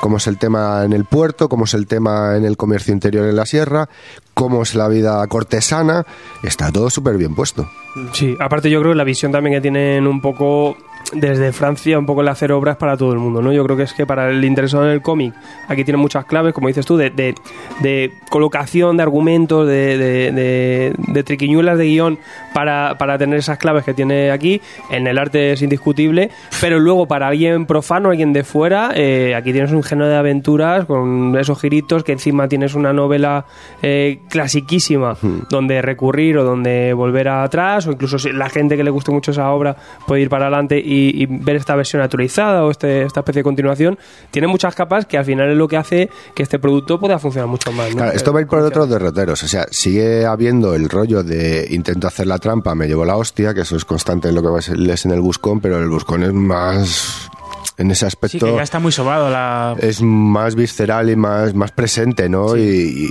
Cómo 0.00 0.16
es 0.16 0.26
el 0.26 0.38
tema 0.38 0.84
en 0.84 0.92
el 0.92 1.04
puerto, 1.04 1.48
cómo 1.48 1.64
es 1.64 1.74
el 1.74 1.86
tema 1.86 2.36
en 2.36 2.44
el 2.44 2.56
comercio 2.56 2.92
interior 2.92 3.26
en 3.26 3.36
la 3.36 3.46
sierra, 3.46 3.88
cómo 4.34 4.62
es 4.62 4.74
la 4.74 4.88
vida 4.88 5.26
cortesana. 5.28 6.04
Está 6.42 6.72
todo 6.72 6.90
súper 6.90 7.16
bien 7.16 7.34
puesto. 7.34 7.70
Sí, 8.12 8.36
aparte 8.38 8.70
yo 8.70 8.80
creo 8.80 8.92
que 8.92 8.98
la 8.98 9.04
visión 9.04 9.32
también 9.32 9.56
que 9.56 9.60
tienen 9.60 10.06
un 10.06 10.20
poco 10.20 10.76
desde 11.12 11.52
Francia, 11.52 11.98
un 11.98 12.06
poco 12.06 12.20
el 12.20 12.28
hacer 12.28 12.52
obras 12.52 12.76
para 12.76 12.96
todo 12.96 13.12
el 13.12 13.18
mundo, 13.18 13.42
¿no? 13.42 13.52
Yo 13.52 13.64
creo 13.64 13.76
que 13.76 13.82
es 13.82 13.92
que 13.94 14.06
para 14.06 14.30
el 14.30 14.44
interesado 14.44 14.84
en 14.84 14.90
el 14.92 15.02
cómic, 15.02 15.34
aquí 15.68 15.84
tienen 15.84 16.00
muchas 16.00 16.24
claves, 16.24 16.52
como 16.54 16.68
dices 16.68 16.86
tú, 16.86 16.96
de, 16.96 17.10
de, 17.10 17.34
de 17.80 18.12
colocación 18.30 18.96
de 18.96 19.02
argumentos, 19.02 19.66
de, 19.66 19.98
de, 19.98 20.32
de- 20.32 20.92
de 20.96 21.22
triquiñuelas 21.24 21.78
de 21.78 21.84
guion 21.86 22.18
para, 22.54 22.96
para 22.98 23.18
tener 23.18 23.38
esas 23.38 23.58
claves 23.58 23.84
que 23.84 23.94
tiene 23.94 24.30
aquí. 24.30 24.60
En 24.90 25.06
el 25.06 25.18
arte 25.18 25.52
es 25.52 25.62
indiscutible, 25.62 26.30
pero 26.60 26.78
luego 26.78 27.06
para 27.06 27.26
alguien 27.28 27.66
profano, 27.66 28.10
alguien 28.10 28.32
de 28.32 28.44
fuera, 28.44 28.90
eh, 28.94 29.34
aquí 29.34 29.52
tienes 29.52 29.72
un 29.72 29.82
género 29.82 30.08
de 30.08 30.16
aventuras 30.16 30.84
con 30.84 31.36
esos 31.38 31.60
giritos, 31.60 32.04
que 32.04 32.12
encima 32.12 32.46
tienes 32.48 32.74
una 32.74 32.92
novela 32.92 33.46
eh, 33.82 34.20
clasiquísima 34.28 35.16
donde 35.50 35.82
recurrir 35.82 36.38
o 36.38 36.44
donde 36.44 36.92
volver 36.92 37.28
atrás, 37.28 37.86
o 37.86 37.92
incluso 37.92 38.18
si 38.18 38.30
la 38.32 38.48
gente 38.48 38.76
que 38.76 38.84
le 38.84 38.90
guste 38.90 39.10
mucho 39.10 39.30
esa 39.32 39.50
obra 39.50 39.76
puede 40.06 40.22
ir 40.22 40.28
para 40.28 40.46
adelante 40.46 40.78
y, 40.84 40.99
y 41.08 41.26
ver 41.26 41.56
esta 41.56 41.74
versión 41.74 42.02
actualizada 42.02 42.64
o 42.64 42.70
este, 42.70 43.02
esta 43.02 43.20
especie 43.20 43.40
de 43.40 43.44
continuación. 43.44 43.98
Tiene 44.30 44.48
muchas 44.48 44.74
capas 44.74 45.06
que 45.06 45.18
al 45.18 45.24
final 45.24 45.50
es 45.50 45.56
lo 45.56 45.68
que 45.68 45.76
hace 45.76 46.10
que 46.34 46.42
este 46.42 46.58
producto 46.58 46.98
pueda 47.00 47.18
funcionar 47.18 47.48
mucho 47.48 47.72
más. 47.72 47.90
¿no? 47.90 47.96
Claro, 47.96 48.12
esto 48.12 48.32
va 48.32 48.40
a 48.40 48.42
ir 48.42 48.48
por 48.48 48.60
otros 48.60 48.88
derroteros. 48.88 49.42
O 49.42 49.48
sea, 49.48 49.66
sigue 49.70 50.26
habiendo 50.26 50.74
el 50.74 50.88
rollo 50.88 51.22
de 51.22 51.66
intento 51.70 52.06
hacer 52.06 52.26
la 52.26 52.38
trampa, 52.38 52.74
me 52.74 52.86
llevo 52.86 53.04
la 53.04 53.16
hostia, 53.16 53.54
que 53.54 53.62
eso 53.62 53.76
es 53.76 53.84
constante 53.84 54.28
en 54.28 54.34
lo 54.34 54.42
que 54.42 54.76
lees 54.76 55.04
en 55.04 55.12
el 55.12 55.20
buscón, 55.20 55.60
pero 55.60 55.78
el 55.78 55.88
buscón 55.88 56.22
es 56.22 56.32
más. 56.32 57.30
En 57.78 57.90
ese 57.90 58.00
Sí, 58.00 58.06
aspecto. 58.06 58.46
que 58.46 58.54
ya 58.56 58.62
está 58.62 58.78
muy 58.78 58.92
sobado 58.92 59.30
la... 59.30 59.74
es 59.80 60.02
más 60.02 60.54
visceral 60.54 61.08
y 61.08 61.16
más, 61.16 61.54
más 61.54 61.72
presente, 61.72 62.28
¿no? 62.28 62.54
Y, 62.56 62.60
y 62.62 63.08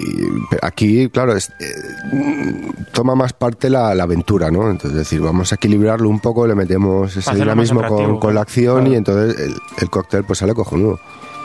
aquí, 0.62 1.10
claro, 1.10 1.36
es- 1.36 1.50
eh, 1.60 2.72
toma 2.92 3.16
más 3.16 3.34
parte 3.34 3.70
la, 3.70 3.96
la 3.96 4.04
aventura, 4.04 4.52
¿no? 4.52 4.70
Entonces, 4.70 4.92
es 4.92 4.98
decir, 4.98 5.22
vamos 5.22 5.52
a 5.52 5.56
equilibrarlo 5.56 6.08
un 6.08 6.20
poco, 6.20 6.46
le 6.46 6.54
metemos 6.56 7.16
ese 7.18 7.34
dinamismo 7.36 7.82
con, 7.88 8.20
con 8.20 8.36
la 8.36 8.42
acción 8.42 8.86
y 8.88 8.96
entonces 8.96 9.40
el, 9.40 9.56
el 9.80 9.90
cóctel 9.90 10.24
pues 10.24 10.40
sale 10.40 10.54
cojonudo. 10.54 11.00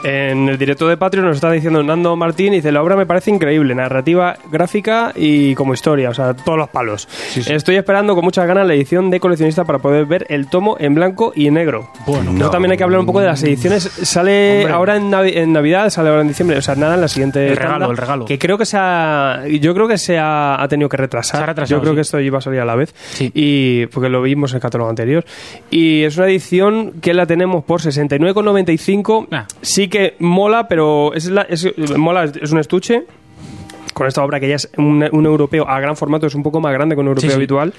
En 0.05 0.47
el 0.49 0.57
directo 0.59 0.87
de 0.87 0.97
Patreon 0.97 1.25
nos 1.25 1.37
está 1.37 1.51
diciendo 1.51 1.81
Nando 1.81 2.15
Martín, 2.15 2.53
dice, 2.53 2.71
la 2.71 2.83
obra 2.83 2.95
me 2.95 3.07
parece 3.07 3.31
increíble, 3.31 3.73
narrativa, 3.73 4.37
gráfica 4.51 5.11
y 5.15 5.55
como 5.55 5.73
historia, 5.73 6.11
o 6.11 6.13
sea, 6.13 6.35
todos 6.35 6.59
los 6.59 6.69
palos. 6.69 7.07
Estoy 7.35 7.75
esperando 7.77 8.13
con 8.13 8.23
muchas 8.23 8.45
ganas 8.47 8.67
la 8.67 8.75
edición 8.75 9.09
de 9.09 9.19
coleccionista 9.19 9.63
para 9.65 9.79
poder 9.79 10.05
ver 10.05 10.27
el 10.29 10.47
tomo 10.47 10.77
en 10.79 10.93
blanco 10.93 11.33
y 11.35 11.49
negro. 11.49 11.89
Bueno, 12.05 12.31
Luego 12.33 12.51
también 12.51 12.71
hay 12.71 12.77
que 12.77 12.83
hablar 12.83 12.99
un 12.99 13.07
poco 13.07 13.19
de 13.19 13.25
las 13.27 13.41
ediciones. 13.41 13.83
Sale 13.83 14.59
Hombre. 14.59 14.73
ahora 14.73 14.95
en, 14.97 15.09
Navi- 15.11 15.35
en 15.37 15.53
Navidad, 15.53 15.89
sale 15.89 16.09
ahora 16.09 16.21
en 16.21 16.27
diciembre, 16.27 16.57
o 16.57 16.61
sea, 16.61 16.75
nada, 16.75 16.93
en 16.95 17.01
la 17.01 17.07
siguiente 17.07 17.47
El 17.47 17.55
regalo, 17.57 17.71
tanda, 17.79 17.91
el 17.91 17.97
regalo. 17.97 18.25
Que 18.25 18.37
creo 18.37 18.57
que 18.59 18.65
se 18.67 18.77
ha, 18.79 19.41
yo 19.59 19.73
creo 19.73 19.87
que 19.87 19.97
se 19.97 20.19
ha, 20.19 20.61
ha 20.61 20.67
tenido 20.67 20.87
que 20.87 20.97
retrasar. 20.97 21.37
Se 21.39 21.43
ha 21.43 21.47
retrasado, 21.47 21.77
yo 21.79 21.81
creo 21.81 21.93
sí. 21.93 21.95
que 21.95 22.01
esto 22.01 22.19
iba 22.19 22.37
a 22.37 22.41
salir 22.41 22.59
a 22.59 22.65
la 22.65 22.75
vez. 22.75 22.93
Sí. 22.95 23.31
Y 23.33 23.87
porque 23.87 24.09
lo 24.09 24.21
vimos 24.21 24.51
en 24.51 24.57
el 24.57 24.61
catálogo 24.61 24.89
anterior. 24.89 25.25
Y 25.71 26.03
es 26.03 26.15
una 26.17 26.27
edición 26.27 26.93
que 27.01 27.13
la 27.15 27.25
tenemos 27.25 27.63
por 27.63 27.81
69,95. 27.81 29.27
Ah. 29.31 29.47
Sí 29.61 29.87
que 29.87 29.94
mola, 30.19 30.67
pero 30.67 31.13
es, 31.13 31.25
la- 31.27 31.43
es- 31.43 31.73
mola, 31.97 32.25
es 32.25 32.51
un 32.51 32.59
estuche. 32.59 33.03
Con 33.93 34.07
esta 34.07 34.21
obra 34.25 34.41
que 34.41 34.49
ya 34.49 34.55
es 34.55 34.69
un, 34.77 35.07
un 35.09 35.25
europeo 35.25 35.65
a 35.69 35.79
gran 35.79 35.95
formato, 35.95 36.27
es 36.27 36.35
un 36.35 36.43
poco 36.43 36.59
más 36.59 36.73
grande 36.73 36.95
que 36.95 36.99
un 37.01 37.07
europeo 37.07 37.29
Sí, 37.29 37.33
sí. 37.33 37.35
habitual. 37.37 37.73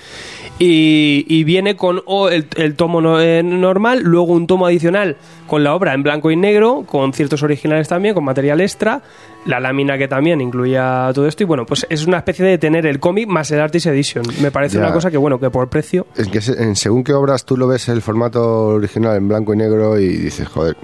Y, 0.58 1.26
y 1.28 1.44
viene 1.44 1.76
con 1.76 2.02
el, 2.30 2.46
el 2.56 2.74
tomo 2.74 3.02
no- 3.02 3.20
eh, 3.20 3.42
normal, 3.42 4.00
luego 4.02 4.32
un 4.32 4.46
tomo 4.46 4.64
adicional 4.66 5.16
con 5.46 5.62
la 5.62 5.74
obra 5.74 5.92
en 5.92 6.02
blanco 6.02 6.30
y 6.30 6.36
negro, 6.36 6.84
con 6.86 7.12
ciertos 7.12 7.42
originales 7.42 7.88
también, 7.88 8.14
con 8.14 8.24
material 8.24 8.62
extra, 8.62 9.02
la 9.46 9.60
lámina 9.60 9.96
que 9.98 10.08
también 10.08 10.40
incluía 10.40 11.10
todo 11.14 11.26
esto. 11.26 11.42
Y 11.42 11.46
bueno, 11.46 11.64
pues 11.66 11.86
es 11.88 12.06
una 12.06 12.18
especie 12.18 12.44
de 12.44 12.58
tener 12.58 12.86
el 12.86 12.98
cómic 13.00 13.28
más 13.28 13.50
el 13.50 13.60
Artist 13.60 13.86
Edition. 13.86 14.24
Me 14.40 14.50
parece 14.50 14.76
Ya. 14.78 14.84
una 14.84 14.92
cosa 14.92 15.10
que, 15.10 15.16
bueno, 15.16 15.38
que 15.38 15.50
por 15.50 15.68
precio. 15.68 16.06
Es 16.16 16.28
que 16.28 16.40
según 16.74 17.04
qué 17.04 17.12
obras 17.12 17.44
tú 17.44 17.56
lo 17.56 17.66
ves 17.68 17.88
el 17.88 18.02
formato 18.02 18.66
original 18.68 19.16
en 19.16 19.28
blanco 19.28 19.54
y 19.54 19.56
negro 19.56 19.98
y 19.98 20.08
dices, 20.16 20.48
joder, 20.48 20.76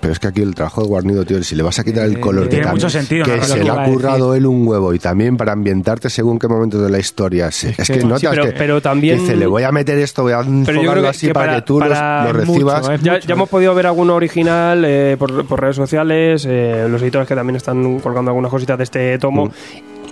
pero 0.00 0.12
es 0.12 0.18
que 0.18 0.28
aquí 0.28 0.40
el 0.42 0.54
trabajo 0.54 0.82
de 0.82 0.88
Guarnido, 0.88 1.24
tío, 1.24 1.42
si 1.42 1.54
le 1.54 1.62
vas 1.62 1.78
a 1.78 1.84
quitar 1.84 2.04
el 2.06 2.18
color 2.20 2.44
que, 2.44 2.56
tiene 2.56 2.66
mucho 2.70 2.88
sentido, 2.90 3.24
que 3.24 3.36
¿no? 3.36 3.44
se 3.44 3.62
le 3.62 3.70
ha 3.70 3.84
currado 3.84 4.34
él 4.34 4.46
un 4.46 4.66
huevo 4.66 4.92
y 4.94 4.98
también 4.98 5.36
para 5.36 5.52
ambientarte 5.52 6.08
según 6.10 6.38
qué 6.38 6.48
momentos 6.48 6.82
de 6.82 6.90
la 6.90 6.98
historia. 6.98 7.50
se- 7.50 7.70
es, 7.76 7.76
que, 7.88 7.98
que- 7.98 8.04
notas 8.04 8.20
sí, 8.20 8.26
pero- 8.30 8.44
que, 8.44 8.52
pero 8.52 8.80
también- 8.82 9.18
dice, 9.20 9.36
le 9.36 9.46
voy 9.46 9.62
a 9.62 9.72
meter 9.72 9.98
esto, 9.98 10.22
voy 10.22 10.32
a 10.32 10.40
enfocarlo 10.40 11.08
así 11.08 11.26
que 11.28 11.32
para, 11.34 11.46
para- 11.46 11.58
que 11.60 11.66
tú 11.66 11.78
los- 11.80 11.88
para 11.90 12.22
mucho, 12.24 12.32
recibas. 12.38 12.88
es 12.88 13.02
Ya, 13.02 13.12
mucho, 13.14 13.26
ya 13.28 13.34
hemos 13.34 13.48
podido 13.48 13.74
ver 13.74 13.86
alguno 13.86 14.14
original 14.14 14.82
eh, 14.86 15.16
por, 15.18 15.46
por 15.46 15.60
redes 15.60 15.76
sociales, 15.76 16.46
eh, 16.48 16.86
los 16.88 17.00
editores 17.02 17.28
que 17.28 17.34
también 17.34 17.56
están 17.56 18.00
colgando 18.06 18.30
algunas 18.30 18.52
cositas 18.52 18.78
de 18.78 18.84
este 18.84 19.18
tomo. 19.18 19.50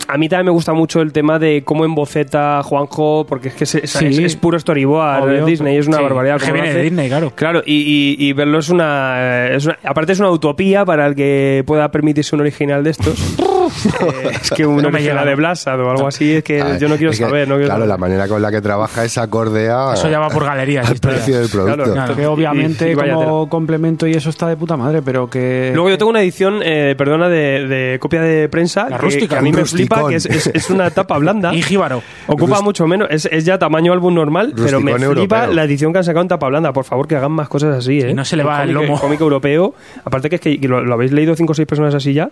A 0.08 0.18
mí 0.18 0.28
también 0.28 0.46
me 0.46 0.52
gusta 0.52 0.72
mucho 0.72 1.00
el 1.00 1.12
tema 1.12 1.38
de 1.38 1.62
cómo 1.64 1.84
emboceta 1.84 2.62
Juanjo, 2.62 3.24
porque 3.28 3.48
es 3.48 3.54
que 3.54 3.64
es, 3.64 3.74
es- 3.76 3.90
Sí. 3.90 4.06
es- 4.06 4.18
es 4.18 4.36
puro 4.36 4.58
storyboard. 4.58 5.24
Obvio. 5.24 5.46
Disney 5.46 5.76
es 5.78 5.86
una 5.86 5.96
Sí, 5.98 6.02
barbaridad. 6.02 6.40
que 6.40 6.52
viene 6.52 6.74
de. 6.74 6.82
Disney, 6.82 7.08
claro. 7.08 7.32
Claro, 7.34 7.62
y, 7.64 8.16
y- 8.18 8.28
y 8.28 8.32
verlo 8.32 8.58
es 8.58 8.68
una, 8.68 9.48
es 9.48 9.64
una- 9.66 9.78
Aparte, 9.84 10.12
es 10.12 10.20
una 10.20 10.30
utopía 10.30 10.84
para 10.84 11.06
el 11.06 11.14
que 11.14 11.62
pueda 11.66 11.90
permitirse 11.90 12.34
un 12.34 12.42
original 12.42 12.84
de 12.84 12.90
estos. 12.90 13.36
Eh, 13.64 14.30
es 14.42 14.50
que 14.50 14.66
un 14.66 14.76
No 14.82 14.90
llega, 14.90 15.24
de 15.24 15.30
¿no? 15.30 15.36
Blasad 15.38 15.80
o 15.80 15.90
algo 15.90 16.06
así, 16.06 16.34
es 16.34 16.44
que 16.44 16.60
Ah, 16.60 16.76
yo 16.78 16.86
no 16.86 16.96
quiero 16.96 17.12
es 17.12 17.18
que, 17.18 17.24
saber. 17.24 17.48
no 17.48 17.54
quiero 17.54 17.68
claro, 17.68 17.80
saber. 17.80 17.88
la 17.88 17.96
manera 17.96 18.28
con 18.28 18.42
la 18.42 18.50
que 18.50 18.60
trabaja 18.60 19.04
es 19.04 19.16
acorde 19.16 19.70
a, 19.70 19.94
Eso 19.94 20.10
ya 20.10 20.18
va 20.20 20.28
por 20.28 20.44
galerías. 20.44 20.86
al 20.86 20.94
historia. 20.96 21.16
precio 21.16 21.38
del 21.40 21.48
producto. 21.48 21.74
Claro, 21.76 21.92
Claro. 21.94 22.14
Que 22.16 22.26
obviamente 22.26 22.88
Y- 22.88 22.92
y 22.92 22.94
vaya 22.94 23.14
como 23.14 23.48
complemento 23.48 24.06
y 24.06 24.12
eso 24.12 24.28
está 24.28 24.48
de 24.48 24.56
puta 24.58 24.76
madre, 24.76 25.00
pero 25.02 25.30
que... 25.30 25.70
Luego 25.74 25.88
yo 25.88 25.96
tengo 25.96 26.10
una 26.10 26.20
edición, 26.20 26.60
eh, 26.62 26.94
perdona, 26.96 27.30
de, 27.30 27.66
de 27.66 27.98
copia 27.98 28.20
de 28.20 28.50
prensa 28.50 28.88
La 28.90 28.98
que, 28.98 29.02
rústica, 29.02 29.28
que 29.28 29.38
a 29.38 29.42
mí 29.42 29.50
me 29.50 29.60
rusticón. 29.60 30.03
Que 30.08 30.16
es, 30.16 30.26
es- 30.26 30.46
es 30.48 30.70
una 30.70 30.90
tapa 30.90 31.18
blanda. 31.18 31.54
Y 31.54 31.62
jíbaro. 31.62 32.02
Ocupa 32.26 32.60
mucho 32.62 32.86
menos, 32.86 33.08
es, 33.10 33.26
es 33.30 33.44
ya 33.44 33.58
tamaño 33.58 33.92
álbum 33.92 34.14
normal, 34.14 34.52
pero 34.56 34.80
me 34.80 34.92
flipa 34.94 35.04
europeo. 35.40 35.52
la 35.54 35.64
edición 35.64 35.92
que 35.92 35.98
han 35.98 36.04
sacado 36.04 36.22
en 36.22 36.28
tapa 36.28 36.48
blanda. 36.48 36.72
Por 36.72 36.84
favor, 36.84 37.06
que 37.06 37.16
hagan 37.16 37.32
más 37.32 37.48
cosas 37.48 37.76
así, 37.76 38.00
¿eh? 38.00 38.10
Y 38.10 38.14
no 38.14 38.24
se 38.24 38.36
le 38.36 38.42
va 38.44 38.62
el 38.62 38.74
cómic- 38.74 38.88
lomo. 38.88 39.00
cómic 39.00 39.20
europeo, 39.20 39.74
aparte 40.04 40.28
que 40.30 40.36
es 40.36 40.40
que 40.40 40.58
lo, 40.68 40.82
lo 40.84 40.94
habéis 40.94 41.12
leído 41.12 41.34
cinco 41.36 41.52
o 41.52 41.54
seis 41.54 41.66
personas 41.68 41.94
así 41.94 42.12
ya, 42.14 42.30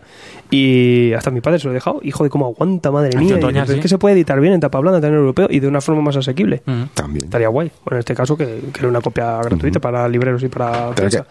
y 0.51 1.13
hasta 1.15 1.31
mi 1.31 1.41
padre 1.41 1.59
se 1.59 1.67
lo 1.67 1.71
he 1.73 1.75
dejado. 1.75 2.01
Hijo 2.03 2.25
de 2.25 2.31
cómo 2.31 2.47
aguanta, 2.47 2.91
madre 2.91 3.17
mía. 3.19 3.39
Sí. 3.67 3.73
Es 3.75 3.81
que 3.81 3.89
se 3.89 3.99
puede 3.99 4.15
editar 4.15 4.39
bien 4.41 4.55
en 4.55 4.61
tapa 4.61 4.79
blanda, 4.81 5.01
también 5.01 5.21
europeo, 5.21 5.47
y 5.51 5.61
de 5.61 5.69
una 5.69 5.81
forma 5.81 6.03
más 6.03 6.17
asequible. 6.17 6.63
Mm. 6.67 6.83
También. 6.95 7.25
Estaría 7.25 7.49
guay. 7.49 7.71
Bueno, 7.85 7.97
en 7.97 7.99
este 8.01 8.15
caso, 8.15 8.37
que, 8.37 8.45
que 8.73 8.79
era 8.81 8.89
una 8.89 9.01
copia 9.01 9.39
gratuita 9.43 9.81
para 9.81 10.09
libreros 10.09 10.43
y 10.43 10.49
para 10.49 10.91
prensa. 10.91 11.27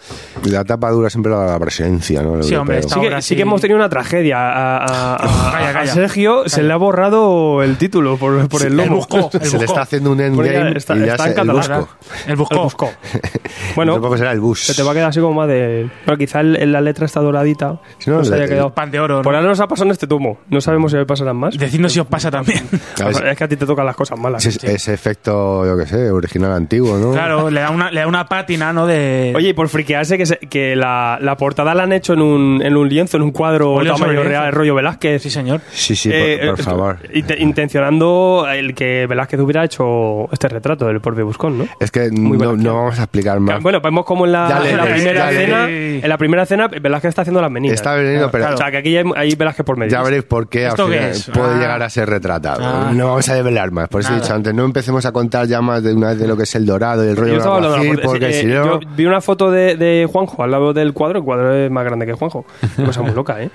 la 0.45 0.63
tapa 0.63 0.89
dura 0.91 1.09
siempre 1.09 1.31
la 1.31 1.57
presencia, 1.59 2.21
¿no? 2.21 2.35
El 2.35 2.43
Sí, 2.43 2.55
hombre, 2.55 2.77
europeo. 2.77 2.95
Sí 2.95 2.99
que, 3.01 3.07
Ahora 3.07 3.21
sí 3.21 3.27
sí. 3.29 3.35
que 3.35 3.41
hemos 3.43 3.61
tenido 3.61 3.77
una 3.77 3.89
tragedia. 3.89 4.37
A, 4.39 4.77
a- 4.77 5.15
a- 5.15 5.51
Calla, 5.51 5.69
a 5.69 5.73
calla. 5.73 5.93
Sergio 5.93 6.20
se 6.45 6.63
le 6.63 6.73
ha 6.73 6.77
borrado 6.77 7.63
el 7.63 7.77
título 7.77 8.17
por, 8.17 8.47
por 8.49 8.61
el 8.61 8.67
El 8.69 8.77
lomo. 8.77 8.95
buscó, 8.97 9.17
el 9.17 9.23
Se 9.31 9.37
le 9.39 9.45
buscó. 9.49 9.63
está 9.63 9.81
haciendo 9.81 10.11
un 10.11 10.21
endgame 10.21 10.77
está- 10.77 10.95
y 10.95 10.99
ya 11.05 11.13
está 11.13 11.23
se, 11.25 11.31
en 11.31 11.39
el 11.39 11.47
catalán. 11.47 11.79
busco. 11.81 11.95
El 12.27 12.35
buscó. 12.35 12.55
El 12.55 12.61
buscó. 12.61 12.89
Bueno, 13.75 14.01
que 14.11 14.17
será 14.17 14.31
el 14.33 14.39
bus. 14.41 14.61
se 14.63 14.73
te 14.73 14.83
va 14.83 14.91
a 14.91 14.93
quedar 14.93 15.09
así 15.09 15.19
como 15.21 15.33
más 15.33 15.47
de... 15.47 15.89
Pero 16.05 16.17
quizá 16.17 16.41
el- 16.41 16.57
en 16.57 16.71
la 16.73 16.81
letra 16.81 17.05
está 17.05 17.21
doradita. 17.21 17.79
Sí, 17.99 18.09
no, 18.09 18.17
no 18.17 18.23
se 18.25 18.31
le- 18.31 18.37
haya 18.37 18.47
quedado. 18.47 18.73
Pan 18.73 18.91
de 18.91 18.99
oro. 18.99 19.17
¿no? 19.17 19.21
Por 19.21 19.33
ahora 19.35 19.47
nos 19.47 19.59
ha 19.61 19.67
pasado 19.67 19.85
en 19.85 19.91
este 19.91 20.07
tomo. 20.07 20.39
No 20.49 20.59
sabemos 20.61 20.91
si 20.91 20.97
me 20.97 21.05
pasarán 21.05 21.37
más. 21.37 21.57
Decidnos 21.57 21.93
si 21.93 21.99
os 21.99 22.07
pasa 22.07 22.29
también. 22.31 22.67
Ver, 22.97 23.27
Es 23.27 23.37
que 23.37 23.43
a 23.43 23.47
ti 23.47 23.55
te 23.55 23.65
tocan 23.65 23.85
las 23.85 23.95
cosas 23.95 24.19
malas. 24.19 24.45
ese, 24.45 24.73
ese 24.73 24.93
efecto, 24.93 25.65
yo 25.65 25.77
qué 25.77 25.85
sé, 25.85 26.11
original 26.11 26.51
antiguo, 26.51 26.97
¿no? 26.97 27.11
Claro, 27.13 27.49
le 27.49 27.61
da 27.61 27.69
una, 27.69 27.91
le 27.91 28.01
da 28.01 28.07
una 28.07 28.25
pátina, 28.27 28.73
¿no? 28.73 28.85
De... 28.87 29.31
Oye, 29.35 29.49
y 29.49 29.53
por 29.53 29.69
friquearse 29.69 30.17
que, 30.17 30.25
se- 30.25 30.37
que 30.37 30.75
la, 30.75 31.17
la 31.21 31.37
portada 31.37 31.73
la 31.73 31.83
han 31.83 31.93
hecho 31.93 32.13
en 32.13 32.21
un, 32.21 32.61
en 32.61 32.75
un 32.75 32.89
lienzo, 32.89 33.17
en 33.17 33.23
un 33.23 33.31
cuadro 33.31 33.77
tamaño 33.85 34.23
real, 34.23 34.51
rollo 34.51 34.75
Velázquez. 34.75 35.21
Sí, 35.21 35.29
señor. 35.29 35.61
Sí, 35.71 35.95
sí, 35.95 36.10
eh, 36.13 36.39
por, 36.47 36.55
por 36.55 36.65
favor. 36.65 36.97
int- 37.13 37.39
intencionando 37.39 38.45
el 38.51 38.73
que 38.75 39.05
Velázquez 39.07 39.39
hubiera 39.39 39.63
hecho 39.63 40.31
este 40.31 40.47
retrato 40.49 40.85
del 40.87 41.01
propio 41.01 41.25
Buscón, 41.25 41.57
¿no? 41.57 41.67
Es 41.79 41.91
que 41.91 42.09
Muy 42.11 42.37
no, 42.37 42.55
no 42.55 42.75
vamos 42.75 42.99
a 42.99 43.03
explicar 43.03 43.39
más. 43.39 43.61
Bueno, 43.61 43.79
vemos 43.81 44.05
como 44.05 44.25
en 44.25 44.31
la, 44.33 44.47
Dale, 44.49 44.71
en 44.71 44.77
la 44.77 44.83
dale, 44.83 44.95
primera 44.95 45.25
dale. 45.25 45.37
cena, 45.45 45.69
en 45.69 46.09
la 46.09 46.17
primera 46.17 46.45
cena 46.45 46.67
Velázquez 46.67 47.09
está 47.09 47.21
haciendo 47.21 47.41
las 47.41 47.51
meninas. 47.51 47.75
Está 47.75 47.95
venido, 47.95 48.29
pero 48.31 48.53
O 48.53 48.57
sea, 48.57 48.71
que 48.71 48.77
aquí 48.77 48.97
hay, 48.97 49.05
hay 49.15 49.35
Velázquez 49.35 49.65
por 49.65 49.77
medio. 49.77 49.91
ya 49.91 50.01
veréis 50.03 50.23
por 50.23 50.47
qué 50.49 50.65
al 50.65 50.71
¿Esto 50.71 50.87
qué 50.87 50.93
final 50.97 51.11
es? 51.11 51.29
puede 51.33 51.53
Ah. 51.55 51.59
llegar 51.59 51.81
a 51.83 51.89
ser 51.89 52.09
retratado. 52.09 52.61
Ah. 52.63 52.91
No 52.93 53.07
vamos 53.07 53.29
a 53.29 53.33
develar 53.35 53.71
más. 53.71 53.87
Por 53.89 54.01
eso 54.01 54.09
he 54.09 54.13
Nada. 54.13 54.23
dicho 54.23 54.33
antes, 54.35 54.53
no 54.53 54.65
empecemos 54.65 55.05
a 55.05 55.11
contar 55.11 55.47
ya 55.47 55.61
más 55.61 55.83
de 55.83 55.93
una 55.93 56.09
vez 56.09 56.19
de 56.19 56.27
lo 56.27 56.35
que 56.37 56.43
es 56.43 56.55
el 56.55 56.65
dorado 56.65 57.05
y 57.05 57.09
el 57.09 57.15
rollo 57.17 57.31
Yo 57.33 57.37
estaba 57.37 57.55
hablando 57.57 57.77
de 57.79 57.93
la 57.95 58.01
porque 58.03 58.29
Eh, 58.29 58.33
si 58.33 58.45
no... 58.47 58.65
Yo 58.65 58.79
vi 58.95 59.05
una 59.05 59.21
foto 59.21 59.51
de, 59.51 59.75
de 59.75 60.07
Juanjo 60.11 60.43
al 60.43 60.51
lado 60.51 60.73
del 60.73 60.93
cuadro. 60.93 61.19
El 61.19 61.25
cuadro 61.25 61.53
es 61.53 61.69
más 61.71 61.83
grande 61.85 62.05
que 62.05 62.13
Juanjo. 62.13 62.45
Cosa 62.85 63.01
muy 63.01 63.11
loca, 63.13 63.41
¿eh? 63.41 63.49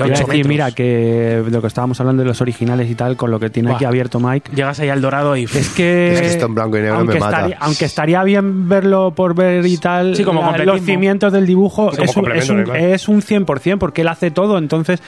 A 0.00 0.04
ocho 0.04 0.12
decir, 0.12 0.28
metros. 0.28 0.48
mira, 0.48 0.70
que 0.72 1.42
lo 1.50 1.60
que 1.60 1.66
estábamos 1.66 2.00
hablando 2.00 2.22
de 2.22 2.28
los 2.28 2.40
originales 2.40 2.90
y 2.90 2.94
tal, 2.94 3.16
con 3.16 3.30
lo 3.30 3.38
que 3.40 3.50
tiene 3.50 3.68
Buah. 3.68 3.76
aquí 3.76 3.84
abierto 3.84 4.20
Mike, 4.20 4.50
Llegas 4.54 4.78
ahí 4.80 4.88
al 4.88 5.00
dorado 5.00 5.36
y... 5.36 5.44
es 5.44 5.68
que... 5.76 6.12
Es 6.14 6.20
que 6.20 6.26
esto 6.28 6.46
en 6.46 6.54
blanco 6.54 6.78
y 6.78 6.80
negro 6.82 6.96
aunque 6.98 7.14
me 7.14 7.20
mata. 7.20 7.36
Estaría, 7.36 7.56
aunque 7.60 7.84
estaría 7.84 8.22
bien 8.24 8.68
verlo 8.68 9.12
por 9.14 9.34
ver 9.34 9.66
y 9.66 9.76
tal, 9.78 10.16
Sí, 10.16 10.24
como 10.24 10.40
la- 10.42 10.58
los 10.64 10.80
cimientos 10.82 11.32
del 11.32 11.46
dibujo 11.46 11.90
Como 11.90 12.02
es 12.02 12.16
un, 12.16 12.32
es, 12.32 12.48
un, 12.50 12.76
es 12.76 13.08
un 13.08 13.22
100%, 13.22 13.78
porque 13.78 14.02
él 14.02 14.08
hace 14.08 14.30
todo, 14.30 14.58
entonces 14.58 15.00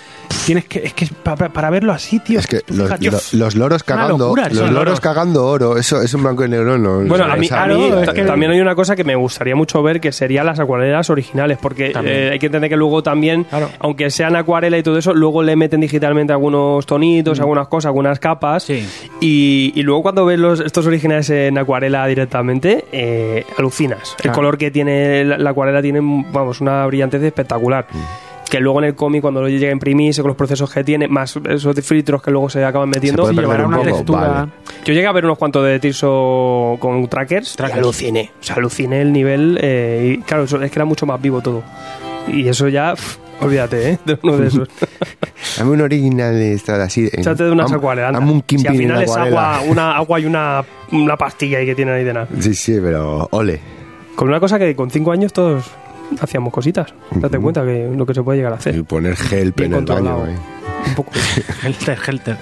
tienes 0.46 0.64
que... 0.66 0.80
Es 0.84 0.94
que 0.94 1.06
pa- 1.22 1.36
pa- 1.36 1.48
para, 1.48 1.70
verlo 1.70 1.92
así, 1.92 2.18
tío... 2.20 2.38
Es 2.38 2.46
que 2.46 2.60
tú 2.60 2.74
los, 2.74 2.90
lo- 3.00 3.38
los 3.44 3.54
loros 3.56 3.82
cagando, 3.82 4.18
locura, 4.24 4.48
los 4.48 4.56
loros 4.58 4.72
loros. 4.74 5.00
cagando 5.00 5.46
oro, 5.46 5.76
eso 5.78 6.02
es 6.02 6.12
en 6.14 6.22
blanco 6.22 6.44
y 6.44 6.48
negro, 6.48 6.76
no. 6.78 7.00
Bueno, 7.06 7.26
no, 7.26 7.32
a 7.32 7.36
mí, 7.36 7.48
a 7.50 7.66
mí 7.66 7.90
es 8.02 8.10
que- 8.10 8.24
también 8.24 8.52
hay 8.52 8.60
una 8.60 8.74
cosa 8.74 8.96
que 8.96 9.04
me 9.04 9.14
gustaría 9.16 9.56
mucho 9.56 9.82
ver, 9.82 10.00
que 10.00 10.12
serían 10.12 10.46
las 10.46 10.58
acuarelas 10.58 11.08
originales, 11.10 11.58
porque 11.60 11.92
eh, 12.04 12.30
hay 12.32 12.38
que 12.38 12.46
entender 12.46 12.70
que 12.70 12.76
luego 12.76 13.02
también, 13.02 13.44
Claro. 13.44 13.70
aunque 13.78 14.10
sean 14.10 14.34
acuarela 14.74 14.78
y 14.78 14.82
todo 14.82 14.98
eso, 14.98 15.14
luego 15.14 15.42
le 15.42 15.56
meten 15.56 15.80
digitalmente 15.80 16.32
algunos 16.32 16.84
tonitos, 16.86 17.40
algunas 17.40 17.68
cosas, 17.68 17.86
algunas 17.86 18.18
capas, 18.18 18.64
Sí. 18.64 18.86
y, 19.20 19.72
y 19.74 19.82
luego 19.82 20.02
cuando 20.02 20.24
ves 20.26 20.38
los, 20.38 20.60
estos 20.60 20.86
originales 20.86 21.30
en 21.30 21.56
acuarela 21.58 22.06
directamente, 22.06 22.84
eh, 22.92 23.44
alucinas. 23.58 24.14
El 24.18 24.22
Claro. 24.22 24.36
color 24.36 24.58
que 24.58 24.70
tiene 24.70 25.24
la, 25.24 25.38
la 25.38 25.50
acuarela 25.50 25.80
tiene, 25.82 26.00
vamos, 26.32 26.60
una 26.60 26.84
brillantez 26.86 27.22
espectacular. 27.22 27.86
Que 28.50 28.60
luego 28.60 28.78
en 28.78 28.84
el 28.84 28.94
cómic, 28.94 29.22
cuando 29.22 29.40
lo 29.40 29.48
llega 29.48 29.68
a 29.70 29.72
imprimirse 29.72 30.20
con 30.20 30.28
los 30.28 30.36
procesos 30.36 30.70
que 30.72 30.84
tiene, 30.84 31.08
más 31.08 31.34
esos 31.48 31.74
filtros 31.80 32.22
que 32.22 32.30
luego 32.30 32.48
se 32.50 32.62
acaban 32.64 32.88
metiendo, 32.90 33.22
puede 33.22 33.34
llevará 33.34 33.66
un 33.66 33.74
una 33.74 33.82
textura... 33.82 34.20
vale. 34.28 34.52
yo 34.84 34.92
llegué 34.92 35.06
a 35.06 35.12
ver 35.12 35.24
unos 35.24 35.38
cuantos 35.38 35.64
de 35.64 35.80
Tirso 35.80 36.76
con 36.78 37.08
trackers, 37.08 37.56
Trackers. 37.56 37.78
y 37.78 37.80
aluciné. 37.80 38.30
O 38.40 38.42
sea, 38.44 38.56
aluciné 38.56 39.00
el 39.00 39.12
nivel. 39.12 39.58
eh, 39.60 40.16
y 40.18 40.22
claro, 40.22 40.44
es 40.44 40.52
que 40.52 40.66
era 40.78 40.84
mucho 40.84 41.06
más 41.06 41.20
vivo 41.20 41.40
todo. 41.40 41.62
Y 42.28 42.46
eso 42.46 42.68
ya, 42.68 42.94
pff, 42.94 43.16
olvídate, 43.40 43.90
¿eh? 43.90 43.98
De 44.04 44.18
uno 44.22 44.36
de 44.38 44.46
esos. 44.48 44.68
Dame 45.58 45.70
un 45.70 45.80
original 45.80 46.32
de 46.34 46.54
esta 46.54 46.82
así. 46.82 47.08
Échate 47.12 47.44
de 47.44 47.50
unas 47.50 47.70
acuarelas. 47.72 48.14
Hazme 48.14 48.32
un 48.32 48.44
Si 48.48 48.66
al 48.66 48.74
en 48.74 48.80
final 48.80 49.02
es 49.02 49.16
agua, 49.16 49.60
una, 49.66 49.96
agua 49.96 50.20
y 50.20 50.26
una, 50.26 50.64
una 50.92 51.16
pastilla 51.16 51.58
ahí 51.58 51.66
que 51.66 51.74
tienen 51.74 51.94
ahí 51.94 52.04
de 52.04 52.12
nada. 52.14 52.28
Sí, 52.40 52.54
sí, 52.54 52.78
pero 52.82 53.28
ole. 53.32 53.60
Con 54.16 54.28
una 54.28 54.40
cosa 54.40 54.58
que 54.58 54.74
con 54.76 54.90
cinco 54.90 55.12
años 55.12 55.32
todos 55.32 55.64
hacíamos 56.20 56.52
cositas. 56.52 56.92
Date 57.12 57.38
cuenta 57.38 57.64
que 57.64 57.90
lo 57.96 58.06
que 58.06 58.14
se 58.14 58.22
puede 58.22 58.38
llegar 58.38 58.52
a 58.52 58.56
Y 58.56 58.58
hacer. 58.58 58.84
poner 58.84 59.16
help 59.32 59.56
Bien 59.56 59.72
en 59.72 59.78
el 59.80 59.84
baño. 59.84 60.26
eh. 60.26 60.36
Un 60.88 60.94
poco. 60.94 61.12
Helter, 61.64 61.98
helter. 62.06 62.36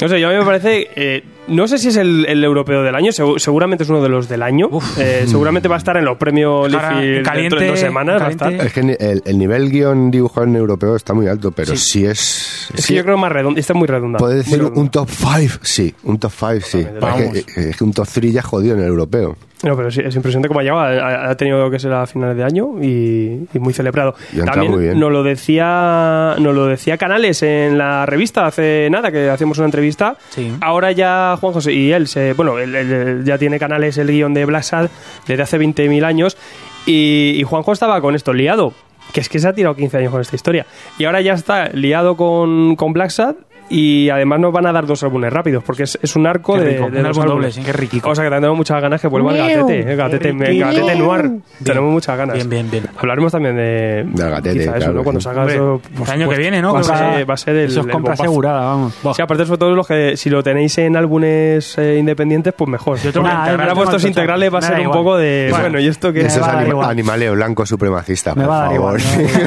No 0.00 0.08
sé, 0.08 0.20
yo 0.20 0.28
a 0.28 0.32
mí 0.32 0.38
me 0.38 0.44
parece. 0.44 0.88
eh, 0.96 1.22
no 1.48 1.68
sé 1.68 1.78
si 1.78 1.88
es 1.88 1.96
el, 1.96 2.24
el 2.26 2.42
europeo 2.42 2.82
del 2.82 2.94
año, 2.94 3.10
segu- 3.12 3.38
seguramente 3.38 3.84
es 3.84 3.90
uno 3.90 4.02
de 4.02 4.08
los 4.08 4.28
del 4.28 4.42
año. 4.42 4.68
Eh, 4.98 5.24
seguramente 5.26 5.68
va 5.68 5.74
a 5.76 5.78
estar 5.78 5.96
en 5.96 6.04
los 6.04 6.16
premios 6.16 6.70
dentro 6.70 6.88
caliente, 7.22 7.56
de 7.56 7.66
dos 7.68 7.78
semanas. 7.78 8.20
Va 8.22 8.26
a 8.26 8.30
estar. 8.30 8.52
Es 8.52 8.72
que 8.72 8.80
el, 8.80 9.22
el 9.24 9.38
nivel 9.38 9.70
guion 9.70 10.10
dibujado 10.10 10.46
en 10.46 10.56
europeo 10.56 10.96
está 10.96 11.12
muy 11.14 11.26
alto, 11.28 11.50
pero 11.52 11.76
Sí. 11.76 12.00
sí, 12.00 12.06
es. 12.06 12.70
Es 12.74 12.84
sí 12.84 12.94
que 12.94 12.98
yo 12.98 13.04
creo 13.04 13.16
más 13.18 13.30
redondo. 13.32 13.60
Este 13.60 13.72
es 13.72 13.76
muy 13.78 13.86
redonda. 13.86 14.18
Puede 14.18 14.36
decir 14.36 14.62
un 14.62 14.88
top 14.90 15.08
5, 15.10 15.58
sí, 15.62 15.94
un 16.04 16.18
top 16.18 16.32
5, 16.36 16.52
sí. 16.62 16.86
Es 17.34 17.44
que, 17.44 17.70
es 17.70 17.76
que 17.76 17.84
un 17.84 17.92
top 17.92 18.08
3 18.12 18.32
ya 18.32 18.42
jodido 18.42 18.74
en 18.74 18.80
el 18.80 18.86
europeo. 18.88 19.36
No, 19.62 19.76
pero 19.76 19.90
sí, 19.90 20.02
es 20.04 20.14
impresionante 20.14 20.48
cómo 20.48 20.60
ha 20.60 20.62
llegado. 20.62 20.80
Ha, 20.80 21.30
ha 21.30 21.34
tenido 21.36 21.70
que 21.70 21.78
ser 21.78 21.92
a 21.92 22.06
finales 22.06 22.36
de 22.36 22.44
año 22.44 22.82
y, 22.82 23.46
y 23.54 23.58
muy 23.58 23.72
celebrado. 23.72 24.14
Y 24.32 24.40
También 24.40 24.72
muy 24.72 24.82
bien. 24.82 24.98
nos 25.00 25.10
lo 25.10 25.22
decía 25.22 26.34
nos 26.38 26.54
lo 26.54 26.66
decía 26.66 26.98
Canales 26.98 27.42
en 27.42 27.78
la 27.78 28.04
revista 28.04 28.46
hace 28.46 28.88
nada, 28.90 29.10
que 29.10 29.30
hacíamos 29.30 29.56
una 29.58 29.66
entrevista. 29.66 30.16
Sí. 30.30 30.52
Ahora 30.60 30.92
ya 30.92 31.36
Juan 31.40 31.52
José 31.54 31.72
y 31.72 31.92
él, 31.92 32.08
se, 32.08 32.34
bueno, 32.34 32.58
él, 32.58 32.74
él- 32.74 32.92
él 32.92 33.24
ya 33.24 33.38
tiene 33.38 33.58
Canales 33.58 33.96
el 33.98 34.08
guion 34.08 34.34
de 34.34 34.44
Blasad 34.44 34.90
desde 35.26 35.42
hace 35.42 35.58
20.000 35.58 36.04
años 36.04 36.36
y, 36.84 37.34
y 37.36 37.42
Juanjo 37.44 37.72
estaba 37.72 38.00
con 38.02 38.14
esto 38.14 38.32
liado. 38.34 38.74
Que 39.12 39.20
es 39.20 39.28
que 39.28 39.38
se 39.38 39.46
ha 39.46 39.52
tirado 39.52 39.76
15 39.76 39.98
años 39.98 40.10
con 40.10 40.20
esta 40.20 40.34
historia. 40.34 40.66
Y 40.98 41.04
ahora 41.04 41.20
ya 41.20 41.34
está 41.34 41.68
liado 41.68 42.16
con, 42.16 42.74
con 42.74 42.92
Black 42.92 43.10
Sad 43.10 43.36
y 43.70 44.08
además 44.10 44.40
nos 44.40 44.52
van 44.52 44.66
a 44.66 44.72
dar 44.72 44.86
dos 44.86 45.02
álbumes 45.02 45.32
rápidos 45.32 45.64
porque 45.64 45.84
es, 45.84 45.98
es 46.02 46.16
un 46.16 46.26
arco 46.26 46.54
Qué 46.54 46.60
de, 46.60 46.70
rico, 46.72 46.90
de 46.90 46.98
un 46.98 47.04
dos 47.04 47.18
álbum 47.18 47.34
doble, 47.36 47.50
sí, 47.52 47.62
qué 47.62 47.72
riquico. 47.72 48.08
Cosa 48.08 48.22
que 48.22 48.28
tenemos 48.30 48.56
muchas 48.56 48.80
ganas 48.80 49.00
que 49.00 49.08
vuelva 49.08 49.32
el 49.32 49.38
gatete, 49.38 49.90
el 49.92 49.96
gatete, 49.96 50.28
el 50.28 50.58
gatete 50.60 50.96
noir. 50.96 51.30
Tenemos 51.62 51.90
muchas 51.92 52.16
ganas. 52.18 52.34
Bien, 52.36 52.48
bien, 52.50 52.70
bien. 52.70 52.84
Hablaremos 52.96 53.32
también 53.32 53.56
de, 53.56 54.04
Del 54.06 54.30
gatete, 54.30 54.58
quizá 54.58 54.70
eso, 54.70 54.78
claro, 54.78 54.92
¿no? 54.94 55.02
Cuando 55.02 55.20
salga 55.20 55.46
eso. 55.46 55.80
el 55.84 55.98
por 55.98 56.10
año 56.10 56.28
que 56.28 56.36
viene, 56.38 56.60
¿no? 56.62 56.74
Va 56.74 56.80
a 56.80 56.84
ser, 56.84 57.28
va 57.30 57.34
a 57.34 57.36
ser 57.36 57.56
el. 57.56 57.70
Eso 57.70 57.80
es 57.80 57.86
compra 57.86 58.14
asegurada, 58.14 58.60
vamos. 58.60 58.94
Sí, 59.14 59.22
aparte 59.22 59.46
sobre 59.46 59.58
todo 59.58 59.74
los 59.74 59.86
que 59.86 60.16
si 60.16 60.30
lo 60.30 60.42
tenéis 60.42 60.76
en 60.78 60.96
álbumes 60.96 61.76
eh, 61.78 61.96
independientes, 61.98 62.52
pues 62.56 62.68
mejor. 62.68 62.98
Yo 62.98 63.12
tengo 63.12 63.24
Porque 63.24 63.34
una- 63.34 63.44
ahora 63.50 63.64
tengo 63.64 63.74
vuestros 63.76 64.04
integrales 64.04 64.52
va 64.54 64.58
a 64.58 64.62
ser 64.62 64.86
un 64.86 64.92
poco 64.92 65.16
de 65.16 65.48
Bueno, 65.50 65.80
y 65.80 65.86
esto 65.86 66.12
que 66.12 66.20
Eso 66.20 66.40
es 66.40 66.46
a 66.46 66.88
animaleo 66.88 67.32
blanco 67.34 67.64
supremacista, 67.66 68.34
Me 68.34 68.42
por 68.44 68.50
va 68.52 68.58
a 68.66 68.68
dar 68.68 68.76
favor. 68.76 69.00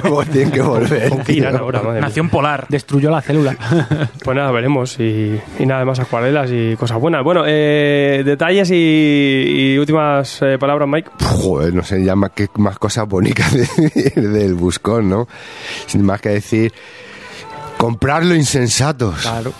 igual, 0.04 0.28
Tienen 0.32 0.52
que 0.52 0.62
volver. 0.62 2.02
Nación 2.02 2.30
Polar. 2.30 2.66
Destruyó 2.70 3.10
la 3.10 3.22
célula. 3.22 3.56
Pues 4.24 4.36
nada, 4.36 4.52
veremos 4.52 5.00
y, 5.00 5.40
y 5.60 5.66
nada 5.66 5.86
más 5.86 6.00
acuarelas 6.00 6.50
y 6.52 6.76
cosas 6.76 7.00
buenas. 7.00 7.24
Bueno, 7.24 7.44
eh, 7.48 8.24
detalles 8.26 8.70
y, 8.72 9.74
y 9.74 9.78
últimas 9.78 10.42
eh, 10.42 10.58
palabras, 10.60 10.88
Mike. 10.90 11.10
Joder, 11.24 11.74
no 11.74 11.84
sé 11.84 12.04
ya 12.04 12.16
más, 12.16 12.32
qué 12.36 12.48
más 12.58 12.78
cosas 12.80 13.08
bonitas 13.08 13.52
de- 13.54 14.12
del 14.22 14.54
buscón, 14.56 15.10
¿no? 15.10 15.28
Sin 15.86 16.04
más 16.04 16.22
que 16.22 16.30
decir, 16.30 16.74
comprarlo 17.78 18.36
insensatos. 18.36 19.22
claro. 19.22 19.54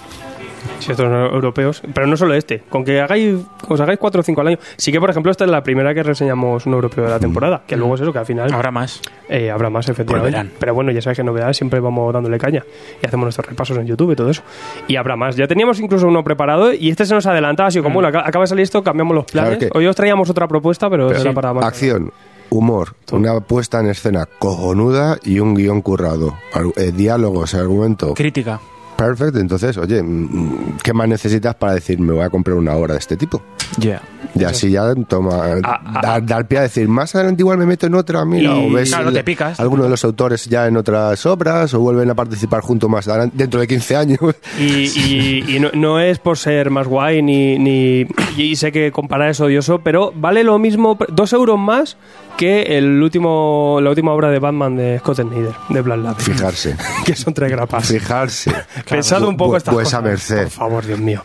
Si 0.80 0.92
estos 0.92 1.06
son 1.06 1.14
europeos, 1.34 1.82
pero 1.94 2.08
no 2.08 2.16
solo 2.16 2.34
este, 2.34 2.60
con 2.70 2.86
que 2.86 3.02
hagáis, 3.02 3.36
os 3.68 3.80
hagáis 3.82 3.98
4 4.00 4.22
o 4.22 4.24
5 4.24 4.42
al 4.42 4.48
año. 4.48 4.58
Sí 4.78 4.92
que, 4.92 5.00
por 5.00 5.10
ejemplo, 5.10 5.32
esta 5.32 5.44
es 5.46 5.52
la 5.52 5.64
primera 5.64 5.94
que 5.94 6.04
reseñamos 6.04 6.66
un 6.66 6.74
europeo 6.74 7.04
de 7.06 7.10
la 7.10 7.20
temporada, 7.20 7.64
que 7.68 7.76
luego 7.76 7.96
es 7.96 8.02
eso, 8.02 8.14
que 8.14 8.20
al 8.20 8.26
final 8.26 8.54
Habrá 8.54 8.72
más. 8.72 9.02
eh, 9.28 9.50
habrá 9.52 9.70
más, 9.70 9.90
efectivamente. 9.90 10.38
Volverán. 10.38 10.52
Pero 10.60 10.74
bueno, 10.76 10.92
ya 10.92 11.02
sabes 11.02 11.18
que 11.18 11.24
novedades 11.24 11.58
siempre 11.58 11.80
vamos 11.80 12.14
dándole 12.14 12.38
caña 12.38 12.64
y 13.02 13.06
hacemos 13.08 13.26
nuestros 13.26 13.48
repasos 13.48 13.78
en 13.78 13.86
YouTube 13.88 14.12
y 14.12 14.16
todo 14.16 14.30
eso. 14.30 14.44
Y 14.88 14.96
habrá 14.96 15.16
más. 15.16 15.36
Ya 15.36 15.48
teníamos 15.48 15.80
incluso 15.80 16.08
uno 16.08 16.24
preparado 16.24 16.72
y 16.74 16.90
este 16.90 17.06
se 17.06 17.14
nos 17.14 17.26
adelantaba, 17.26 17.68
así 17.68 17.82
como, 17.82 17.96
bueno, 17.96 18.10
acaba 18.10 18.28
acaba 18.28 18.44
de 18.44 18.48
salir 18.48 18.64
esto, 18.64 18.84
cambiamos 18.84 19.16
los 19.16 19.26
planes. 19.26 19.58
Claro 19.58 19.72
que- 19.74 19.78
Hoy 19.78 19.88
os 19.88 19.96
traíamos 19.96 20.30
otra 20.30 20.48
propuesta, 20.48 20.90
pero, 20.90 21.08
Pero 21.08 21.20
era 21.22 21.30
sí, 21.32 21.36
para 21.36 21.54
más. 21.54 21.66
acción, 21.66 22.12
humor, 22.50 22.94
una 23.12 23.40
puesta 23.42 23.80
en 23.80 23.88
escena 23.88 24.28
cojonuda 24.40 25.18
y 25.24 25.40
un 25.40 25.56
guion 25.56 25.82
currado. 25.82 26.36
Eh, 26.76 26.92
diálogos, 26.94 27.54
argumento. 27.56 28.14
Crítica. 28.14 28.60
Perfecto, 28.98 29.40
entonces, 29.40 29.78
oye, 29.78 30.02
mm, 30.02 30.78
¿qué 30.84 30.92
más 30.92 31.08
necesitas 31.08 31.54
para 31.56 31.74
decir 31.76 32.00
me 32.00 32.14
voy 32.14 32.24
a 32.24 32.30
comprar 32.30 32.58
una 32.58 32.74
obra 32.76 32.94
de 32.94 33.00
este 33.00 33.16
tipo? 33.16 33.42
Yeah. 33.80 34.02
Y 34.34 34.44
así 34.44 34.72
ya 34.72 34.94
toma, 35.08 35.44
Ah, 35.64 35.82
ah, 35.86 36.00
dar, 36.02 36.26
dar 36.26 36.48
pie 36.48 36.58
a 36.58 36.62
decir, 36.64 36.88
más 36.88 37.14
adelante 37.14 37.42
igual 37.44 37.58
me 37.60 37.66
meto 37.66 37.86
en 37.86 37.94
otra, 37.96 38.26
mira, 38.26 38.56
Y- 38.56 38.70
o 38.70 38.74
ves 38.74 38.90
Claro, 38.90 39.12
te 39.12 39.24
picas. 39.24 39.60
alguno 39.60 39.84
de 39.84 39.90
los 39.90 40.04
autores 40.04 40.46
ya 40.46 40.68
en 40.68 40.78
otras 40.78 41.24
obras, 41.28 41.74
o 41.76 41.80
vuelven 41.80 42.10
a 42.10 42.16
participar 42.16 42.62
junto 42.62 42.90
más 42.90 43.08
adelante, 43.08 43.36
dentro 43.38 43.60
de 43.60 43.68
15 43.68 43.96
años. 43.96 44.20
Y, 44.60 44.64
y- 44.64 45.44
y 45.56 45.60
no, 45.60 45.70
no 45.74 46.00
es 46.00 46.18
por 46.20 46.38
ser 46.38 46.72
más 46.72 46.88
guay 46.88 47.22
ni, 47.22 47.60
ni 47.60 48.08
y 48.36 48.56
sé 48.56 48.72
que 48.72 48.92
comparar 48.92 49.30
es 49.30 49.40
odioso, 49.42 49.80
pero 49.80 50.12
vale 50.16 50.44
lo 50.44 50.58
mismo, 50.58 50.98
dos 51.10 51.34
euros 51.34 51.60
más 51.60 51.98
que 52.38 52.78
el 52.78 53.02
último 53.04 53.80
la 53.82 53.90
última 53.90 54.12
obra 54.14 54.30
de 54.30 54.40
Batman 54.40 54.76
de 54.78 55.00
Scott 55.00 55.18
Snyder, 55.22 55.54
de 55.70 55.82
Black 55.82 55.98
Label, 56.00 56.16
Fijarse, 56.24 56.76
que 57.06 57.16
son 57.16 57.34
tres 57.34 57.52
grapas. 57.52 57.88
fijarse. 57.88 58.52
Pensad 58.90 59.24
un 59.24 59.36
poco 59.36 59.54
Bu- 59.54 59.58
estas 59.58 59.74
Pues 59.74 59.86
cosas. 59.88 60.00
a 60.00 60.02
merced. 60.04 60.44
Por 60.44 60.52
favor, 60.52 60.86
Dios 60.86 61.00
mío. 61.00 61.24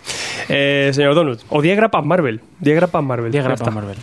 Eh, 0.49 0.91
señor 0.93 1.15
Donut, 1.15 1.41
o 1.51 1.63
10 1.63 1.77
grapas 1.77 2.05
Marvel. 2.05 2.41
10 2.61 2.77
grapas 2.77 3.05
Marvel. 3.05 3.31
10 3.31 3.45
Ya 3.45 3.49
grapas. 3.49 3.75
Marvel. 3.75 3.97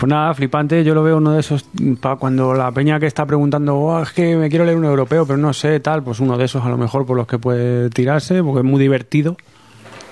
Pues 0.00 0.08
nada, 0.10 0.32
flipante. 0.34 0.82
Yo 0.84 0.94
lo 0.94 1.02
veo 1.02 1.18
uno 1.18 1.32
de 1.32 1.40
esos 1.40 1.64
para 2.00 2.16
cuando 2.16 2.54
la 2.54 2.70
peña 2.72 2.98
que 2.98 3.06
está 3.06 3.24
preguntando, 3.26 3.76
"Oh, 3.76 4.02
es 4.02 4.10
que 4.12 4.36
me 4.36 4.48
quiero 4.48 4.64
leer 4.64 4.76
un 4.78 4.84
europeo, 4.84 5.26
pero 5.26 5.36
no 5.38 5.52
sé, 5.52 5.78
tal, 5.80 6.02
pues 6.02 6.18
uno 6.20 6.36
de 6.38 6.44
esos 6.46 6.64
a 6.64 6.68
lo 6.68 6.76
mejor 6.78 7.06
por 7.06 7.16
los 7.16 7.26
que 7.26 7.38
puede 7.38 7.90
tirarse, 7.90 8.42
porque 8.42 8.60
es 8.60 8.64
muy 8.64 8.80
divertido. 8.80 9.36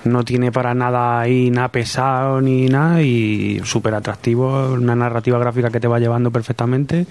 No 0.05 0.23
tiene 0.23 0.51
para 0.51 0.73
nada 0.73 1.19
ahí 1.19 1.51
nada 1.51 1.67
pesado 1.69 2.41
ni 2.41 2.65
nada 2.65 3.01
y 3.01 3.61
súper 3.63 3.93
atractivo, 3.93 4.73
una 4.73 4.95
narrativa 4.95 5.37
gráfica 5.37 5.69
que 5.69 5.79
te 5.79 5.87
va 5.87 5.99
llevando 5.99 6.31
perfectamente. 6.31 7.05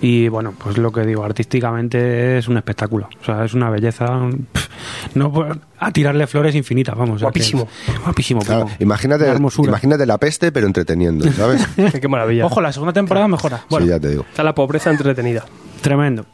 Y 0.00 0.28
bueno, 0.28 0.54
pues 0.56 0.78
lo 0.78 0.90
que 0.92 1.02
digo, 1.04 1.24
artísticamente 1.24 2.38
es 2.38 2.48
un 2.48 2.56
espectáculo. 2.56 3.08
O 3.20 3.24
sea, 3.24 3.44
es 3.44 3.54
una 3.54 3.68
belleza. 3.70 4.06
pf, 4.52 4.68
No, 5.14 5.32
pues, 5.32 5.56
a 5.78 5.90
tirarle 5.92 6.26
flores 6.26 6.54
infinitas, 6.54 6.96
vamos. 6.96 7.20
Guapísimo. 7.22 7.68
guapísimo. 8.04 8.40
Claro, 8.42 8.68
imagínate, 8.78 9.26
imagínate 9.58 10.06
la 10.06 10.18
peste, 10.18 10.50
pero 10.52 10.66
entreteniendo, 10.66 11.30
¿sabes? 11.32 11.66
Qué 12.00 12.08
maravilla. 12.08 12.46
Ojo, 12.46 12.60
la 12.60 12.72
segunda 12.72 12.92
temporada 12.92 13.28
mejora. 13.28 13.64
Bueno, 13.70 13.86
sí, 13.86 13.90
ya 13.90 14.00
te 14.00 14.10
digo. 14.10 14.24
Está 14.28 14.42
la 14.42 14.54
pobreza 14.54 14.90
entretenida. 14.90 15.44
Tremendo. 15.80 16.24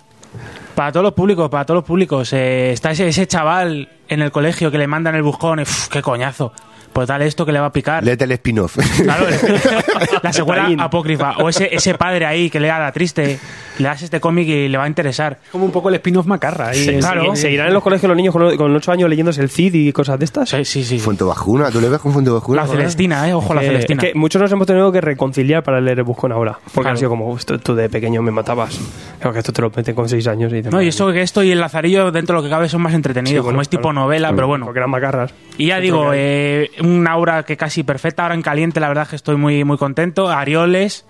para 0.74 0.90
todos 0.92 1.04
los 1.04 1.12
públicos, 1.14 1.48
para 1.50 1.64
todos 1.64 1.78
los 1.78 1.84
públicos. 1.84 2.32
eh, 2.32 2.72
está 2.72 2.90
ese, 2.92 3.08
ese 3.08 3.26
chaval 3.26 3.88
en 4.08 4.22
el 4.22 4.30
colegio 4.32 4.70
que 4.70 4.78
le 4.78 4.86
mandan 4.86 5.14
el 5.14 5.22
buscón 5.22 5.58
y 5.60 5.62
¡uf, 5.62 5.88
qué 5.88 6.02
coñazo. 6.02 6.52
Pues 6.92 7.08
dale 7.08 7.26
esto 7.26 7.44
que 7.44 7.50
le 7.50 7.58
va 7.58 7.66
a 7.66 7.72
picar. 7.72 8.04
Léete 8.04 8.22
el 8.22 8.30
spin-off. 8.32 8.78
Claro, 9.02 9.26
la 10.22 10.32
secuela 10.32 10.68
apócrifa. 10.78 11.32
O 11.38 11.48
ese, 11.48 11.68
ese 11.74 11.94
padre 11.94 12.24
ahí 12.24 12.50
que 12.50 12.60
le 12.60 12.68
da 12.68 12.78
la 12.78 12.92
triste, 12.92 13.38
le 13.78 13.84
das 13.84 14.02
este 14.02 14.20
cómic 14.20 14.46
y 14.48 14.68
le 14.68 14.78
va 14.78 14.84
a 14.84 14.86
interesar. 14.86 15.40
Como 15.50 15.64
un 15.64 15.72
poco 15.72 15.88
el 15.88 15.96
spin-off 15.96 16.26
macarra. 16.26 16.68
ahí. 16.68 16.84
Se- 16.84 16.98
claro. 17.00 17.34
se- 17.34 17.42
¿Seguirán 17.42 17.66
en 17.66 17.74
los 17.74 17.82
colegios 17.82 18.06
los 18.08 18.16
niños 18.16 18.32
con, 18.32 18.56
con 18.56 18.76
8 18.76 18.92
años 18.92 19.10
leyéndose 19.10 19.40
el 19.42 19.50
CID 19.50 19.74
y 19.74 19.92
cosas 19.92 20.20
de 20.20 20.24
estas? 20.24 20.48
Sí, 20.50 20.64
sí, 20.64 20.84
sí. 20.84 21.00
Fuente 21.00 21.24
Bajuna, 21.24 21.68
¿tú 21.72 21.80
le 21.80 21.88
ves 21.88 21.98
con 21.98 22.12
Fuente 22.12 22.30
Bajuna? 22.30 22.62
La? 22.62 22.68
Celestina, 22.68 23.28
eh. 23.28 23.34
Ojo, 23.34 23.54
la 23.54 23.62
Eh, 23.64 23.66
Celestina. 23.66 24.02
es 24.04 24.12
que 24.12 24.18
muchos 24.18 24.40
nos 24.40 24.52
hemos 24.52 24.66
tenido 24.68 24.92
que 24.92 25.00
reconciliar 25.00 25.64
para 25.64 25.80
leer 25.80 25.98
el 25.98 26.04
buscón 26.04 26.30
ahora. 26.30 26.52
Porque 26.62 26.72
Claro. 26.74 26.90
han 26.90 26.96
sido 26.98 27.10
como, 27.10 27.36
esto, 27.36 27.58
tú 27.58 27.74
de 27.74 27.88
pequeño 27.88 28.22
me 28.22 28.30
matabas. 28.30 28.78
Claro 29.18 29.32
que 29.32 29.40
esto 29.40 29.52
te 29.52 29.62
lo 29.62 29.70
meten 29.74 29.96
con 29.96 30.08
6 30.08 30.26
años 30.28 30.52
y 30.52 30.62
No, 30.62 30.80
y 30.80 30.88
eso 30.88 31.10
que 31.10 31.22
esto 31.22 31.42
y 31.42 31.50
el 31.50 31.58
Lazarillo 31.58 32.12
dentro 32.12 32.36
de 32.36 32.42
lo 32.42 32.44
que 32.48 32.50
cabe 32.50 32.68
son 32.68 32.82
más 32.82 32.94
entretenidos, 32.94 33.44
como 33.44 33.60
es 33.60 33.68
tipo 33.68 33.92
novela, 33.94 34.32
pero 34.34 34.46
bueno. 34.46 34.66
Porque 34.66 34.78
eran 34.78 34.90
macarras. 34.90 35.32
Y 35.56 35.66
ya 35.66 35.80
digo, 35.80 36.10
eh, 36.12 36.70
una 36.82 37.16
obra 37.16 37.44
que 37.44 37.56
casi 37.56 37.82
perfecta, 37.82 38.24
ahora 38.24 38.34
en 38.34 38.42
caliente, 38.42 38.80
la 38.80 38.88
verdad 38.88 39.04
es 39.04 39.10
que 39.10 39.16
estoy 39.16 39.36
muy, 39.36 39.64
muy 39.64 39.78
contento. 39.78 40.28
Arioles, 40.28 41.06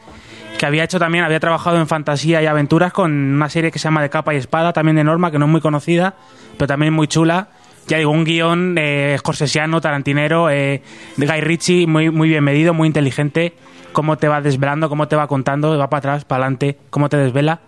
que 0.59 0.67
había 0.67 0.85
hecho 0.85 0.99
también, 0.99 1.25
había 1.25 1.41
trabajado 1.41 1.79
en 1.79 1.87
fantasía 1.87 2.43
y 2.43 2.47
aventuras 2.47 2.93
con 2.93 3.13
una 3.13 3.49
serie 3.49 3.71
que 3.71 3.79
se 3.79 3.85
llama 3.85 4.03
De 4.03 4.11
capa 4.11 4.35
y 4.35 4.37
espada, 4.37 4.73
también 4.73 4.97
de 4.97 5.05
Norma, 5.05 5.31
que 5.31 5.39
no 5.39 5.47
es 5.47 5.51
muy 5.51 5.61
conocida, 5.61 6.15
pero 6.57 6.67
también 6.69 6.93
muy 6.93 7.09
chula. 7.09 7.49
Ya 7.87 7.99
digo, 7.99 8.13
un 8.13 8.25
guion 8.25 8.77
eh, 8.79 9.15
scorsesiano, 9.19 9.81
tarantinero, 9.81 10.49
eh, 10.51 10.83
de 11.17 11.27
Guy 11.27 11.41
Ritchie, 11.41 11.87
muy, 11.87 12.11
muy 12.11 12.29
bien 12.29 12.45
medido, 12.45 12.73
muy 12.73 12.87
inteligente. 12.87 13.55
Cómo 13.93 14.17
te 14.17 14.29
va 14.29 14.41
desvelando, 14.41 14.89
cómo 14.89 15.07
te 15.07 15.17
va 15.17 15.27
contando, 15.27 15.77
va 15.77 15.89
para 15.91 15.99
atrás, 15.99 16.25
para 16.25 16.45
adelante, 16.45 16.79
cómo 16.91 17.09
te 17.09 17.17
desvela. 17.17 17.61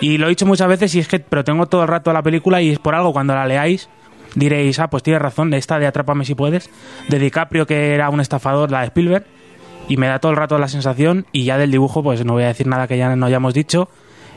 Y 0.00 0.18
lo 0.18 0.26
he 0.26 0.30
dicho 0.30 0.46
muchas 0.46 0.68
veces, 0.68 0.94
y 0.94 1.00
es 1.00 1.08
que, 1.08 1.20
pero 1.20 1.42
tengo 1.42 1.66
todo 1.66 1.82
el 1.82 1.88
rato 1.88 2.12
la 2.12 2.22
película 2.22 2.60
y 2.60 2.70
es 2.70 2.78
por 2.78 2.94
algo, 2.94 3.12
cuando 3.12 3.34
la 3.34 3.46
leáis, 3.46 3.88
diréis, 4.36 4.78
ah, 4.78 4.88
pues 4.88 5.02
tienes 5.02 5.20
razón, 5.20 5.52
esta 5.54 5.80
de 5.80 5.86
Atrápame 5.88 6.24
si 6.24 6.36
puedes, 6.36 6.70
de 7.08 7.18
DiCaprio, 7.18 7.66
que 7.66 7.94
era 7.94 8.08
un 8.10 8.20
estafador, 8.20 8.70
la 8.70 8.80
de 8.80 8.86
Spielberg, 8.86 9.24
y 9.88 9.96
me 9.96 10.06
da 10.06 10.20
todo 10.20 10.30
el 10.30 10.38
rato 10.38 10.58
la 10.58 10.68
sensación, 10.68 11.26
y 11.32 11.44
ya 11.44 11.58
del 11.58 11.72
dibujo, 11.72 12.02
pues 12.02 12.24
no 12.24 12.34
voy 12.34 12.44
a 12.44 12.48
decir 12.48 12.68
nada 12.68 12.86
que 12.86 12.98
ya 12.98 13.16
no 13.16 13.26
hayamos 13.26 13.54
dicho, 13.54 13.88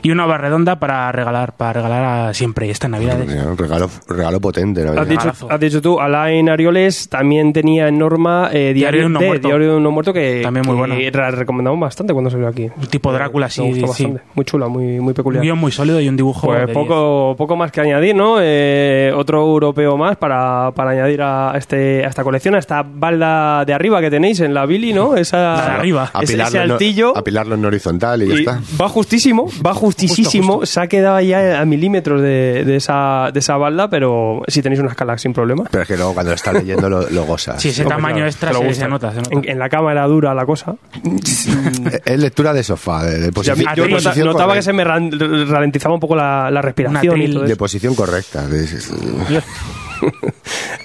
y 0.02 0.10
una 0.10 0.26
obra 0.26 0.38
redonda 0.38 0.78
para 0.78 1.10
regalar, 1.12 1.52
para 1.56 1.72
regalar 1.74 2.04
a 2.28 2.34
siempre, 2.34 2.70
esta 2.70 2.88
Navidades. 2.88 3.28
Un 3.44 3.56
regalo, 3.56 3.88
regalo 4.08 4.40
potente, 4.40 4.84
¿no? 4.84 5.00
Has 5.00 5.08
dicho, 5.08 5.32
has 5.48 5.60
dicho 5.60 5.80
tú, 5.82 6.00
Alain 6.00 6.48
Arioles 6.48 7.08
también 7.08 7.52
tenía 7.52 7.88
en 7.88 7.98
Norma 7.98 8.50
eh, 8.52 8.72
Diario, 8.74 9.00
de 9.00 9.06
un 9.06 9.12
muerto. 9.12 9.48
Diario 9.48 9.70
de 9.72 9.76
un 9.76 9.82
no 9.82 9.90
muerto 9.90 10.12
que, 10.12 10.40
También 10.42 10.64
muy 10.66 10.74
que 10.74 10.78
buena. 10.78 11.10
la 11.30 11.30
recomendamos 11.30 11.78
bastante 11.80 12.12
cuando 12.12 12.30
salió 12.30 12.48
aquí. 12.48 12.68
Un 12.76 12.86
tipo 12.86 13.12
Drácula, 13.12 13.48
sí, 13.48 13.62
gustó 13.62 13.92
sí. 13.94 14.12
Muy 14.34 14.44
chula, 14.44 14.68
muy, 14.68 14.84
muy 15.00 15.08
Un 15.08 15.14
peculiar. 15.14 15.42
guion 15.42 15.58
muy 15.58 15.72
sólido 15.72 16.00
y 16.00 16.08
un 16.08 16.16
dibujo 16.16 16.46
Pues 16.46 16.66
de 16.66 16.72
poco, 16.72 17.34
poco 17.36 17.56
más 17.56 17.70
que 17.72 17.80
añadir, 17.80 18.14
¿no? 18.14 18.36
Eh, 18.40 19.12
otro 19.14 19.40
europeo 19.42 19.96
más 19.96 20.16
para, 20.16 20.70
para 20.74 20.90
añadir 20.90 21.20
a, 21.22 21.52
este, 21.56 22.04
a 22.04 22.08
esta 22.08 22.24
colección, 22.24 22.54
a 22.54 22.58
esta 22.58 22.82
balda 22.82 23.64
de 23.64 23.74
arriba 23.74 24.00
que 24.00 24.10
tenéis 24.10 24.40
en 24.40 24.54
la 24.54 24.66
Billy, 24.66 24.92
¿no? 24.92 25.16
Esa, 25.16 25.38
La 25.56 25.64
de 25.66 25.70
arriba. 25.72 26.10
ese, 26.22 26.34
ese 26.34 26.42
Apilarlo, 26.42 26.64
en- 26.64 26.70
altillo. 26.72 27.16
apilarlo 27.16 27.54
en 27.54 27.64
horizontal 27.64 28.22
y 28.22 28.28
ya 28.28 28.34
y 28.34 28.38
está. 28.40 28.60
va 28.80 28.88
justísimo, 28.88 29.46
va 29.64 29.74
justísimo. 29.74 29.89
Justo, 29.96 30.66
Se 30.66 30.80
ha 30.80 30.86
quedado 30.86 31.20
ya 31.20 31.60
a 31.60 31.64
milímetros 31.64 32.20
de, 32.22 32.64
de 32.64 32.76
esa, 32.76 33.30
de 33.32 33.40
esa 33.40 33.56
balda, 33.56 33.88
pero 33.90 34.42
si 34.48 34.62
tenéis 34.62 34.80
una 34.80 34.90
escala 34.90 35.16
sin 35.18 35.32
problema. 35.32 35.64
Pero 35.70 35.82
es 35.82 35.88
que 35.88 35.96
luego 35.96 36.14
cuando 36.14 36.30
lo 36.30 36.36
estás 36.36 36.54
leyendo 36.54 36.88
lo, 36.88 37.08
lo 37.10 37.24
gozas. 37.24 37.60
Sí, 37.60 37.68
ese 37.70 37.82
Hombre, 37.82 37.96
tamaño 37.96 38.14
claro, 38.16 38.28
extra 38.30 38.52
se, 38.52 38.74
se 38.74 38.88
nota, 38.88 39.10
se 39.12 39.16
nota. 39.18 39.30
En, 39.32 39.48
en 39.48 39.58
la 39.58 39.68
cama 39.68 39.92
era 39.92 40.06
dura 40.06 40.34
la 40.34 40.46
cosa. 40.46 40.74
es 42.04 42.18
lectura 42.18 42.52
de 42.52 42.62
sofá, 42.62 43.04
de, 43.04 43.32
posición, 43.32 43.58
mí- 43.58 43.64
a 43.68 43.74
yo 43.74 43.84
ti- 43.86 43.92
nota- 43.92 44.14
notaba 44.24 44.54
que 44.54 44.62
se 44.62 44.72
me 44.72 44.84
ralentizaba 44.84 45.94
un 45.94 46.00
poco 46.00 46.16
la, 46.16 46.50
la 46.50 46.62
respiración 46.62 47.20
y 47.20 47.32
todo 47.32 47.44
de 47.44 47.56
posición 47.56 47.94
correcta. 47.94 48.46
de- 48.46 48.66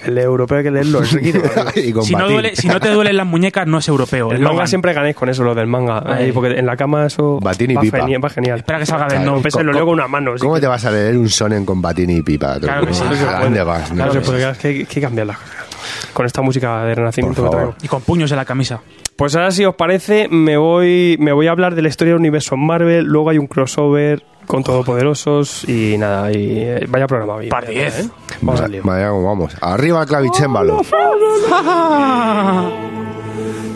El 0.04 0.18
europeo 0.18 0.58
hay 0.58 0.64
que 0.64 0.70
leerlo 0.70 1.04
Si 2.02 2.14
no, 2.14 2.28
duele, 2.28 2.54
si 2.56 2.68
no 2.68 2.80
te 2.80 2.90
duelen 2.90 3.16
las 3.16 3.26
muñecas, 3.26 3.66
no 3.66 3.78
es 3.78 3.88
europeo. 3.88 4.30
El 4.32 4.40
manga 4.40 4.66
siempre 4.66 4.92
ganéis 4.92 5.16
con 5.16 5.28
eso, 5.28 5.42
lo 5.42 5.54
del 5.54 5.66
manga. 5.66 6.02
Ay. 6.04 6.24
Ahí, 6.26 6.32
porque 6.32 6.58
en 6.58 6.66
la 6.66 6.76
cama 6.76 7.06
eso 7.06 7.38
Batín 7.40 7.72
y 7.72 7.74
va, 7.74 7.80
pipa. 7.82 7.98
genial, 7.98 8.24
va 8.24 8.30
genial. 8.30 8.58
Espera 8.58 8.78
que 8.78 8.86
salga 8.86 9.06
del 9.06 9.22
Claro, 9.22 9.40
no. 9.64 9.72
Lo 9.72 9.84
con 9.84 9.94
una 9.94 10.08
mano. 10.08 10.32
¿Cómo 10.38 10.60
te 10.60 10.66
vas 10.66 10.84
a 10.84 10.90
leer 10.90 11.16
un 11.16 11.28
sonen 11.28 11.64
con 11.64 11.82
batín 11.82 12.10
y 12.10 12.22
pipa? 12.22 12.58
Claro 12.60 12.86
que 12.86 12.94
sí. 12.94 13.02
¿A 13.28 13.40
dónde 13.40 13.62
vas? 13.62 13.90
Claro, 13.90 14.12
No 14.14 14.20
se 14.20 14.24
sé. 14.24 14.30
puede, 14.32 14.50
es 14.50 14.58
que 14.58 14.68
hay 14.68 14.84
que 14.86 15.00
cambiar 15.00 15.26
las 15.26 15.38
cosas. 15.38 15.66
Con 16.12 16.26
esta 16.26 16.42
música 16.42 16.84
de 16.84 16.94
renacimiento 16.94 17.44
que 17.44 17.50
traigo. 17.50 17.74
Y 17.82 17.88
con 17.88 18.00
puños 18.02 18.30
en 18.30 18.36
la 18.36 18.44
camisa. 18.44 18.80
Pues 19.16 19.34
ahora, 19.34 19.50
si 19.50 19.64
os 19.64 19.74
parece, 19.74 20.28
me 20.28 20.56
voy, 20.58 21.16
me 21.18 21.32
voy 21.32 21.46
a 21.46 21.50
hablar 21.50 21.74
de 21.74 21.82
la 21.82 21.88
historia 21.88 22.12
del 22.12 22.20
universo 22.20 22.56
Marvel. 22.56 23.04
Luego 23.06 23.30
hay 23.30 23.38
un 23.38 23.46
crossover 23.46 24.22
con 24.46 24.62
Todopoderosos 24.62 25.66
y 25.68 25.96
nada. 25.98 26.30
Y 26.32 26.58
eh, 26.58 26.86
vaya 26.88 27.06
programa. 27.06 27.34
hoy. 27.36 27.48
Par 27.48 27.64
Vaya, 27.66 27.80
10. 27.90 28.00
¿eh? 28.00 28.10
Vamos 28.42 28.60
al 28.60 28.72
lío. 28.72 28.82
Cómo 28.82 29.24
vamos. 29.24 29.56
Arriba 29.60 30.04
clavichémbalo. 30.06 30.82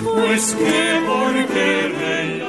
Pues 0.02 0.54
que 0.54 1.00
porque 1.06 2.39